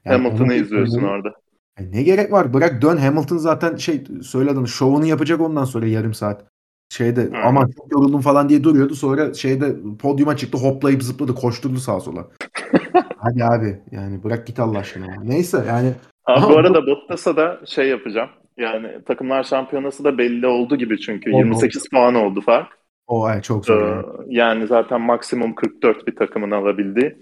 [0.06, 1.30] Yani Hamilton'ı izliyorsun onu- orada.
[1.78, 2.54] E, ne gerek var?
[2.54, 6.46] Bırak dön Hamilton zaten şey söyle adını şovunu yapacak ondan sonra yarım saat.
[6.90, 7.48] Şeyde Aynen.
[7.48, 8.96] aman çok yoruldum falan diye duruyordu.
[8.96, 12.28] Sonra şeyde podyuma çıktı hoplayıp zıpladı koşturdu sağa sola.
[13.26, 15.06] Hadi abi yani bırak git Allah aşkına.
[15.06, 15.22] ya.
[15.24, 15.94] Neyse yani
[16.26, 18.30] Abi bu arada Bottas'a da şey yapacağım.
[18.58, 21.30] Yani takımlar şampiyonası da belli oldu gibi çünkü.
[21.32, 21.38] Oldu.
[21.38, 22.78] 28 puan oldu fark.
[23.08, 23.80] o evet, çok Ee, zor.
[23.88, 24.36] yani.
[24.36, 27.18] yani zaten maksimum 44 bir takımın alabildiği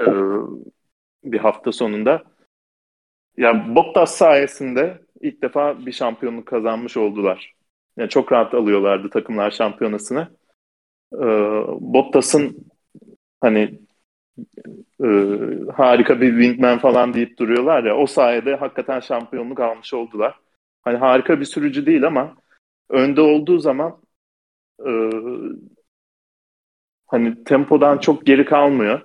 [0.00, 0.04] ee,
[1.24, 2.22] bir hafta sonunda.
[3.36, 7.52] Yani Bottas sayesinde ilk defa bir şampiyonluk kazanmış oldular.
[7.96, 10.28] Yani çok rahat alıyorlardı takımlar şampiyonasını.
[11.14, 11.18] Ee,
[11.80, 12.66] Bottas'ın
[13.40, 13.78] hani
[15.04, 15.08] e,
[15.76, 20.40] harika bir wingman falan deyip duruyorlar ya o sayede hakikaten şampiyonluk almış oldular.
[20.82, 22.36] Hani harika bir sürücü değil ama
[22.90, 24.00] önde olduğu zaman
[24.86, 24.90] e,
[27.06, 29.00] hani tempodan çok geri kalmıyor.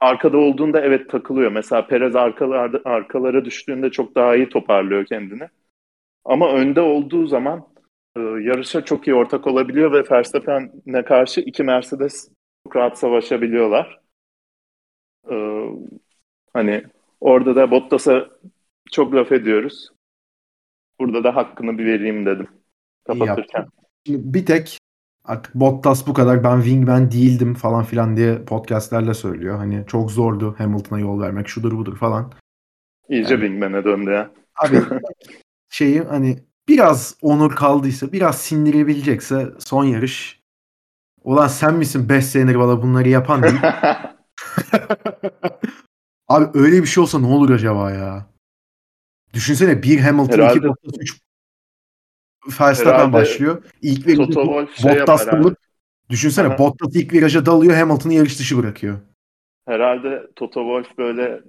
[0.00, 1.52] Arkada olduğunda evet takılıyor.
[1.52, 5.48] Mesela Perez arkalarda, arkalara düştüğünde çok daha iyi toparlıyor kendini.
[6.24, 7.66] Ama önde olduğu zaman
[8.16, 12.30] e, yarışa çok iyi ortak olabiliyor ve Verstappen'e karşı iki Mercedes
[12.64, 14.03] çok rahat savaşabiliyorlar.
[15.30, 15.68] Ee,
[16.52, 16.84] hani
[17.20, 18.26] orada da Bottas'a
[18.92, 19.88] çok laf ediyoruz.
[21.00, 22.46] Burada da hakkını bir vereyim dedim.
[23.06, 23.66] Kapatırken.
[24.06, 24.78] Şimdi bir tek
[25.24, 29.56] artık Bottas bu kadar ben wingman değildim falan filan diye podcastlerle söylüyor.
[29.56, 32.32] Hani çok zordu Hamilton'a yol vermek şudur budur falan.
[33.08, 34.30] İyice Yani- Wingman'e döndü ya.
[34.56, 34.76] Abi
[35.70, 36.38] şeyi hani
[36.68, 40.40] biraz onur kaldıysa biraz sindirebilecekse son yarış
[41.24, 43.58] ulan sen misin 5 senedir bana bunları yapan deyip
[46.28, 48.26] Abi öyle bir şey olsa ne olur acaba ya?
[49.34, 51.20] Düşünsene bir Hamilton, Herhalde- iki Bottas, üç
[52.60, 53.64] Verstappen başlıyor.
[53.82, 55.32] İlk Wolff şey Bottas abi.
[55.32, 55.56] dalıyor.
[56.10, 56.58] Düşünsene Aha.
[56.58, 58.98] Bottas ilk viraja dalıyor Hamilton'ı yarış dışı bırakıyor.
[59.66, 61.42] Herhalde Toto Wolff böyle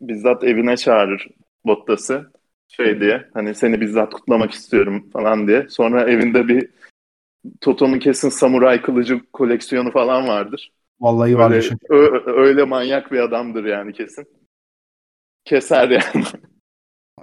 [0.00, 1.28] bizzat evine çağırır
[1.66, 2.32] Bottas'ı
[2.68, 5.66] şey diye hani seni bizzat kutlamak istiyorum falan diye.
[5.68, 6.68] Sonra evinde bir
[7.60, 10.72] Toto'nun kesin samuray kılıcı koleksiyonu falan vardır.
[11.00, 11.50] Vallahi var.
[11.50, 14.26] Öyle, ö- öyle manyak bir adamdır yani kesin.
[15.44, 16.24] Keser yani.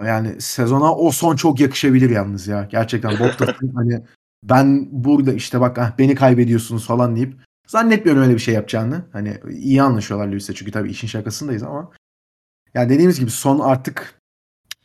[0.06, 2.68] Yani sezona o son çok yakışabilir yalnız ya.
[2.72, 4.02] Gerçekten Bottas'ın hani
[4.44, 7.34] ben burada işte bak ah, beni kaybediyorsunuz falan deyip
[7.68, 9.06] zannetmiyorum öyle bir şey yapacağını.
[9.14, 11.92] Hani iyi anlaşıyorlar Lewis'e çünkü tabii işin şakasındayız ama
[12.74, 14.20] yani dediğimiz gibi son artık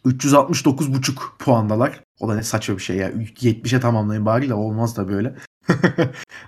[0.05, 2.01] 369,5 puandalar.
[2.21, 3.11] O da ne saçma bir şey ya.
[3.11, 5.35] 70'e tamamlayın bari de olmaz da böyle.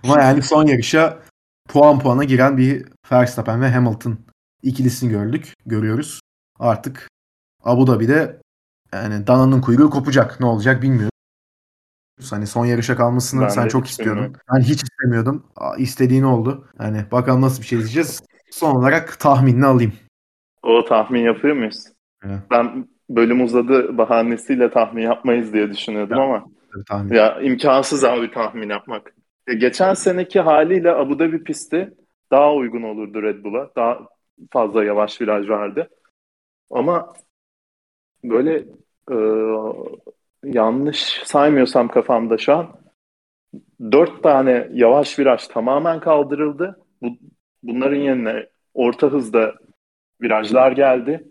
[0.05, 1.23] Ama yani son yarışa
[1.69, 4.19] puan puana giren bir Verstappen ve Hamilton
[4.63, 6.21] ikilisini gördük, görüyoruz.
[6.59, 7.09] Artık
[7.65, 8.41] Abu Dhabi'de
[8.93, 10.41] yani dananın kuyruğu kopacak.
[10.41, 11.11] Ne olacak bilmiyorum.
[12.31, 14.37] Hani son yarışa kalmasını Ben sen çok istiyordun.
[14.55, 15.47] Ben hiç istemiyordum.
[15.79, 16.69] İstediğin oldu.
[16.79, 18.23] Hani bakalım nasıl bir şey izleyeceğiz.
[18.51, 19.93] Son olarak tahminini alayım.
[20.63, 21.85] O tahmin yapıyor muyuz?
[22.25, 22.39] Evet.
[22.51, 26.25] Ben bölüm uzadı bahanesiyle tahmin yapmayız diye düşünüyordum Ya.
[26.25, 26.45] ama
[26.89, 27.15] tahmin.
[27.15, 29.15] ya imkansız abi tahmin yapmak.
[29.47, 31.95] E, geçen seneki haliyle Abu Dhabi pisti
[32.31, 33.71] daha uygun olurdu Red Bull'a.
[33.77, 34.09] Daha
[34.51, 35.89] fazla yavaş viraj vardı.
[36.71, 37.13] Ama
[38.25, 38.65] böyle
[39.11, 39.17] e,
[40.45, 42.85] yanlış saymıyorsam kafamda şu an
[43.93, 46.81] dört tane yavaş viraj tamamen kaldırıldı.
[47.03, 47.09] Bu,
[47.63, 49.55] bunların yerine orta hızda
[50.23, 51.29] virajlar geldi.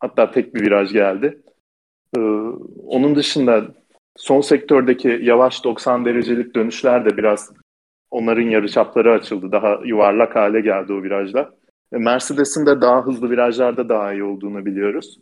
[0.00, 1.42] Hatta tek bir viraj geldi.
[2.16, 2.20] Ee,
[2.86, 3.64] onun dışında
[4.16, 7.52] son sektördeki yavaş 90 derecelik dönüşler de biraz
[8.10, 9.52] onların yarıçapları açıldı.
[9.52, 11.50] Daha yuvarlak hale geldi o virajlar.
[11.92, 15.18] E, Mercedes'in de daha hızlı virajlarda daha iyi olduğunu biliyoruz.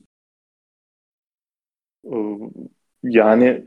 [2.04, 2.16] Ee,
[3.02, 3.64] yani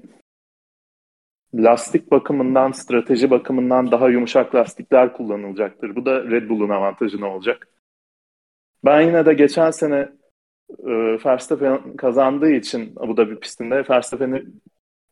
[1.56, 5.96] lastik bakımından, strateji bakımından daha yumuşak lastikler kullanılacaktır.
[5.96, 7.68] Bu da Red Bull'un avantajına olacak.
[8.86, 10.10] Ben yine de geçen sene
[10.70, 10.92] e,
[11.26, 14.46] Verstappen kazandığı için Abu Dhabi pistinde Verstappen'i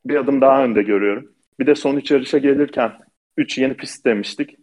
[0.05, 1.31] bir adım daha önde görüyorum.
[1.59, 2.91] Bir de son üç yarışa gelirken
[3.37, 4.55] 3 yeni pist demiştik.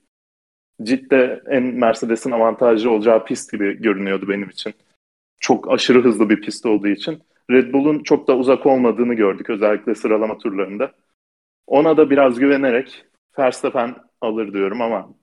[0.82, 4.74] Cidde en Mercedes'in avantajlı olacağı pist gibi görünüyordu benim için.
[5.40, 7.22] Çok aşırı hızlı bir pist olduğu için.
[7.50, 10.92] Red Bull'un çok da uzak olmadığını gördük özellikle sıralama turlarında.
[11.66, 13.04] Ona da biraz güvenerek
[13.38, 15.14] Verstappen alır diyorum ama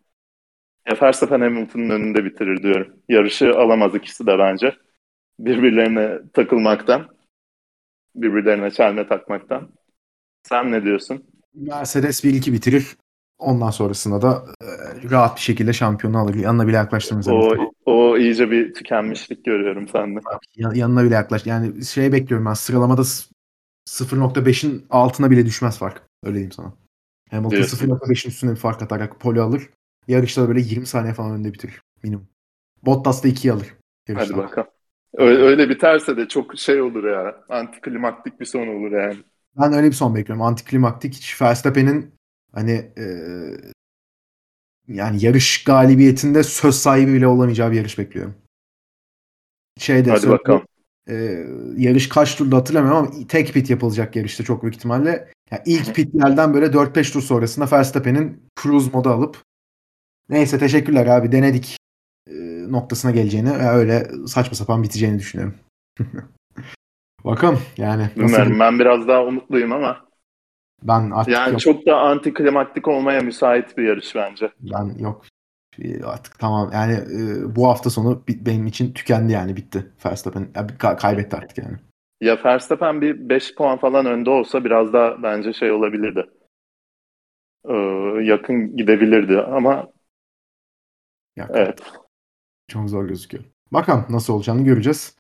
[0.88, 2.94] ya Verstappen Hamilton'ın önünde bitirir diyorum.
[3.10, 4.76] Yarışı alamaz ikisi de bence.
[5.40, 7.08] Birbirlerine takılmaktan,
[8.16, 9.70] birbirlerine çelme takmaktan.
[10.44, 11.24] Sen ne diyorsun?
[11.56, 12.98] Mercedes 1-2 bitirir.
[13.40, 14.66] Ondan sonrasında da e,
[15.10, 16.36] rahat bir şekilde şampiyonu alır.
[16.36, 17.56] Yanına bile yaklaştığımız O,
[17.86, 20.20] o iyice bir tükenmişlik görüyorum sende.
[20.56, 21.46] Yan- yanına bile yaklaş.
[21.46, 23.26] Yani şey bekliyorum ben sıralamada s-
[23.86, 26.02] 0.5'in altına bile düşmez fark.
[26.24, 26.74] Öyle diyeyim sana.
[27.32, 27.78] Hamilton Diyorsun.
[27.78, 29.70] 0.5'in üstüne bir fark atarak pole alır.
[30.08, 31.82] Yarışta böyle 20 saniye falan önde bitirir.
[32.04, 32.28] Minimum.
[32.86, 33.68] Bottas da 2'yi alır.
[33.68, 33.78] Hadi
[34.20, 34.38] Yarışta.
[34.38, 34.68] bakalım.
[35.14, 37.44] Öyle, öyle biterse de çok şey olur ya.
[37.50, 39.18] Antiklimaktik bir son olur yani.
[39.58, 40.42] Ben öyle bir son bekliyorum.
[40.42, 42.14] Antiklimaktik hiç Verstappen'in
[42.54, 43.06] hani e,
[44.88, 48.36] yani yarış galibiyetinde söz sahibi bile olamayacağı bir yarış bekliyorum.
[49.78, 50.66] Şeyde Hadi bakalım.
[51.10, 51.46] e,
[51.78, 55.32] yarış kaç turda hatırlamıyorum ama tek pit yapılacak yarışta çok büyük ihtimalle.
[55.52, 59.38] Yani ilk pitlerden böyle 4-5 tur sonrasında Verstappen'in cruise modu alıp
[60.30, 61.78] neyse teşekkürler abi denedik
[62.28, 62.34] e,
[62.72, 65.56] noktasına geleceğini ve öyle saçma sapan biteceğini düşünüyorum.
[67.24, 70.10] Bakalım yani Bilmiyorum ben biraz daha umutluyum ama
[70.84, 71.62] ben artık yani yok.
[71.62, 74.52] çok da antiklimaktik olmaya müsait bir yarış bence.
[74.60, 75.26] Ben yok.
[76.04, 76.70] Artık tamam.
[76.74, 79.92] Yani e, bu hafta sonu benim için tükendi yani bitti.
[80.06, 81.78] Verstappen ya, ka- kaybetti artık yani.
[82.22, 86.26] Ya Verstappen bir 5 puan falan önde olsa biraz daha bence şey olabilirdi.
[87.70, 87.74] Ee,
[88.24, 89.88] yakın gidebilirdi ama
[91.36, 91.82] Ya, evet.
[92.68, 93.44] Çok zor gözüküyor.
[93.72, 95.16] Bakalım nasıl olacağını göreceğiz.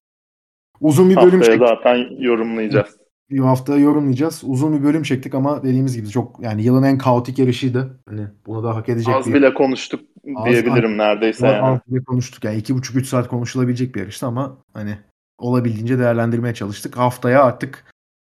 [0.81, 1.67] Uzun bir bölüm Haftaya çektik.
[1.67, 2.97] zaten yorumlayacağız.
[3.29, 4.41] Bir hafta yorumlayacağız.
[4.45, 7.99] Uzun bir bölüm çektik ama dediğimiz gibi çok yani yılın en kaotik yarışıydı.
[8.09, 10.01] Hani bunu da hak edecek Az bir bile konuştuk
[10.35, 11.61] Az- diyebilirim neredeyse Az- yani.
[11.65, 12.43] az bile konuştuk.
[12.43, 14.97] Yani iki buçuk üç saat konuşulabilecek bir yarıştı ama hani
[15.39, 16.97] olabildiğince değerlendirmeye çalıştık.
[16.97, 17.85] Haftaya artık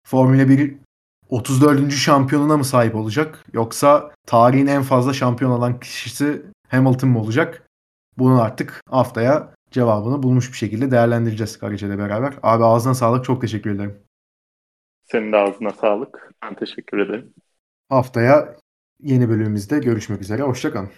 [0.08, 0.76] Formula 1
[1.30, 1.92] 34.
[1.96, 3.46] şampiyonuna mı sahip olacak?
[3.54, 7.64] Yoksa tarihin en fazla şampiyon olan kişisi Hamilton mı olacak?
[8.18, 12.34] Bunu artık haftaya cevabını bulmuş bir şekilde değerlendireceğiz Karaca ile beraber.
[12.44, 13.26] Abi ağzına sağlık.
[13.26, 14.00] Çok teşekkür ederim.
[15.04, 16.32] Senin de ağzına sağlık.
[16.44, 17.34] Ben teşekkür ederim.
[17.90, 18.58] Haftaya
[19.00, 20.42] yeni bölümümüzde görüşmek üzere.
[20.42, 20.90] Hoşçakalın.